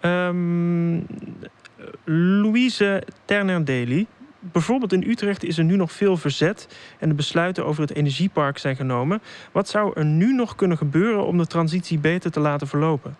ja. 0.00 0.28
Um, 0.28 1.06
Louise 2.04 3.02
Terner-Daly. 3.24 4.06
Bijvoorbeeld 4.38 4.92
in 4.92 5.10
Utrecht 5.10 5.44
is 5.44 5.58
er 5.58 5.64
nu 5.64 5.76
nog 5.76 5.92
veel 5.92 6.16
verzet 6.16 6.68
en 6.98 7.08
de 7.08 7.14
besluiten 7.14 7.66
over 7.66 7.82
het 7.82 7.94
energiepark 7.94 8.58
zijn 8.58 8.76
genomen. 8.76 9.22
Wat 9.52 9.68
zou 9.68 9.92
er 9.94 10.04
nu 10.04 10.32
nog 10.32 10.54
kunnen 10.54 10.76
gebeuren 10.76 11.26
om 11.26 11.38
de 11.38 11.46
transitie 11.46 11.98
beter 11.98 12.30
te 12.30 12.40
laten 12.40 12.66
verlopen? 12.66 13.16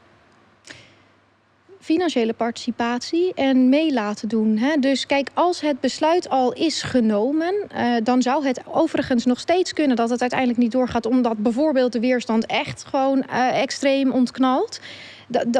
Financiële 1.82 2.32
participatie 2.32 3.34
en 3.34 3.68
mee 3.68 3.92
laten 3.92 4.28
doen. 4.28 4.56
Hè. 4.56 4.76
Dus 4.76 5.06
kijk, 5.06 5.30
als 5.34 5.60
het 5.60 5.80
besluit 5.80 6.28
al 6.28 6.52
is 6.52 6.82
genomen, 6.82 7.54
uh, 7.76 7.94
dan 8.02 8.22
zou 8.22 8.46
het 8.46 8.60
overigens 8.66 9.24
nog 9.24 9.40
steeds 9.40 9.72
kunnen 9.72 9.96
dat 9.96 10.10
het 10.10 10.20
uiteindelijk 10.20 10.58
niet 10.58 10.72
doorgaat, 10.72 11.06
omdat 11.06 11.38
bijvoorbeeld 11.38 11.92
de 11.92 12.00
weerstand 12.00 12.46
echt 12.46 12.84
gewoon 12.84 13.24
uh, 13.30 13.60
extreem 13.62 14.10
ontknalt. 14.10 14.80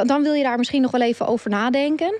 Dan 0.05 0.23
wil 0.23 0.33
je 0.33 0.43
daar 0.43 0.57
misschien 0.57 0.81
nog 0.81 0.91
wel 0.91 1.01
even 1.01 1.27
over 1.27 1.49
nadenken. 1.49 2.19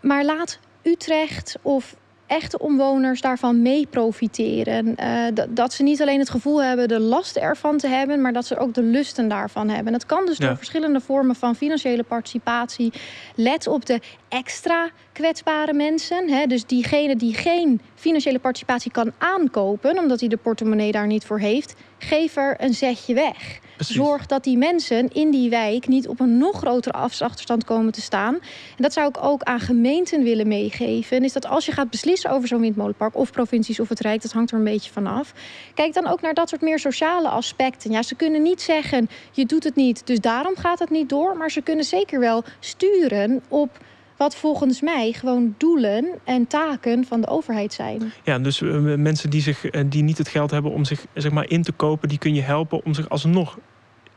Maar 0.00 0.24
laat 0.24 0.58
Utrecht 0.82 1.56
of 1.62 1.94
echte 2.34 2.58
omwoners 2.58 3.20
daarvan 3.20 3.62
mee 3.62 3.86
profiteren. 3.86 4.94
Uh, 5.00 5.44
dat 5.48 5.72
ze 5.72 5.82
niet 5.82 6.02
alleen 6.02 6.18
het 6.18 6.30
gevoel 6.30 6.62
hebben 6.62 6.88
de 6.88 7.00
lasten 7.00 7.42
ervan 7.42 7.76
te 7.76 7.88
hebben, 7.88 8.20
maar 8.20 8.32
dat 8.32 8.46
ze 8.46 8.58
ook 8.58 8.74
de 8.74 8.82
lusten 8.82 9.28
daarvan 9.28 9.68
hebben. 9.68 9.92
Dat 9.92 10.06
kan 10.06 10.26
dus 10.26 10.38
door 10.38 10.56
verschillende 10.56 11.00
vormen 11.00 11.34
van 11.34 11.56
financiële 11.56 12.02
participatie. 12.02 12.92
Let 13.34 13.66
op 13.66 13.86
de 13.86 14.00
extra 14.28 14.90
kwetsbare 15.14 15.72
mensen. 15.72 16.28
Hè? 16.28 16.46
Dus 16.46 16.66
diegene 16.66 17.16
die 17.16 17.34
geen 17.34 17.80
financiële 17.94 18.38
participatie 18.38 18.90
kan 18.90 19.12
aankopen, 19.18 19.98
omdat 19.98 20.20
hij 20.20 20.28
de 20.28 20.36
portemonnee 20.36 20.92
daar 20.92 21.06
niet 21.06 21.24
voor 21.24 21.38
heeft, 21.38 21.74
geef 21.98 22.36
er 22.36 22.56
een 22.58 22.74
zetje 22.74 23.14
weg. 23.14 23.62
Zorg 23.78 24.26
dat 24.26 24.44
die 24.44 24.56
mensen 24.56 25.12
in 25.12 25.30
die 25.30 25.50
wijk 25.50 25.88
niet 25.88 26.08
op 26.08 26.20
een 26.20 26.38
nog 26.38 26.56
grotere 26.56 26.98
afachterstand 26.98 27.64
komen 27.64 27.92
te 27.92 28.00
staan. 28.00 28.34
En 28.34 28.82
dat 28.82 28.92
zou 28.92 29.08
ik 29.08 29.24
ook 29.24 29.42
aan 29.42 29.60
gemeenten 29.60 30.22
willen 30.22 30.48
meegeven. 30.48 31.24
Is 31.24 31.32
dat 31.32 31.46
als 31.46 31.66
je 31.66 31.72
gaat 31.72 31.90
beslissen 31.90 32.04
beslissen 32.04 32.30
over 32.30 32.48
zo'n 32.48 32.60
windmolenpark. 32.60 33.16
Of 33.16 33.30
provincies 33.30 33.80
of 33.80 33.88
het 33.88 34.00
Rijk, 34.00 34.22
dat 34.22 34.32
hangt 34.32 34.50
er 34.50 34.58
een 34.58 34.64
beetje 34.64 34.92
vanaf. 34.92 35.32
Kijk 35.74 35.94
dan 35.94 36.06
ook 36.06 36.20
naar 36.20 36.34
dat 36.34 36.48
soort 36.48 36.60
meer 36.60 36.78
sociale 36.78 37.28
aspecten. 37.28 37.90
Ja, 37.90 38.02
ze 38.02 38.14
kunnen 38.14 38.42
niet 38.42 38.62
zeggen, 38.62 39.08
je 39.32 39.46
doet 39.46 39.64
het 39.64 39.74
niet, 39.74 40.06
dus 40.06 40.20
daarom 40.20 40.56
gaat 40.56 40.78
het 40.78 40.90
niet 40.90 41.08
door. 41.08 41.36
Maar 41.36 41.50
ze 41.50 41.62
kunnen 41.62 41.84
zeker 41.84 42.20
wel 42.20 42.44
sturen 42.60 43.42
op 43.48 43.78
wat 44.16 44.36
volgens 44.36 44.80
mij 44.80 45.12
gewoon 45.12 45.54
doelen 45.58 46.06
en 46.24 46.46
taken 46.46 47.04
van 47.04 47.20
de 47.20 47.26
overheid 47.26 47.72
zijn. 47.72 48.12
Ja, 48.24 48.38
dus 48.38 48.60
uh, 48.60 48.94
mensen 48.94 49.30
die, 49.30 49.40
zich, 49.40 49.72
uh, 49.74 49.82
die 49.86 50.02
niet 50.02 50.18
het 50.18 50.28
geld 50.28 50.50
hebben 50.50 50.72
om 50.72 50.84
zich 50.84 51.06
zeg 51.14 51.32
maar, 51.32 51.50
in 51.50 51.62
te 51.62 51.72
kopen, 51.72 52.08
die 52.08 52.18
kun 52.18 52.34
je 52.34 52.42
helpen 52.42 52.84
om 52.84 52.94
zich 52.94 53.08
alsnog 53.08 53.58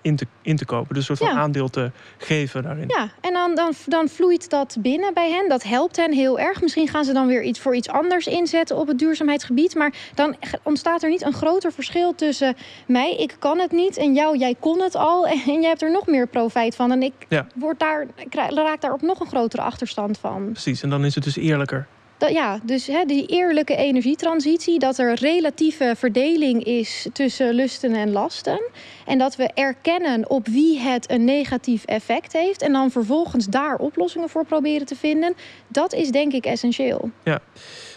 in 0.07 0.15
te, 0.15 0.27
in 0.41 0.55
te 0.55 0.65
kopen. 0.65 0.95
Dus 0.95 1.09
een 1.09 1.17
soort 1.17 1.29
van 1.29 1.39
aandeel 1.39 1.69
te 1.69 1.91
geven 2.17 2.63
daarin. 2.63 2.87
Ja, 2.87 3.09
en 3.21 3.33
dan, 3.33 3.55
dan, 3.55 3.73
dan 3.85 4.07
vloeit 4.09 4.49
dat 4.49 4.77
binnen 4.79 5.13
bij 5.13 5.31
hen. 5.31 5.49
Dat 5.49 5.63
helpt 5.63 5.95
hen 5.95 6.13
heel 6.13 6.39
erg. 6.39 6.61
Misschien 6.61 6.87
gaan 6.87 7.05
ze 7.05 7.13
dan 7.13 7.27
weer 7.27 7.43
iets 7.43 7.59
voor 7.59 7.75
iets 7.75 7.89
anders 7.89 8.27
inzetten 8.27 8.77
op 8.77 8.87
het 8.87 8.99
duurzaamheidsgebied. 8.99 9.75
Maar 9.75 9.93
dan 10.15 10.35
ontstaat 10.63 11.03
er 11.03 11.09
niet 11.09 11.21
een 11.21 11.33
groter 11.33 11.71
verschil 11.71 12.15
tussen 12.15 12.55
mij, 12.87 13.15
ik 13.15 13.35
kan 13.39 13.59
het 13.59 13.71
niet, 13.71 13.97
en 13.97 14.13
jou, 14.13 14.37
jij 14.37 14.55
kon 14.59 14.81
het 14.81 14.95
al. 14.95 15.27
En 15.47 15.61
jij 15.61 15.69
hebt 15.69 15.81
er 15.81 15.91
nog 15.91 16.07
meer 16.07 16.27
profijt 16.27 16.75
van. 16.75 16.91
En 16.91 17.03
ik, 17.03 17.13
word 17.55 17.79
daar, 17.79 18.07
raak 18.29 18.81
daar 18.81 18.93
op 18.93 19.01
nog 19.01 19.19
een 19.19 19.27
grotere 19.27 19.61
achterstand 19.61 20.17
van. 20.17 20.49
Precies, 20.51 20.83
en 20.83 20.89
dan 20.89 21.05
is 21.05 21.15
het 21.15 21.23
dus 21.23 21.35
eerlijker 21.35 21.87
ja, 22.17 22.59
dus 22.63 22.87
hè, 22.87 23.05
die 23.05 23.25
eerlijke 23.25 23.75
energietransitie, 23.75 24.79
dat 24.79 24.97
er 24.97 25.13
relatieve 25.13 25.93
verdeling 25.97 26.63
is 26.63 27.07
tussen 27.13 27.53
lusten 27.53 27.93
en 27.93 28.11
lasten. 28.11 28.61
En 29.05 29.17
dat 29.17 29.35
we 29.35 29.49
erkennen 29.53 30.29
op 30.29 30.47
wie 30.47 30.79
het 30.79 31.11
een 31.11 31.25
negatief 31.25 31.85
effect 31.85 32.33
heeft. 32.33 32.61
En 32.61 32.71
dan 32.71 32.91
vervolgens 32.91 33.45
daar 33.45 33.75
oplossingen 33.75 34.29
voor 34.29 34.45
proberen 34.45 34.85
te 34.85 34.95
vinden. 34.95 35.33
Dat 35.67 35.93
is 35.93 36.11
denk 36.11 36.33
ik 36.33 36.45
essentieel. 36.45 37.09
Ja. 37.23 37.39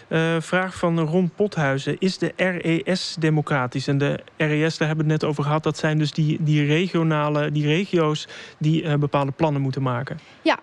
Uh, 0.09 0.35
vraag 0.39 0.75
van 0.75 0.99
Ron 0.99 1.31
Pothuizen. 1.35 1.95
Is 1.99 2.17
de 2.17 2.33
RES 2.35 3.15
democratisch? 3.19 3.87
En 3.87 3.97
de 3.97 4.19
RES, 4.37 4.77
daar 4.77 4.87
hebben 4.87 5.05
we 5.05 5.11
het 5.11 5.21
net 5.21 5.29
over 5.29 5.43
gehad. 5.43 5.63
Dat 5.63 5.77
zijn 5.77 5.97
dus 5.97 6.11
die, 6.11 6.37
die 6.41 6.65
regionale, 6.65 7.51
die 7.51 7.65
regio's 7.65 8.27
die 8.57 8.83
uh, 8.83 8.93
bepaalde 8.93 9.31
plannen 9.31 9.61
moeten 9.61 9.81
maken. 9.81 10.19
Ja, 10.41 10.59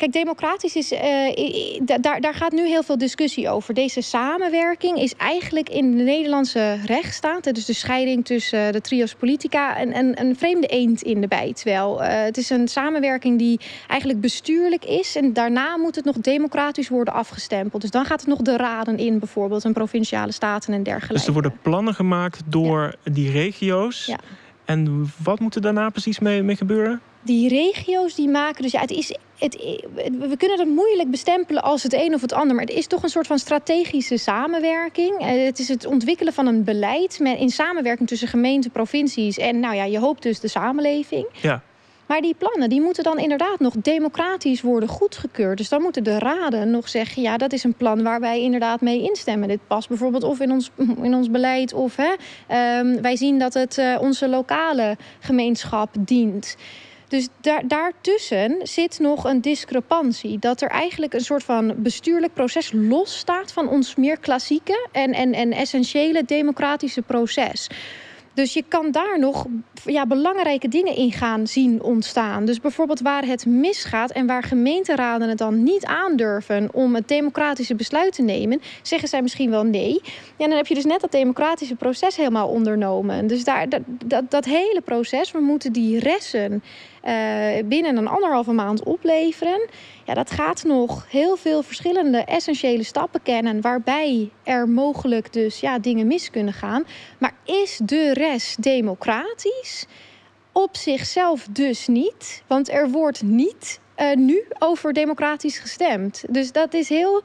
Kijk, 0.00 0.12
democratisch 0.12 0.76
is. 0.76 0.92
Uh, 0.92 1.00
daar, 2.00 2.20
daar 2.20 2.34
gaat 2.34 2.52
nu 2.52 2.66
heel 2.66 2.82
veel 2.82 2.98
discussie 2.98 3.48
over. 3.48 3.74
Deze 3.74 4.00
samenwerking 4.00 4.98
is 4.98 5.14
eigenlijk 5.14 5.68
in 5.68 5.96
de 5.96 6.02
Nederlandse 6.02 6.78
rechtsstaat. 6.86 7.54
Dus 7.54 7.64
de 7.64 7.72
scheiding 7.72 8.24
tussen 8.24 8.66
uh, 8.66 8.72
de 8.72 8.80
trio's 8.80 9.14
politica. 9.14 9.76
en 9.76 9.96
een, 9.96 10.20
een 10.20 10.36
vreemde 10.36 10.66
eend 10.66 11.02
in 11.02 11.20
de 11.20 11.28
bijt. 11.28 11.62
Wel. 11.62 12.02
Uh, 12.02 12.08
het 12.08 12.36
is 12.36 12.50
een 12.50 12.68
samenwerking 12.68 13.38
die 13.38 13.60
eigenlijk 13.86 14.20
bestuurlijk 14.20 14.84
is. 14.84 15.16
En 15.16 15.32
daarna 15.32 15.76
moet 15.76 15.94
het 15.94 16.04
nog 16.04 16.16
democratisch 16.16 16.88
worden 16.88 17.14
afgestempeld. 17.14 17.82
Dus 17.82 17.90
dan 17.90 18.04
gaat 18.04 18.20
het 18.20 18.28
nog 18.28 18.38
de 18.38 18.56
raden 18.56 18.98
in, 18.98 19.18
bijvoorbeeld. 19.18 19.64
En 19.64 19.72
provinciale 19.72 20.32
staten 20.32 20.74
en 20.74 20.82
dergelijke. 20.82 21.14
Dus 21.14 21.26
er 21.26 21.32
worden 21.32 21.58
plannen 21.62 21.94
gemaakt 21.94 22.42
door 22.46 22.94
die 23.04 23.30
regio's. 23.30 24.06
Ja. 24.06 24.18
En 24.70 25.12
wat 25.22 25.40
moet 25.40 25.54
er 25.54 25.60
daarna 25.60 25.90
precies 25.90 26.18
mee, 26.18 26.42
mee 26.42 26.56
gebeuren? 26.56 27.00
die 27.22 27.48
regio's 27.48 28.14
die 28.14 28.28
maken. 28.28 28.62
Dus 28.62 28.72
ja, 28.72 28.80
het 28.80 28.90
is. 28.90 29.14
Het, 29.38 29.54
we 29.94 30.34
kunnen 30.38 30.58
het 30.58 30.68
moeilijk 30.68 31.10
bestempelen 31.10 31.62
als 31.62 31.82
het 31.82 31.92
een 31.92 32.14
of 32.14 32.20
het 32.20 32.32
ander. 32.32 32.56
Maar 32.56 32.64
het 32.64 32.74
is 32.74 32.86
toch 32.86 33.02
een 33.02 33.08
soort 33.08 33.26
van 33.26 33.38
strategische 33.38 34.16
samenwerking. 34.16 35.18
Eh, 35.18 35.44
het 35.44 35.58
is 35.58 35.68
het 35.68 35.86
ontwikkelen 35.86 36.32
van 36.32 36.46
een 36.46 36.64
beleid 36.64 37.18
met, 37.18 37.38
in 37.38 37.50
samenwerking 37.50 38.08
tussen 38.08 38.28
gemeenten, 38.28 38.70
provincies 38.70 39.36
en 39.36 39.60
nou 39.60 39.74
ja, 39.74 39.84
je 39.84 39.98
hoopt 39.98 40.22
dus 40.22 40.40
de 40.40 40.48
samenleving. 40.48 41.26
Ja. 41.40 41.62
Maar 42.10 42.20
die 42.20 42.34
plannen 42.38 42.68
die 42.68 42.80
moeten 42.80 43.04
dan 43.04 43.18
inderdaad 43.18 43.58
nog 43.58 43.74
democratisch 43.76 44.60
worden 44.60 44.88
goedgekeurd. 44.88 45.58
Dus 45.58 45.68
dan 45.68 45.82
moeten 45.82 46.04
de 46.04 46.18
raden 46.18 46.70
nog 46.70 46.88
zeggen: 46.88 47.22
ja, 47.22 47.36
dat 47.36 47.52
is 47.52 47.64
een 47.64 47.74
plan 47.74 48.02
waar 48.02 48.20
wij 48.20 48.40
inderdaad 48.40 48.80
mee 48.80 49.02
instemmen. 49.02 49.48
Dit 49.48 49.66
past 49.66 49.88
bijvoorbeeld 49.88 50.24
of 50.24 50.40
in 50.40 50.50
ons, 50.50 50.70
in 51.02 51.14
ons 51.14 51.30
beleid, 51.30 51.72
of 51.72 51.96
hè, 51.96 52.10
um, 52.78 53.02
wij 53.02 53.16
zien 53.16 53.38
dat 53.38 53.54
het 53.54 53.78
uh, 53.78 53.98
onze 54.00 54.28
lokale 54.28 54.96
gemeenschap 55.20 55.94
dient. 55.98 56.56
Dus 57.08 57.28
daar, 57.40 57.68
daartussen 57.68 58.56
zit 58.62 58.98
nog 58.98 59.24
een 59.24 59.40
discrepantie. 59.40 60.38
Dat 60.38 60.60
er 60.60 60.68
eigenlijk 60.68 61.14
een 61.14 61.20
soort 61.20 61.44
van 61.44 61.74
bestuurlijk 61.76 62.34
proces 62.34 62.72
losstaat 62.74 63.52
van 63.52 63.68
ons 63.68 63.94
meer 63.94 64.18
klassieke 64.18 64.88
en, 64.92 65.12
en, 65.12 65.32
en 65.32 65.52
essentiële 65.52 66.24
democratische 66.24 67.02
proces. 67.02 67.68
Dus 68.40 68.52
je 68.52 68.64
kan 68.68 68.90
daar 68.90 69.18
nog 69.18 69.46
ja, 69.84 70.06
belangrijke 70.06 70.68
dingen 70.68 70.96
in 70.96 71.12
gaan 71.12 71.46
zien 71.46 71.82
ontstaan. 71.82 72.44
Dus 72.44 72.60
bijvoorbeeld 72.60 73.00
waar 73.00 73.24
het 73.24 73.46
misgaat 73.46 74.10
en 74.10 74.26
waar 74.26 74.42
gemeenteraden 74.42 75.28
het 75.28 75.38
dan 75.38 75.62
niet 75.62 75.84
aandurven 75.84 76.68
om 76.72 76.94
het 76.94 77.08
democratische 77.08 77.74
besluit 77.74 78.12
te 78.12 78.22
nemen, 78.22 78.60
zeggen 78.82 79.08
zij 79.08 79.22
misschien 79.22 79.50
wel 79.50 79.64
nee. 79.64 80.00
Ja, 80.36 80.46
dan 80.46 80.56
heb 80.56 80.66
je 80.66 80.74
dus 80.74 80.84
net 80.84 81.00
dat 81.00 81.12
democratische 81.12 81.74
proces 81.74 82.16
helemaal 82.16 82.48
ondernomen. 82.48 83.26
Dus 83.26 83.44
daar, 83.44 83.68
dat, 83.68 83.82
dat, 83.86 84.30
dat 84.30 84.44
hele 84.44 84.80
proces, 84.84 85.32
we 85.32 85.40
moeten 85.40 85.72
die 85.72 85.98
ressen 85.98 86.62
binnen 87.64 87.96
een 87.96 88.08
anderhalve 88.08 88.52
maand 88.52 88.82
opleveren. 88.82 89.68
Ja, 90.04 90.14
dat 90.14 90.30
gaat 90.30 90.64
nog 90.64 91.06
heel 91.08 91.36
veel 91.36 91.62
verschillende 91.62 92.18
essentiële 92.18 92.82
stappen 92.82 93.22
kennen, 93.22 93.60
waarbij 93.60 94.30
er 94.42 94.68
mogelijk 94.68 95.32
dus 95.32 95.60
ja, 95.60 95.78
dingen 95.78 96.06
mis 96.06 96.30
kunnen 96.30 96.54
gaan. 96.54 96.84
Maar 97.18 97.34
is 97.44 97.80
de 97.84 98.12
rest 98.12 98.62
democratisch? 98.62 99.86
Op 100.52 100.76
zichzelf 100.76 101.46
dus 101.50 101.86
niet, 101.86 102.42
want 102.46 102.70
er 102.70 102.90
wordt 102.90 103.22
niet 103.22 103.80
uh, 103.96 104.16
nu 104.16 104.44
over 104.58 104.92
democratisch 104.92 105.58
gestemd. 105.58 106.24
Dus 106.28 106.52
dat 106.52 106.74
is 106.74 106.88
heel 106.88 107.22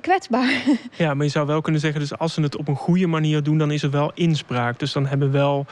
kwetsbaar. 0.00 0.52
Ja, 0.96 1.14
maar 1.14 1.24
je 1.24 1.30
zou 1.30 1.46
wel 1.46 1.60
kunnen 1.60 1.80
zeggen, 1.80 2.00
dus 2.00 2.18
als 2.18 2.34
ze 2.34 2.40
het 2.40 2.56
op 2.56 2.68
een 2.68 2.76
goede 2.76 3.06
manier 3.06 3.42
doen, 3.42 3.58
dan 3.58 3.70
is 3.70 3.82
er 3.82 3.90
wel 3.90 4.10
inspraak. 4.14 4.78
Dus 4.78 4.92
dan 4.92 5.06
hebben 5.06 5.32
wel 5.32 5.66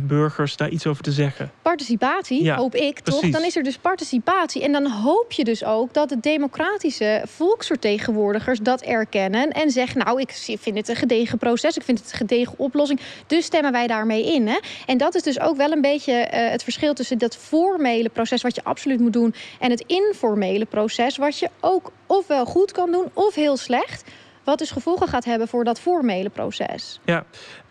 burgers 0.00 0.56
daar 0.56 0.68
iets 0.68 0.86
over 0.86 1.02
te 1.02 1.12
zeggen. 1.12 1.50
Participatie, 1.62 2.42
ja, 2.42 2.56
hoop 2.56 2.74
ik 2.74 3.00
toch? 3.00 3.30
Dan 3.30 3.44
is 3.44 3.56
er 3.56 3.62
dus 3.62 3.78
participatie. 3.78 4.62
En 4.62 4.72
dan 4.72 4.86
hoop 4.86 5.32
je 5.32 5.44
dus 5.44 5.64
ook 5.64 5.94
dat 5.94 6.08
de 6.08 6.20
democratische 6.20 7.22
volksvertegenwoordigers 7.26 8.58
dat 8.58 8.80
erkennen 8.82 9.50
en 9.50 9.70
zeggen: 9.70 10.04
Nou, 10.04 10.20
ik 10.20 10.32
vind 10.60 10.76
het 10.76 10.88
een 10.88 10.96
gedegen 10.96 11.38
proces, 11.38 11.76
ik 11.76 11.82
vind 11.82 11.98
het 11.98 12.10
een 12.10 12.16
gedegen 12.16 12.54
oplossing. 12.56 13.00
Dus 13.26 13.44
stemmen 13.44 13.72
wij 13.72 13.86
daarmee 13.86 14.34
in. 14.34 14.46
Hè? 14.48 14.58
En 14.86 14.98
dat 14.98 15.14
is 15.14 15.22
dus 15.22 15.40
ook 15.40 15.56
wel 15.56 15.72
een 15.72 15.80
beetje 15.80 16.12
uh, 16.12 16.50
het 16.50 16.62
verschil 16.62 16.94
tussen 16.94 17.18
dat 17.18 17.36
formele 17.36 18.08
proces, 18.08 18.42
wat 18.42 18.54
je 18.54 18.64
absoluut 18.64 19.00
moet 19.00 19.12
doen, 19.12 19.34
en 19.58 19.70
het 19.70 19.84
informele 19.86 20.64
proces, 20.64 21.16
wat 21.16 21.38
je 21.38 21.50
ook 21.60 21.92
ofwel 22.06 22.44
goed 22.44 22.72
kan 22.72 22.92
doen 22.92 23.10
of 23.12 23.34
heel 23.34 23.56
slecht. 23.56 24.10
Wat 24.44 24.58
dus 24.58 24.70
gevolgen 24.70 25.08
gaat 25.08 25.24
hebben 25.24 25.48
voor 25.48 25.64
dat 25.64 25.80
formele 25.80 26.28
proces. 26.28 27.00
Ja, 27.04 27.24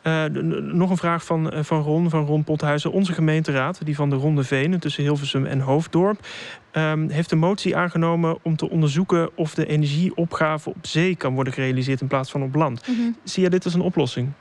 uh, 0.04 0.26
nog 0.62 0.90
een 0.90 0.98
vraag 0.98 1.26
van, 1.26 1.54
uh, 1.54 1.64
van 1.64 1.82
Ron, 1.82 2.10
van 2.10 2.26
Ron 2.26 2.44
Pothuizen. 2.44 2.92
Onze 2.92 3.14
gemeenteraad, 3.14 3.86
die 3.86 3.96
van 3.96 4.10
de 4.10 4.16
Ronde 4.16 4.44
Venen 4.44 4.80
tussen 4.80 5.04
Hilversum 5.04 5.46
en 5.46 5.60
Hoofddorp... 5.60 6.26
Um, 6.74 7.10
heeft 7.10 7.32
een 7.32 7.38
motie 7.38 7.76
aangenomen 7.76 8.38
om 8.42 8.56
te 8.56 8.70
onderzoeken 8.70 9.30
of 9.36 9.54
de 9.54 9.66
energieopgave 9.66 10.70
op 10.70 10.76
zee 10.82 11.16
kan 11.16 11.34
worden 11.34 11.54
gerealiseerd 11.54 12.02
in 12.02 12.08
plaats 12.08 12.32
van 12.32 12.44
op 12.44 12.56
land. 12.56 12.88
Mm 12.88 12.96
-hmm. 12.96 13.18
Zie 13.24 13.44
je 13.44 13.50
dit 13.50 13.66
als 13.66 13.74
een 13.74 13.82
oplossing? 13.82 14.32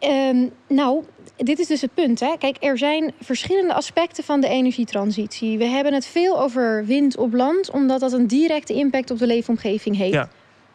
Um, 0.00 0.50
nou, 0.68 1.04
dit 1.36 1.58
is 1.58 1.66
dus 1.66 1.80
het 1.80 1.94
punt. 1.94 2.20
Hè. 2.20 2.34
Kijk, 2.38 2.56
er 2.60 2.78
zijn 2.78 3.12
verschillende 3.20 3.74
aspecten 3.74 4.24
van 4.24 4.40
de 4.40 4.48
energietransitie. 4.48 5.58
We 5.58 5.64
hebben 5.64 5.94
het 5.94 6.06
veel 6.06 6.40
over 6.40 6.86
wind 6.86 7.16
op 7.16 7.32
land, 7.32 7.70
omdat 7.70 8.00
dat 8.00 8.12
een 8.12 8.26
directe 8.26 8.74
impact 8.74 9.10
op 9.10 9.18
de 9.18 9.26
leefomgeving 9.26 9.96
heeft. 9.96 10.14
Ja. 10.14 10.28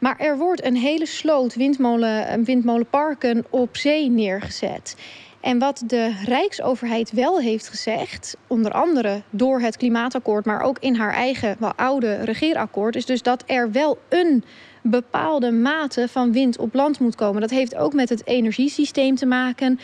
Maar 0.04 0.18
er 0.18 0.38
wordt 0.38 0.66
een 0.66 0.76
hele 0.76 1.06
sloot 1.06 1.56
windmolen, 1.56 2.44
windmolenparken 2.44 3.46
op 3.50 3.78
zee 3.78 4.10
neergezet. 4.10 4.96
En 5.42 5.60
wat 5.60 5.84
de 5.88 6.14
Rijksoverheid 6.26 7.12
wel 7.12 7.40
heeft 7.40 7.68
gezegd, 7.68 8.38
onder 8.48 8.72
andere 8.72 9.22
door 9.30 9.60
het 9.60 9.78
klimaatakkoord, 9.78 10.46
maar 10.46 10.62
ook 10.62 10.78
in 10.80 10.96
haar 10.96 11.14
eigen 11.14 11.56
wel 11.60 11.74
oude 11.76 12.16
regeerakkoord, 12.16 12.96
is 12.96 13.06
dus 13.06 13.22
dat 13.22 13.44
er 13.46 13.72
wel 13.72 13.98
een 14.10 14.44
bepaalde 14.82 15.52
mate 15.52 16.08
van 16.08 16.32
wind 16.32 16.58
op 16.58 16.74
land 16.74 17.00
moet 17.00 17.16
komen. 17.16 17.42
Dat 17.42 17.50
heeft 17.50 17.76
ook 17.76 17.94
met 17.94 18.10
het 18.10 18.28
energiesysteem 18.28 19.16
te 19.16 19.26
maken. 19.26 19.80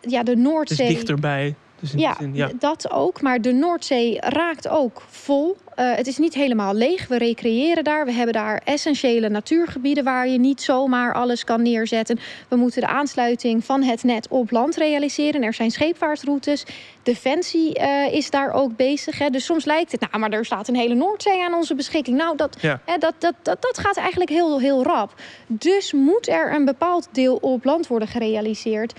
Ja, 0.00 0.22
de 0.22 0.36
Noordzee. 0.36 0.86
Dus 0.86 0.96
dichterbij. 0.96 1.54
Dus 1.80 1.92
ja, 1.96 2.14
zin, 2.18 2.34
ja, 2.34 2.50
dat 2.58 2.90
ook. 2.90 3.22
Maar 3.22 3.40
de 3.40 3.52
Noordzee 3.52 4.16
raakt 4.20 4.68
ook 4.68 5.02
vol. 5.08 5.56
Uh, 5.76 5.94
het 5.94 6.06
is 6.06 6.18
niet 6.18 6.34
helemaal 6.34 6.74
leeg. 6.74 7.08
We 7.08 7.18
recreëren 7.18 7.84
daar. 7.84 8.04
We 8.04 8.12
hebben 8.12 8.34
daar 8.34 8.60
essentiële 8.64 9.28
natuurgebieden 9.28 10.04
waar 10.04 10.28
je 10.28 10.38
niet 10.38 10.62
zomaar 10.62 11.14
alles 11.14 11.44
kan 11.44 11.62
neerzetten. 11.62 12.18
We 12.48 12.56
moeten 12.56 12.80
de 12.80 12.86
aansluiting 12.86 13.64
van 13.64 13.82
het 13.82 14.02
net 14.04 14.28
op 14.28 14.50
land 14.50 14.76
realiseren. 14.76 15.42
Er 15.42 15.54
zijn 15.54 15.70
scheepvaartroutes. 15.70 16.64
Defensie 17.02 17.80
uh, 17.80 18.12
is 18.12 18.30
daar 18.30 18.52
ook 18.52 18.76
bezig. 18.76 19.18
Hè. 19.18 19.30
Dus 19.30 19.44
soms 19.44 19.64
lijkt 19.64 19.92
het, 19.92 20.00
nou, 20.00 20.18
maar 20.18 20.30
er 20.30 20.44
staat 20.44 20.68
een 20.68 20.76
hele 20.76 20.94
Noordzee 20.94 21.44
aan 21.44 21.54
onze 21.54 21.74
beschikking. 21.74 22.16
Nou, 22.16 22.36
dat, 22.36 22.56
ja. 22.60 22.80
hè, 22.84 22.98
dat, 22.98 23.14
dat, 23.18 23.34
dat, 23.42 23.62
dat 23.62 23.78
gaat 23.78 23.96
eigenlijk 23.96 24.30
heel, 24.30 24.60
heel 24.60 24.82
rap. 24.82 25.14
Dus 25.46 25.92
moet 25.92 26.28
er 26.28 26.54
een 26.54 26.64
bepaald 26.64 27.08
deel 27.12 27.36
op 27.36 27.64
land 27.64 27.86
worden 27.86 28.08
gerealiseerd. 28.08 28.92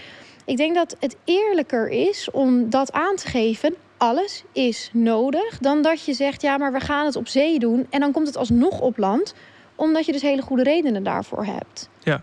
Ik 0.52 0.58
denk 0.58 0.76
dat 0.76 0.95
het 0.99 1.18
eerlijker 1.24 1.89
is 1.89 2.32
om 2.32 2.70
dat 2.70 2.91
aan 2.91 3.16
te 3.16 3.28
geven. 3.28 3.76
Alles 3.97 4.43
is 4.52 4.89
nodig. 4.93 5.58
Dan 5.58 5.82
dat 5.82 6.06
je 6.06 6.14
zegt, 6.14 6.41
ja, 6.41 6.58
maar 6.58 6.72
we 6.72 6.80
gaan 6.80 7.06
het 7.06 7.16
op 7.16 7.28
zee 7.28 7.60
doen. 7.60 7.88
En 7.89 7.99
dan 7.99 8.12
komt 8.12 8.28
het 8.28 8.38
alsnog 8.38 8.80
op 8.80 8.97
land 8.97 9.34
omdat 9.76 10.06
je 10.06 10.12
dus 10.12 10.22
hele 10.22 10.41
goede 10.41 10.64
redenen 10.64 11.04
daarvoor 11.04 11.45
hebt. 11.45 11.89
Ja, 12.04 12.22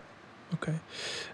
oké. 0.53 0.73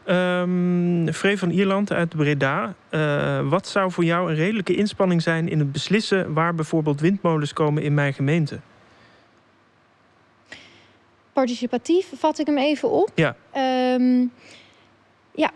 Okay. 0.06 0.42
Um, 0.42 1.08
ehm, 1.08 1.38
van 1.38 1.50
Ierland 1.50 1.92
uit 1.92 2.16
Breda. 2.16 2.74
Uh, 2.92 3.50
wat 3.50 3.68
zou 3.68 3.92
voor 3.92 4.04
jou 4.04 4.30
een 4.30 4.36
redelijke 4.36 4.76
inspanning 4.76 5.22
zijn 5.22 5.50
in 5.50 5.60
het 5.60 5.72
beslissen 5.72 6.34
waar 6.34 6.56
bijvoorbeeld 6.56 7.02
windmolens 7.02 7.54
komen 7.54 7.84
in 7.84 7.94
mijn 7.94 8.14
gemeente? 8.14 8.60
Participatief 11.34 12.12
vat 12.16 12.40
ik 12.40 12.46
hem 12.46 12.58
even 12.58 12.92
op. 12.92 13.12
Ja. 13.16 13.36
Um, 13.96 14.32
ja, 15.32 15.52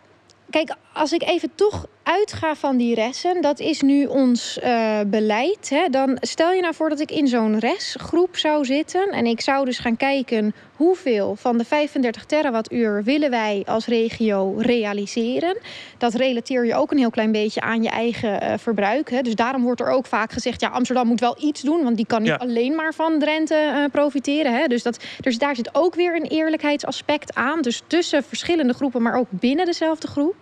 kijk, 0.49 0.75
als 0.99 1.11
ik 1.11 1.23
even 1.23 1.51
toch 1.55 1.85
uitga 2.03 2.55
van 2.55 2.77
die 2.77 2.95
resten, 2.95 3.41
dat 3.41 3.59
is 3.59 3.81
nu 3.81 4.05
ons 4.05 4.59
uh, 4.63 4.99
beleid. 5.07 5.69
Hè, 5.69 5.87
dan 5.89 6.17
stel 6.19 6.51
je 6.51 6.61
nou 6.61 6.73
voor 6.73 6.89
dat 6.89 6.99
ik 6.99 7.11
in 7.11 7.27
zo'n 7.27 7.59
restgroep 7.59 8.37
zou 8.37 8.65
zitten. 8.65 9.09
En 9.09 9.25
ik 9.25 9.41
zou 9.41 9.65
dus 9.65 9.79
gaan 9.79 9.97
kijken 9.97 10.53
hoeveel 10.75 11.35
van 11.35 11.57
de 11.57 11.65
35 11.65 12.25
terawattuur 12.25 13.03
willen 13.03 13.29
wij 13.29 13.63
als 13.65 13.85
regio 13.85 14.55
realiseren. 14.57 15.57
Dat 15.97 16.13
relateer 16.13 16.65
je 16.65 16.75
ook 16.75 16.91
een 16.91 16.97
heel 16.97 17.09
klein 17.09 17.31
beetje 17.31 17.61
aan 17.61 17.83
je 17.83 17.89
eigen 17.89 18.43
uh, 18.43 18.53
verbruik. 18.57 19.09
Hè. 19.09 19.21
Dus 19.21 19.35
daarom 19.35 19.63
wordt 19.63 19.81
er 19.81 19.89
ook 19.89 20.05
vaak 20.05 20.31
gezegd, 20.31 20.61
ja, 20.61 20.69
Amsterdam 20.69 21.07
moet 21.07 21.19
wel 21.19 21.35
iets 21.39 21.61
doen. 21.61 21.83
Want 21.83 21.97
die 21.97 22.05
kan 22.05 22.21
niet 22.21 22.37
alleen 22.37 22.75
maar 22.75 22.93
van 22.93 23.19
Drenthe 23.19 23.71
uh, 23.75 23.83
profiteren. 23.91 24.53
Hè. 24.53 24.67
Dus, 24.67 24.83
dat, 24.83 25.03
dus 25.19 25.37
daar 25.37 25.55
zit 25.55 25.75
ook 25.75 25.95
weer 25.95 26.15
een 26.15 26.27
eerlijkheidsaspect 26.27 27.35
aan. 27.35 27.61
Dus 27.61 27.81
tussen 27.87 28.23
verschillende 28.23 28.73
groepen, 28.73 29.01
maar 29.01 29.17
ook 29.17 29.27
binnen 29.29 29.65
dezelfde 29.65 30.07
groep. 30.07 30.35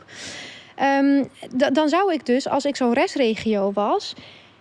Um, 0.81 1.29
dan 1.73 1.89
zou 1.89 2.13
ik 2.13 2.25
dus, 2.25 2.47
als 2.47 2.65
ik 2.65 2.75
zo'n 2.75 2.93
restregio 2.93 3.71
was, 3.71 4.13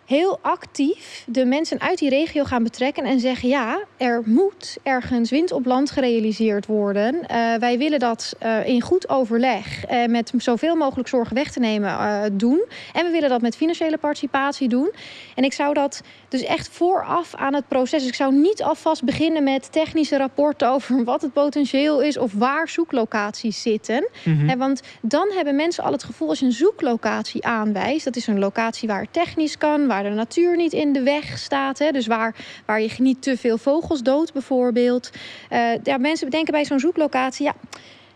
heel 0.07 0.39
actief 0.43 1.25
de 1.27 1.45
mensen 1.45 1.81
uit 1.81 1.99
die 1.99 2.09
regio 2.09 2.45
gaan 2.45 2.63
betrekken 2.63 3.05
en 3.05 3.21
zeggen: 3.21 3.49
ja, 3.49 3.79
er 3.97 4.23
moet 4.25 4.77
ergens 4.83 5.31
wind 5.31 5.53
op 5.53 5.67
land 5.67 5.91
gerealiseerd 5.91 6.67
worden. 6.67 7.15
Uh, 7.15 7.55
wij 7.55 7.79
willen 7.79 7.99
dat 7.99 8.37
uh, 8.43 8.67
in 8.67 8.81
goed 8.81 9.09
overleg 9.09 9.91
uh, 9.91 10.07
met 10.07 10.33
zoveel 10.37 10.77
mogelijk 10.77 11.09
zorgen 11.09 11.35
weg 11.35 11.51
te 11.53 11.61
nemen 11.61 12.39
doen. 12.39 12.65
En 12.93 13.05
we 13.05 13.11
willen 13.11 13.29
dat 13.29 13.41
met 13.41 13.57
financiële 13.57 13.99
participatie 13.99 14.69
doen. 14.69 14.91
En 15.35 15.45
ik 15.45 15.53
zou 15.53 15.75
dat 15.75 16.03
dus 16.29 16.43
echt 16.43 16.69
vooraf 16.69 17.35
aan 17.35 17.55
het 17.55 17.69
proces. 17.69 18.01
Dus 18.01 18.09
ik 18.09 18.15
zou 18.15 18.35
niet 18.35 18.63
alvast 18.63 19.05
beginnen 19.05 19.43
met 19.43 19.73
technische 19.73 20.17
rapporten 20.17 20.69
over 20.75 21.05
wat 21.05 21.23
het 21.23 21.33
potentieel 21.33 22.03
is 22.03 22.19
of 22.19 22.33
waar 22.33 22.69
zoeklocaties 22.69 23.63
zitten. 23.63 24.09
Mm 24.25 24.39
-hmm. 24.39 24.59
want 24.59 24.83
dan 25.01 25.31
hebben 25.35 25.57
mensen 25.57 25.85
al 25.85 25.93
het 25.93 26.05
gevoel 26.05 26.29
als 26.29 26.39
je 26.39 26.45
een 26.45 26.53
zoeklocatie 26.53 27.45
aanwijst, 27.45 28.05
dat 28.05 28.17
is 28.17 28.27
een 28.27 28.39
locatie 28.39 28.89
waar 28.89 29.01
het 29.01 29.13
technisch 29.13 29.59
kan, 29.59 29.87
waar 29.87 29.96
de 30.03 30.09
natuur 30.09 30.57
niet 30.57 30.73
in 30.73 30.93
de 30.93 31.03
weg 31.03 31.39
staat. 31.39 31.79
Hè, 31.79 31.91
dus 31.91 32.07
waar, 32.07 32.35
waar 32.67 32.81
je 32.81 32.91
niet 32.99 33.23
te 33.23 33.37
veel 33.37 33.59
vogels 33.59 34.03
dood 34.03 34.33
bijvoorbeeld. 34.33 35.11
Uh, 35.51 35.59
ja, 35.83 35.99
mensen 35.99 36.25
bedenken 36.25 36.53
bij 36.53 36.65
zo'n 36.65 36.81
zoeklocatie, 36.81 37.45
ja, 37.45 37.55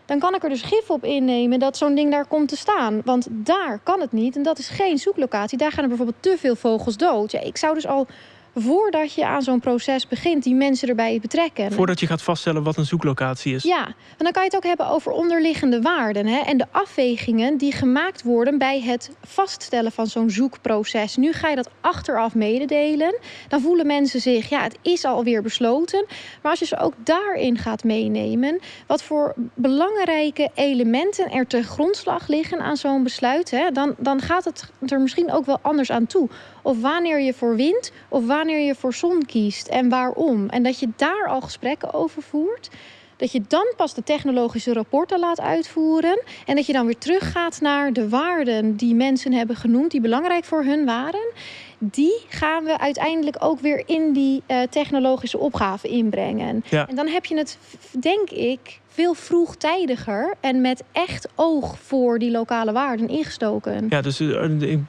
dan 0.05 0.19
kan 0.19 0.35
ik 0.35 0.43
er 0.43 0.49
dus 0.49 0.61
gif 0.61 0.89
op 0.89 1.03
innemen 1.03 1.59
dat 1.59 1.77
zo'n 1.77 1.95
ding 1.95 2.11
daar 2.11 2.25
komt 2.25 2.47
te 2.47 2.57
staan. 2.57 3.01
Want 3.05 3.27
daar 3.29 3.79
kan 3.83 4.01
het 4.01 4.11
niet 4.11 4.35
en 4.35 4.43
dat 4.43 4.59
is 4.59 4.67
geen 4.67 4.97
zoeklocatie. 4.97 5.57
Daar 5.57 5.71
gaan 5.71 5.83
er 5.83 5.89
bijvoorbeeld 5.89 6.21
te 6.23 6.35
veel 6.37 6.55
vogels 6.55 6.97
dood. 6.97 7.31
Ja, 7.31 7.39
ik 7.39 7.57
zou 7.57 7.73
dus 7.73 7.87
al 7.87 8.07
voordat 8.55 9.13
je 9.13 9.25
aan 9.25 9.41
zo'n 9.41 9.59
proces 9.59 10.07
begint, 10.07 10.43
die 10.43 10.55
mensen 10.55 10.89
erbij 10.89 11.19
betrekken. 11.21 11.71
Voordat 11.71 11.99
je 11.99 12.07
gaat 12.07 12.21
vaststellen 12.21 12.63
wat 12.63 12.77
een 12.77 12.85
zoeklocatie 12.85 13.55
is. 13.55 13.63
Ja, 13.63 13.85
en 13.87 13.93
dan 14.17 14.31
kan 14.31 14.43
je 14.43 14.47
het 14.47 14.55
ook 14.55 14.63
hebben 14.63 14.87
over 14.87 15.11
onderliggende 15.11 15.81
waarden 15.81 16.25
hè, 16.25 16.39
en 16.39 16.57
de 16.57 16.65
afwegingen 16.71 17.57
die 17.57 17.71
gemaakt 17.71 18.23
worden 18.23 18.57
bij 18.57 18.81
het 18.81 19.11
vaststellen 19.23 19.91
van 19.91 20.07
zo'n 20.07 20.29
zoekproces. 20.29 21.15
Nu 21.15 21.33
ga 21.33 21.49
je 21.49 21.55
dat 21.55 21.69
achteraf 21.81 22.35
mededelen. 22.35 23.19
Dan 23.47 23.61
voelen 23.61 23.87
mensen 23.87 24.21
zich, 24.21 24.49
ja, 24.49 24.61
het 24.61 24.77
is 24.81 25.05
alweer 25.05 25.41
besloten. 25.41 26.05
Maar 26.41 26.51
als 26.51 26.59
je 26.59 26.65
ze 26.65 26.77
ook 26.77 26.93
daarin 27.03 27.57
gaat 27.57 27.83
meenemen, 27.83 28.59
wat 28.87 29.03
voor 29.03 29.33
belangrijke 29.53 30.49
elementen 30.53 31.31
er 31.31 31.47
te 31.47 31.63
grondslag 31.63 32.27
liggen 32.27 32.59
aan 32.59 32.77
zo'n 32.77 33.03
besluit, 33.03 33.51
hè, 33.51 33.71
dan, 33.71 33.95
dan 33.97 34.21
gaat 34.21 34.45
het 34.45 34.71
er 34.87 34.99
misschien 34.99 35.31
ook 35.31 35.45
wel 35.45 35.59
anders 35.61 35.91
aan 35.91 36.07
toe. 36.07 36.29
Of 36.61 36.81
wanneer 36.81 37.19
je 37.21 37.33
voor 37.33 37.55
wind 37.55 37.91
of 38.09 38.25
wanneer 38.25 38.59
je 38.59 38.75
voor 38.75 38.93
zon 38.93 39.25
kiest 39.25 39.67
en 39.67 39.89
waarom. 39.89 40.49
En 40.49 40.63
dat 40.63 40.79
je 40.79 40.89
daar 40.95 41.27
al 41.27 41.41
gesprekken 41.41 41.93
over 41.93 42.21
voert. 42.21 42.69
Dat 43.17 43.31
je 43.31 43.41
dan 43.47 43.73
pas 43.77 43.93
de 43.93 44.03
technologische 44.03 44.73
rapporten 44.73 45.19
laat 45.19 45.41
uitvoeren. 45.41 46.21
En 46.45 46.55
dat 46.55 46.65
je 46.65 46.73
dan 46.73 46.85
weer 46.85 46.97
teruggaat 46.97 47.61
naar 47.61 47.93
de 47.93 48.09
waarden 48.09 48.75
die 48.75 48.95
mensen 48.95 49.33
hebben 49.33 49.55
genoemd, 49.55 49.91
die 49.91 50.01
belangrijk 50.01 50.43
voor 50.43 50.63
hun 50.63 50.85
waren. 50.85 51.31
Die 51.77 52.23
gaan 52.27 52.63
we 52.63 52.79
uiteindelijk 52.79 53.35
ook 53.39 53.59
weer 53.59 53.83
in 53.85 54.13
die 54.13 54.43
uh, 54.47 54.61
technologische 54.69 55.37
opgave 55.37 55.87
inbrengen. 55.87 56.63
Ja. 56.69 56.87
En 56.87 56.95
dan 56.95 57.07
heb 57.07 57.25
je 57.25 57.37
het, 57.37 57.57
denk 57.99 58.29
ik, 58.29 58.80
veel 58.93 59.13
vroegtijdiger 59.13 60.35
en 60.39 60.61
met 60.61 60.83
echt 60.91 61.27
oog 61.35 61.79
voor 61.79 62.19
die 62.19 62.31
lokale 62.31 62.71
waarden 62.71 63.07
ingestoken. 63.07 63.85
Ja, 63.89 64.01
dus 64.01 64.21
uh, 64.21 64.61
ik 64.61 64.79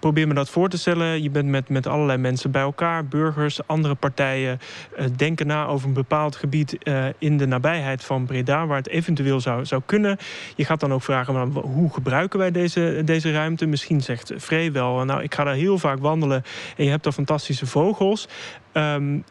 probeer 0.00 0.28
me 0.28 0.34
dat 0.34 0.50
voor 0.50 0.68
te 0.68 0.78
stellen. 0.78 1.22
Je 1.22 1.30
bent 1.30 1.48
met, 1.48 1.68
met 1.68 1.86
allerlei 1.86 2.18
mensen 2.18 2.50
bij 2.50 2.62
elkaar, 2.62 3.04
burgers, 3.04 3.66
andere 3.66 3.94
partijen, 3.94 4.60
uh, 4.98 5.04
denken 5.16 5.46
na 5.46 5.66
over 5.66 5.88
een 5.88 5.94
bepaald 5.94 6.36
gebied 6.36 6.76
in 7.18 7.38
de 7.38 7.46
nabijheid 7.46 8.04
van 8.04 8.26
Breda, 8.26 8.66
waar 8.66 8.76
het 8.76 8.88
eventueel 8.88 9.40
zou, 9.40 9.64
zou 9.64 9.82
kunnen. 9.86 10.16
Je 10.56 10.64
gaat 10.64 10.80
dan 10.80 10.92
ook 10.92 11.02
vragen, 11.02 11.34
maar 11.34 11.62
hoe 11.62 11.92
gebruiken 11.92 12.38
wij 12.38 12.50
deze, 12.50 13.02
deze 13.04 13.32
ruimte? 13.32 13.66
Misschien 13.66 14.00
zegt 14.00 14.32
Vree 14.36 14.72
wel, 14.72 15.04
nou, 15.04 15.22
ik 15.22 15.34
ga 15.34 15.44
daar 15.44 15.54
heel 15.54 15.78
vaak 15.78 15.98
wandelen 15.98 16.42
en 16.76 16.84
je 16.84 16.90
hebt 16.90 17.04
daar 17.04 17.12
fantastische 17.12 17.66
vogels. 17.66 18.28
Um, 18.72 19.24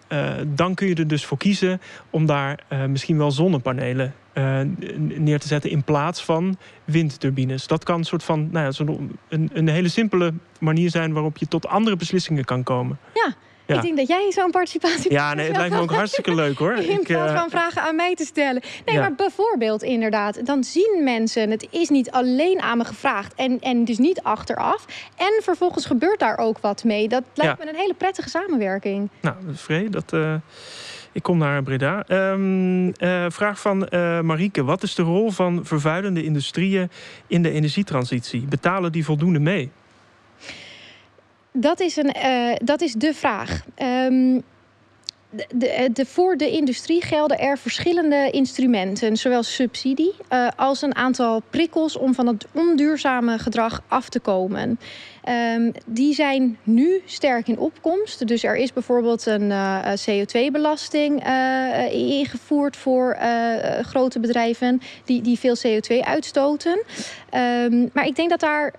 dan 0.47 0.73
kun 0.73 0.87
je 0.87 0.95
er 0.95 1.07
dus 1.07 1.25
voor 1.25 1.37
kiezen 1.37 1.81
om 2.09 2.25
daar 2.25 2.59
misschien 2.87 3.17
wel 3.17 3.31
zonnepanelen 3.31 4.13
uh, 4.33 4.59
neer 4.97 5.39
te 5.39 5.47
zetten 5.47 5.69
in 5.69 5.83
plaats 5.83 6.23
van 6.23 6.57
windturbines. 6.85 7.67
Dat 7.67 7.83
kan 7.83 7.97
een 7.97 8.03
soort 8.03 8.23
van 8.23 8.49
nou 8.51 8.73
ja, 8.73 8.85
een, 9.29 9.49
een 9.53 9.67
hele 9.67 9.89
simpele 9.89 10.33
manier 10.59 10.89
zijn 10.89 11.13
waarop 11.13 11.37
je 11.37 11.47
tot 11.47 11.67
andere 11.67 11.95
beslissingen 11.95 12.45
kan 12.45 12.63
komen. 12.63 12.99
Ja. 13.13 13.35
Ik 13.75 13.81
denk 13.81 13.97
dat 13.97 14.07
jij 14.07 14.31
zo'n 14.31 14.51
participatie. 14.51 15.11
Ja, 15.11 15.33
nee, 15.33 15.47
het 15.47 15.57
lijkt 15.57 15.73
me 15.73 15.81
ook 15.81 15.91
hartstikke 15.91 16.35
leuk 16.35 16.57
hoor. 16.57 16.73
In 16.97 17.03
plaats 17.03 17.33
van 17.33 17.49
vragen 17.49 17.81
aan 17.81 17.95
mij 17.95 18.15
te 18.15 18.25
stellen. 18.25 18.61
Nee, 18.85 18.95
ja. 18.95 19.01
maar 19.01 19.15
bijvoorbeeld 19.15 19.83
inderdaad, 19.83 20.45
dan 20.45 20.63
zien 20.63 21.01
mensen, 21.03 21.49
het 21.49 21.67
is 21.69 21.89
niet 21.89 22.11
alleen 22.11 22.61
aan 22.61 22.77
me 22.77 22.85
gevraagd 22.85 23.33
en, 23.35 23.59
en 23.59 23.85
dus 23.85 23.97
niet 23.97 24.21
achteraf. 24.21 24.85
En 25.15 25.43
vervolgens 25.43 25.85
gebeurt 25.85 26.19
daar 26.19 26.37
ook 26.37 26.59
wat 26.59 26.83
mee. 26.83 27.07
Dat 27.07 27.23
lijkt 27.33 27.57
ja. 27.57 27.63
me 27.65 27.71
een 27.71 27.77
hele 27.79 27.93
prettige 27.93 28.29
samenwerking. 28.29 29.09
Nou, 29.21 29.35
Vree, 29.53 29.89
dat. 29.89 30.13
Uh... 30.13 30.33
Ik 31.11 31.23
kom 31.23 31.37
naar 31.37 31.63
Breda. 31.63 32.03
Um, 32.07 32.85
uh, 32.87 33.25
vraag 33.27 33.59
van 33.59 33.87
uh. 33.93 34.63
Wat 34.63 34.83
is 34.83 34.95
de 34.95 35.01
rol 35.01 35.31
van 35.31 35.65
vervuilende 35.65 36.23
industrieën 36.23 36.89
in 37.27 37.43
de 37.43 37.51
energietransitie? 37.51 38.41
Betalen 38.41 38.91
die 38.91 39.05
voldoende 39.05 39.39
mee? 39.39 39.71
Dat 41.53 41.79
is, 41.79 41.95
een, 41.95 42.15
uh, 42.25 42.55
dat 42.63 42.81
is 42.81 42.93
de 42.93 43.13
vraag. 43.13 43.65
Um, 43.81 44.41
de, 45.91 46.05
voor 46.05 46.37
de 46.37 46.49
industrie 46.49 47.03
gelden 47.03 47.39
er 47.39 47.57
verschillende 47.57 48.29
instrumenten, 48.31 49.17
zowel 49.17 49.43
subsidie 49.43 50.13
uh, 50.29 50.47
als 50.55 50.81
een 50.81 50.95
aantal 50.95 51.41
prikkels 51.49 51.97
om 51.97 52.13
van 52.13 52.27
het 52.27 52.45
onduurzame 52.51 53.39
gedrag 53.39 53.81
af 53.87 54.09
te 54.09 54.19
komen. 54.19 54.79
Um, 55.55 55.71
die 55.85 56.13
zijn 56.13 56.57
nu 56.63 57.01
sterk 57.05 57.47
in 57.47 57.57
opkomst. 57.57 58.27
Dus 58.27 58.43
er 58.43 58.55
is 58.55 58.73
bijvoorbeeld 58.73 59.25
een 59.25 59.49
uh, 59.49 59.79
CO2-belasting 60.09 61.27
uh, 61.27 61.93
ingevoerd 61.93 62.77
voor 62.77 63.17
grote 63.81 64.19
bedrijven 64.19 64.81
die, 65.05 65.21
die 65.21 65.39
veel 65.39 65.55
CO2 65.57 65.99
uitstoten. 65.99 66.83
Um, 67.33 67.89
maar 67.93 68.05
ik 68.05 68.15
denk 68.15 68.29
dat 68.29 68.39
daar 68.39 68.73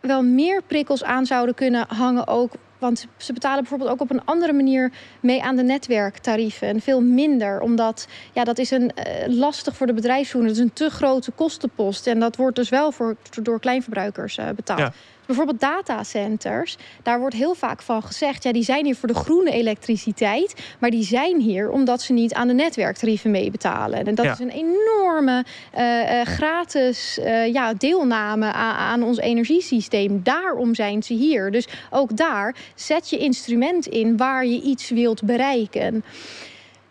wel 0.00 0.22
meer 0.22 0.62
prikkels 0.66 1.04
aan 1.04 1.26
zouden 1.26 1.54
kunnen 1.54 1.86
hangen, 1.88 2.26
ook 2.26 2.52
want 2.84 3.06
ze 3.16 3.32
betalen 3.32 3.60
bijvoorbeeld 3.60 3.90
ook 3.90 4.00
op 4.00 4.10
een 4.10 4.24
andere 4.24 4.52
manier 4.52 4.92
mee 5.20 5.42
aan 5.42 5.56
de 5.56 5.62
netwerktarieven. 5.62 6.68
En 6.68 6.80
veel 6.80 7.00
minder, 7.00 7.60
omdat 7.60 8.08
ja, 8.32 8.44
dat 8.44 8.58
is 8.58 8.70
een, 8.70 8.92
uh, 8.98 9.36
lastig 9.36 9.76
voor 9.76 9.86
de 9.86 9.92
bedrijfsvoerder. 9.92 10.48
Dat 10.48 10.58
is 10.58 10.64
een 10.64 10.72
te 10.72 10.90
grote 10.90 11.30
kostenpost. 11.30 12.06
En 12.06 12.20
dat 12.20 12.36
wordt 12.36 12.56
dus 12.56 12.68
wel 12.68 12.92
voor, 12.92 13.16
door 13.42 13.60
kleinverbruikers 13.60 14.38
uh, 14.38 14.48
betaald. 14.56 14.94
Bijvoorbeeld 15.26 15.60
datacenters, 15.60 16.76
daar 17.02 17.18
wordt 17.20 17.34
heel 17.34 17.54
vaak 17.54 17.82
van 17.82 18.02
gezegd... 18.02 18.42
ja, 18.42 18.52
die 18.52 18.62
zijn 18.62 18.84
hier 18.84 18.96
voor 18.96 19.08
de 19.08 19.14
groene 19.14 19.50
elektriciteit... 19.50 20.54
maar 20.78 20.90
die 20.90 21.04
zijn 21.04 21.40
hier 21.40 21.70
omdat 21.70 22.02
ze 22.02 22.12
niet 22.12 22.34
aan 22.34 22.48
de 22.48 22.54
netwerktarieven 22.54 23.30
meebetalen. 23.30 24.06
En 24.06 24.14
dat 24.14 24.24
ja. 24.24 24.32
is 24.32 24.38
een 24.38 24.50
enorme 24.50 25.44
uh, 25.78 26.00
uh, 26.00 26.22
gratis 26.22 27.18
uh, 27.18 27.52
ja, 27.52 27.74
deelname 27.74 28.52
aan, 28.52 28.74
aan, 28.74 29.02
ons 29.02 29.18
energiesysteem. 29.18 30.20
Daarom 30.22 30.74
zijn 30.74 31.02
ze 31.02 31.14
hier. 31.14 31.50
Dus 31.50 31.68
ook 31.90 32.16
daar 32.16 32.54
zet 32.74 33.10
je 33.10 33.18
instrument 33.18 33.86
in 33.86 34.16
waar 34.16 34.46
je 34.46 34.60
iets 34.60 34.90
wilt 34.90 35.22
bereiken. 35.22 36.04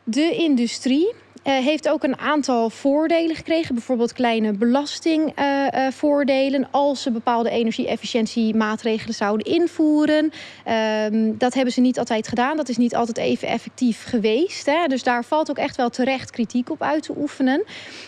De 0.03 0.36
industrie 0.36 1.13
heeft 1.52 1.89
ook 1.89 2.04
een 2.04 2.20
aantal 2.20 2.70
voordelen 2.70 3.36
gekregen. 3.36 3.76
Bijvoorbeeld 3.76 4.14
kleine 4.14 4.52
belastingvoordelen. 4.52 6.68
Als 6.72 7.02
ze 7.02 7.12
bepaalde 7.12 7.50
energie-efficiëntiemaatregelen 7.50 9.16
zouden 9.16 9.54
invoeren. 9.54 10.32
Ehm, 10.64 11.32
dat 11.38 11.54
hebben 11.54 11.74
ze 11.74 11.82
niet 11.82 12.00
altijd 12.00 12.28
gedaan. 12.28 12.58
Dat 12.58 12.70
is 12.70 12.78
niet 12.78 12.96
altijd 12.96 13.18
even 13.18 13.48
effectief 13.48 14.04
geweest. 14.04 14.66
Hè. 14.66 14.88
Dus 14.88 15.04
daar 15.04 15.24
valt 15.24 15.50
ook 15.50 15.58
echt 15.58 15.76
wel 15.76 15.89
terecht 15.89 16.32
kritiek 16.32 16.70
op 16.70 16.82
uit 16.82 17.04
te 17.04 17.14
oefenen. 17.18 17.64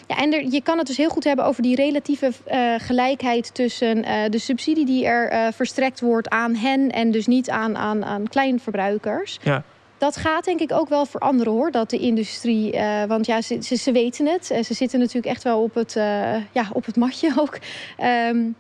Ja, 0.08 0.18
en 0.18 0.34
er, 0.34 0.46
je 0.50 0.62
kan 0.62 0.78
het 0.78 0.88
dus 0.88 0.98
heel 0.98 1.10
goed 1.10 1.24
hebben 1.24 1.46
over 1.46 1.62
die 1.62 1.76
relatieve 1.76 2.32
gelijkheid 2.78 3.54
tussen 3.54 4.02
de 4.32 4.38
subsidie 4.38 4.86
die 4.86 5.06
er 5.06 5.54
verstrekt 5.54 6.02
wordt 6.02 6.30
aan 6.30 6.56
hen 6.56 6.92
en 6.92 7.12
dus 7.12 7.28
niet 7.28 7.50
aan, 7.50 7.78
aan, 7.78 8.06
aan 8.06 8.28
kleinverbruikers. 8.28 9.40
Ja 9.44 9.64
dat 9.98 10.18
gaat 10.18 10.46
denk 10.46 10.60
ik 10.60 10.72
ook 10.72 10.90
wel 10.90 11.06
veranderen 11.06 11.54
hoor, 11.54 11.72
dat 11.72 11.90
de 11.90 11.98
industrie. 11.98 12.74
Uh, 12.74 13.04
want 13.04 13.26
ja, 13.26 13.42
ze, 13.42 13.58
ze, 13.62 13.76
ze, 13.76 13.92
weten 13.92 14.26
het. 14.26 14.50
Uh, 14.52 14.64
ze 14.64 14.74
zitten 14.74 15.00
natuurlijk 15.00 15.26
echt 15.26 15.44
wel 15.44 15.62
op 15.62 15.74
het, 15.74 15.96
uh, 15.96 16.04
ja, 16.52 16.70
op 16.74 16.86
het 16.86 16.96
matje 16.96 17.34
ook. 17.42 17.58
Um, 18.32 18.56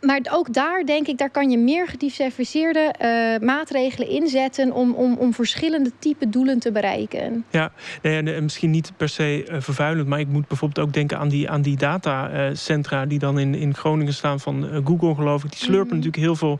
maar 0.00 0.20
ook 0.30 0.52
daar 0.52 0.84
denk 0.84 1.06
ik, 1.06 1.18
daar 1.18 1.30
kan 1.30 1.50
je 1.50 1.58
meer 1.58 1.88
gediversifieerde 1.88 2.94
maatregelen 3.42 4.08
inzetten 4.08 4.72
om, 4.72 4.92
om, 4.92 5.16
om 5.16 5.34
verschillende 5.34 5.90
type 5.98 6.28
doelen 6.28 6.58
te 6.58 6.72
bereiken. 6.72 7.44
Ja, 7.50 7.72
nee, 8.02 8.34
en, 8.34 8.42
misschien 8.42 8.70
niet 8.70 8.92
per 8.96 9.08
se 9.08 9.44
vervuilend, 9.58 10.08
maar 10.08 10.20
ik 10.20 10.28
moet 10.28 10.48
bijvoorbeeld 10.48 10.86
ook 10.86 10.92
denken 10.92 11.18
aan 11.18 11.28
die, 11.28 11.50
aan 11.50 11.62
die 11.62 11.76
datacentra 11.76 13.06
die 13.06 13.18
dan 13.18 13.38
in, 13.38 13.54
in 13.54 13.74
Groningen 13.74 14.14
staan 14.14 14.40
van 14.40 14.82
Google, 14.84 15.14
geloof 15.14 15.44
ik. 15.44 15.50
Die 15.50 15.58
slurpen 15.58 15.96
mm. 15.96 16.02
natuurlijk 16.02 16.22
heel 16.22 16.36
veel, 16.36 16.58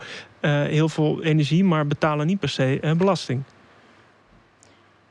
heel 0.69 0.89
veel 0.89 1.23
energie, 1.23 1.65
maar 1.65 1.87
betalen 1.87 2.27
niet 2.27 2.41
per 2.41 2.49
se 2.49 2.95
belasting. 2.97 3.43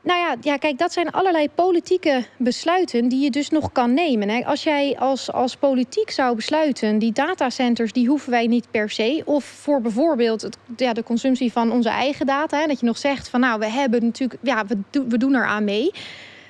Nou 0.02 0.18
ja, 0.18 0.36
ja, 0.40 0.56
kijk, 0.56 0.78
dat 0.78 0.92
zijn 0.92 1.10
allerlei 1.10 1.48
politieke 1.48 2.24
besluiten 2.38 3.08
die 3.08 3.22
je 3.22 3.30
dus 3.30 3.48
nog 3.48 3.72
kan 3.72 3.94
nemen. 3.94 4.28
Hè. 4.28 4.44
Als 4.44 4.62
jij 4.62 4.96
als, 4.98 5.32
als 5.32 5.56
politiek 5.56 6.10
zou 6.10 6.36
besluiten, 6.36 6.98
die 6.98 7.12
datacenters 7.12 7.92
die 7.92 8.06
hoeven 8.06 8.30
wij 8.30 8.46
niet 8.46 8.70
per 8.70 8.90
se. 8.90 9.22
Of 9.24 9.44
voor 9.44 9.80
bijvoorbeeld 9.80 10.42
het, 10.42 10.56
ja, 10.76 10.92
de 10.92 11.02
consumptie 11.02 11.52
van 11.52 11.72
onze 11.72 11.88
eigen 11.88 12.26
data. 12.26 12.60
Hè, 12.60 12.66
dat 12.66 12.80
je 12.80 12.86
nog 12.86 12.98
zegt 12.98 13.28
van 13.28 13.40
nou, 13.40 13.58
we 13.58 13.66
hebben 13.66 14.04
natuurlijk, 14.04 14.40
ja, 14.42 14.66
we, 14.66 15.04
we 15.08 15.18
doen 15.18 15.34
eraan 15.34 15.64
mee. 15.64 15.90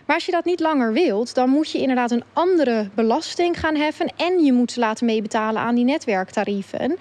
Maar 0.07 0.17
als 0.17 0.27
je 0.27 0.33
dat 0.33 0.45
niet 0.45 0.61
langer 0.61 0.93
wilt, 0.93 1.35
dan 1.35 1.51
moet 1.51 1.71
je 1.71 1.79
inderdaad 1.79 2.11
een 2.11 2.25
andere 2.33 2.89
belasting 2.95 3.61
gaan 3.61 3.77
heffen. 3.77 4.13
En 4.17 4.45
je 4.45 4.53
moet 4.53 4.73
ze 4.73 4.81
laten 4.81 5.07
meebetalen 5.07 5.63
aan 5.63 5.75
die 5.75 5.85
netwerktarieven. 5.85 6.97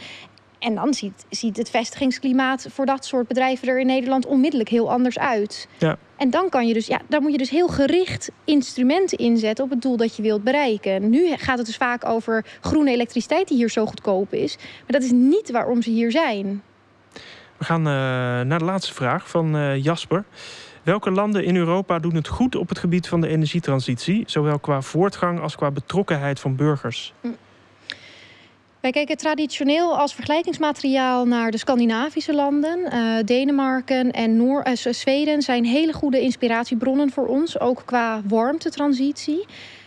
En 0.60 0.76
dan 0.76 0.94
ziet, 0.94 1.26
ziet 1.30 1.58
het 1.58 1.70
vestigingsklimaat 1.70 2.68
voor 2.70 2.86
dat 2.86 3.06
soort 3.06 3.28
bedrijven 3.28 3.68
er 3.68 3.80
in 3.80 3.86
Nederland 3.86 4.26
onmiddellijk 4.26 4.70
heel 4.70 4.92
anders 4.92 5.20
uit. 5.20 5.68
Ja. 5.78 5.98
En 6.22 6.30
dan 6.30 6.50
kan 6.50 6.68
je 6.68 6.74
dus, 6.74 6.88
ja, 6.88 7.02
daar 7.08 7.22
moet 7.22 7.32
je 7.32 7.38
dus 7.38 7.50
heel 7.50 7.68
gericht 7.68 8.32
instrumenten 8.46 9.18
inzetten 9.18 9.64
op 9.64 9.70
het 9.70 9.82
doel 9.82 9.98
dat 9.98 10.16
je 10.16 10.22
wilt 10.22 10.44
bereiken. 10.44 11.10
Nu 11.10 11.36
gaat 11.36 11.58
het 11.58 11.66
dus 11.68 11.78
vaak 11.78 12.06
over 12.06 12.46
groene 12.62 12.92
elektriciteit 12.92 13.48
die 13.48 13.58
hier 13.58 13.70
zo 13.70 13.86
goedkoop 13.86 14.34
is. 14.34 14.58
Maar 14.58 15.00
dat 15.00 15.04
is 15.04 15.12
niet 15.12 15.52
waarom 15.52 15.82
ze 15.82 15.90
hier 15.90 16.12
zijn. 16.12 16.62
We 17.58 17.66
gaan 17.66 17.80
uh, 17.80 17.94
naar 18.48 18.60
de 18.60 18.66
laatste 18.66 18.94
vraag 18.94 19.30
van 19.30 19.56
uh, 19.56 19.84
Jasper. 19.84 20.24
Welke 20.84 21.12
landen 21.12 21.44
in 21.44 21.56
Europa 21.56 22.00
doen 22.00 22.16
het 22.16 22.28
goed 22.28 22.56
op 22.56 22.70
het 22.70 22.80
gebied 22.80 23.08
van 23.08 23.22
de 23.22 23.28
energietransitie, 23.28 24.24
zowel 24.26 24.60
qua 24.60 24.82
voortgang 24.82 25.40
als 25.40 25.56
qua 25.56 25.72
betrokkenheid 25.72 26.40
van 26.40 26.56
burgers? 26.56 27.14
Hm. 27.22 27.28
Wij 28.82 28.92
kijken 28.92 29.18
traditioneel 29.18 29.98
als 29.98 30.14
vergelijkingsmateriaal 30.14 31.26
naar 31.26 31.52
de 31.52 31.58
Scandinavische 31.58 32.34
landen. 32.34 32.80
Uh, 32.80 33.16
Denemarken 33.26 34.12
en 34.12 34.38
Noor 34.38 34.66
uh, 34.68 34.94
Zweden 34.94 35.42
zijn 35.42 35.66
hele 35.66 35.94
goede 35.94 36.22
inspiratiebronnen 36.22 37.12
voor 37.12 37.28
ons, 37.28 37.60
ook 37.60 37.82
qua 37.86 38.22
warmtetransitie. 38.28 39.46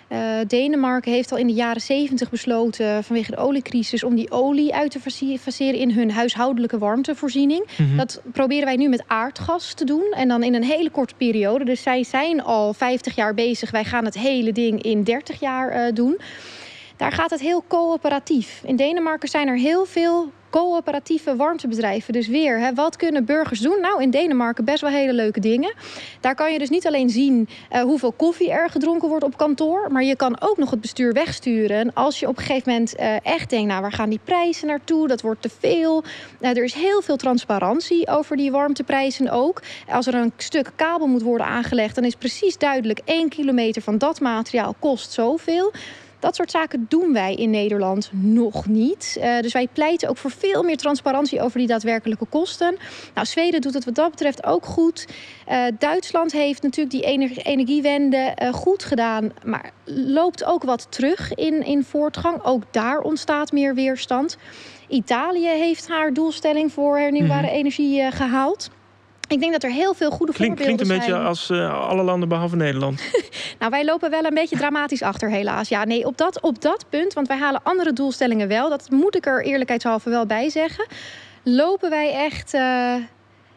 Uh, 0.08 0.18
Denemarken 0.46 1.12
heeft 1.12 1.32
al 1.32 1.38
in 1.38 1.46
de 1.46 1.52
jaren 1.52 1.80
70 1.80 2.30
besloten 2.30 3.04
vanwege 3.04 3.30
de 3.30 3.36
oliecrisis 3.36 4.04
om 4.04 4.14
die 4.14 4.30
olie 4.30 4.74
uit 4.74 4.90
te 4.90 5.00
faceren 5.38 5.80
in 5.80 5.90
hun 5.90 6.10
huishoudelijke 6.10 6.78
warmtevoorziening. 6.78 7.66
Mhm. 7.78 7.96
Dat 7.96 8.22
proberen 8.32 8.64
wij 8.64 8.76
nu 8.76 8.88
met 8.88 9.04
aardgas 9.06 9.74
te 9.74 9.84
doen 9.84 10.12
en 10.16 10.28
dan 10.28 10.42
in 10.42 10.54
een 10.54 10.64
hele 10.64 10.90
korte 10.90 11.14
periode. 11.14 11.64
Dus 11.64 11.82
zij 11.82 12.04
zijn 12.04 12.42
al 12.42 12.72
50 12.72 13.14
jaar 13.14 13.34
bezig. 13.34 13.70
Wij 13.70 13.84
gaan 13.84 14.04
het 14.04 14.18
hele 14.18 14.52
ding 14.52 14.82
in 14.82 15.02
30 15.02 15.40
jaar 15.40 15.94
doen. 15.94 16.18
Daar 16.96 17.12
gaat 17.12 17.30
het 17.30 17.40
heel 17.40 17.64
coöperatief. 17.68 18.62
In 18.64 18.76
Denemarken 18.76 19.28
zijn 19.28 19.48
er 19.48 19.56
heel 19.56 19.84
veel 19.84 20.32
coöperatieve 20.50 21.36
warmtebedrijven. 21.36 22.12
Dus 22.12 22.28
weer, 22.28 22.58
hè, 22.58 22.74
wat 22.74 22.96
kunnen 22.96 23.24
burgers 23.24 23.60
doen? 23.60 23.80
Nou, 23.80 24.02
in 24.02 24.10
Denemarken 24.10 24.64
best 24.64 24.80
wel 24.80 24.90
hele 24.90 25.12
leuke 25.12 25.40
dingen. 25.40 25.74
Daar 26.20 26.34
kan 26.34 26.52
je 26.52 26.58
dus 26.58 26.68
niet 26.68 26.86
alleen 26.86 27.10
zien 27.10 27.48
uh, 27.72 27.82
hoeveel 27.82 28.12
koffie 28.12 28.50
er 28.50 28.70
gedronken 28.70 29.08
wordt 29.08 29.24
op 29.24 29.36
kantoor, 29.36 29.92
maar 29.92 30.04
je 30.04 30.16
kan 30.16 30.40
ook 30.40 30.56
nog 30.56 30.70
het 30.70 30.80
bestuur 30.80 31.12
wegsturen. 31.12 31.94
Als 31.94 32.20
je 32.20 32.28
op 32.28 32.36
een 32.36 32.44
gegeven 32.44 32.72
moment 32.72 33.00
uh, 33.00 33.26
echt 33.26 33.50
denkt, 33.50 33.68
nou, 33.68 33.80
waar 33.80 33.92
gaan 33.92 34.08
die 34.08 34.20
prijzen 34.24 34.66
naartoe? 34.66 35.08
Dat 35.08 35.20
wordt 35.20 35.42
te 35.42 35.50
veel. 35.58 36.04
Uh, 36.40 36.48
er 36.48 36.64
is 36.64 36.74
heel 36.74 37.02
veel 37.02 37.16
transparantie 37.16 38.08
over 38.08 38.36
die 38.36 38.50
warmteprijzen 38.50 39.30
ook. 39.30 39.62
Als 39.88 40.06
er 40.06 40.14
een 40.14 40.32
stuk 40.36 40.70
kabel 40.76 41.06
moet 41.06 41.22
worden 41.22 41.46
aangelegd, 41.46 41.94
dan 41.94 42.04
is 42.04 42.14
precies 42.14 42.58
duidelijk 42.58 43.00
één 43.04 43.28
kilometer 43.28 43.82
van 43.82 43.98
dat 43.98 44.20
materiaal 44.20 44.74
kost 44.78 45.12
zoveel. 45.12 45.72
Dat 46.24 46.36
soort 46.36 46.50
zaken 46.50 46.86
doen 46.88 47.12
wij 47.12 47.34
in 47.34 47.50
Nederland 47.50 48.10
nog 48.12 48.66
niet. 48.66 49.16
Uh, 49.18 49.40
dus 49.40 49.52
wij 49.52 49.68
pleiten 49.72 50.08
ook 50.08 50.16
voor 50.16 50.30
veel 50.30 50.62
meer 50.62 50.76
transparantie 50.76 51.40
over 51.40 51.58
die 51.58 51.66
daadwerkelijke 51.66 52.26
kosten. 52.26 52.76
Nou, 53.14 53.26
Zweden 53.26 53.60
doet 53.60 53.74
het 53.74 53.84
wat 53.84 53.94
dat 53.94 54.10
betreft 54.10 54.44
ook 54.44 54.64
goed. 54.64 55.06
Uh, 55.48 55.64
Duitsland 55.78 56.32
heeft 56.32 56.62
natuurlijk 56.62 56.94
die 56.94 57.04
ener 57.04 57.38
energiewende 57.38 58.36
uh, 58.42 58.52
goed 58.52 58.84
gedaan, 58.84 59.32
maar 59.44 59.70
loopt 59.84 60.44
ook 60.44 60.62
wat 60.62 60.86
terug 60.90 61.34
in, 61.34 61.64
in 61.64 61.84
voortgang. 61.84 62.44
Ook 62.44 62.62
daar 62.70 63.00
ontstaat 63.00 63.52
meer 63.52 63.74
weerstand. 63.74 64.36
Italië 64.88 65.48
heeft 65.48 65.88
haar 65.88 66.12
doelstelling 66.12 66.72
voor 66.72 66.98
hernieuwbare 66.98 67.46
mm. 67.46 67.52
energie 67.52 68.10
gehaald. 68.10 68.70
Ik 69.28 69.40
denk 69.40 69.52
dat 69.52 69.62
er 69.62 69.70
heel 69.70 69.94
veel 69.94 70.10
goede 70.10 70.32
Klink, 70.32 70.56
voorbeelden 70.56 70.86
zijn. 70.86 70.98
Klinkt 70.98 71.10
een 71.10 71.16
beetje 71.16 71.28
als 71.28 71.50
uh, 71.50 71.88
alle 71.88 72.02
landen 72.02 72.28
behalve 72.28 72.56
Nederland. 72.56 73.02
nou, 73.58 73.70
wij 73.70 73.84
lopen 73.84 74.10
wel 74.10 74.24
een 74.24 74.34
beetje 74.34 74.56
dramatisch 74.56 75.02
achter, 75.02 75.30
helaas. 75.30 75.68
Ja, 75.68 75.84
nee, 75.84 76.06
op 76.06 76.18
dat, 76.18 76.40
op 76.40 76.60
dat 76.60 76.84
punt, 76.88 77.12
want 77.12 77.28
wij 77.28 77.38
halen 77.38 77.60
andere 77.62 77.92
doelstellingen 77.92 78.48
wel. 78.48 78.68
Dat 78.68 78.90
moet 78.90 79.16
ik 79.16 79.26
er 79.26 79.44
eerlijkheidshalve 79.44 80.10
wel 80.10 80.26
bij 80.26 80.50
zeggen. 80.50 80.86
Lopen 81.42 81.90
wij 81.90 82.12
echt... 82.12 82.54
Uh, 82.54 82.94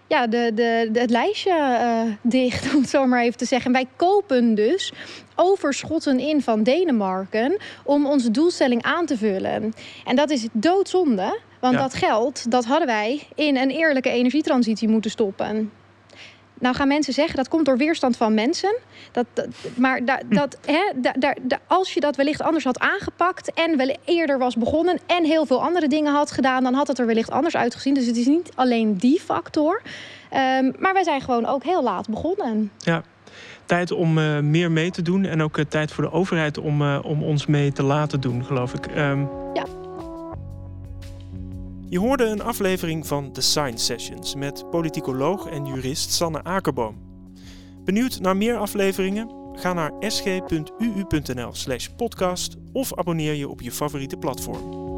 ja, 0.07 0.28
de, 0.28 0.51
de, 0.53 0.89
de, 0.91 0.99
het 0.99 1.09
lijstje 1.09 1.51
uh, 1.51 2.13
dicht, 2.22 2.65
om 2.76 2.82
het 2.82 2.89
zo 2.89 3.05
maar 3.05 3.22
even 3.22 3.38
te 3.38 3.45
zeggen. 3.45 3.72
Wij 3.72 3.88
kopen 3.95 4.55
dus 4.55 4.91
overschotten 5.36 6.20
in 6.20 6.41
van 6.41 6.63
Denemarken 6.63 7.57
om 7.84 8.05
onze 8.05 8.32
doelstelling 8.32 8.84
aan 8.84 9.05
te 9.05 9.18
vullen. 9.18 9.74
En 10.05 10.15
dat 10.15 10.30
is 10.30 10.47
doodzonde, 10.51 11.39
want 11.60 11.78
dat 11.78 11.93
geld 11.93 12.51
dat 12.51 12.66
hadden 12.66 12.88
wij 12.88 13.28
in 13.36 13.58
een 13.58 13.70
eerlijke 13.70 14.10
energietransitie 14.10 14.88
moeten 14.88 15.12
stoppen. 15.12 15.72
Nou 16.60 16.76
gaan 16.76 16.88
mensen 16.88 17.14
zeggen 17.14 17.36
dat 17.36 17.47
komt 17.47 17.66
door 17.66 17.78
weerstand 17.78 18.18
van 18.18 18.34
mensen. 18.34 18.78
Dat, 19.12 19.26
maar 19.76 20.05
da, 20.05 20.20
hm. 20.30 20.36
dat, 20.36 20.58
hè, 20.66 20.91
da, 20.95 21.36
da, 21.41 21.60
als 21.68 21.93
je 21.93 21.99
dat 21.99 22.16
wellicht 22.16 22.41
anders 22.41 22.64
had 22.64 22.80
aangepakt 22.80 23.53
en 23.53 23.78
wel 23.78 23.97
eerder 24.05 24.38
was 24.38 24.55
begonnen 24.55 24.99
en 25.05 25.24
heel 25.24 25.45
veel 25.45 25.62
andere 25.62 25.88
dingen 25.88 26.14
had 26.14 26.32
gedaan, 26.32 26.64
dan 26.64 26.74
had 26.74 26.88
het 26.88 26.99
er 26.99 27.05
wellicht 27.05 27.32
anders 27.32 27.55
uitgezien. 27.55 27.93
Dus 27.93 28.05
het 28.05 28.18
is 28.18 28.26
niet 28.26 28.51
alleen 28.55 28.97
die 28.97 29.20
factor. 29.20 29.82
Um, 30.34 30.74
maar 30.80 30.93
wij 30.93 31.03
zijn 31.03 31.22
gewoon 31.22 31.45
ook 31.45 31.64
heel 31.64 31.84
laat 31.84 32.10
begonnen. 32.10 32.72
Ja, 32.78 33.03
tijd 33.66 33.91
om 33.91 34.18
uh, 34.18 34.39
meer 34.39 34.72
mee 34.72 34.91
te 34.91 35.01
doen 35.01 35.26
en 35.26 35.43
ook 35.43 35.58
uh, 35.58 35.66
tijd 35.66 35.91
voor 35.91 36.03
de 36.03 36.12
overheid 36.12 36.58
om, 36.58 36.82
uh, 36.82 36.99
om 37.03 37.24
ons 37.24 37.45
mee 37.45 37.72
te 37.72 37.84
laten 37.84 38.22
doen, 38.22 38.45
geloof 38.45 38.74
ik. 38.74 38.95
Um... 38.97 39.30
Ja. 39.53 39.86
Je 41.89 41.99
hoorde 41.99 42.25
een 42.25 42.41
aflevering 42.41 43.07
van 43.07 43.31
The 43.31 43.41
Science 43.41 43.85
Sessions 43.85 44.35
met 44.35 44.69
politicoloog 44.69 45.45
en 45.45 45.65
jurist 45.65 46.11
Sanne 46.11 46.43
Akerboom. 46.43 46.95
Benieuwd 47.83 48.19
naar 48.19 48.38
meer 48.38 48.57
afleveringen? 48.57 49.29
Ga 49.53 49.73
naar 49.73 49.91
sg.uu.nl/podcast 49.99 52.55
of 52.71 52.97
abonneer 52.97 53.33
je 53.33 53.49
op 53.49 53.61
je 53.61 53.71
favoriete 53.71 54.17
platform. 54.17 54.96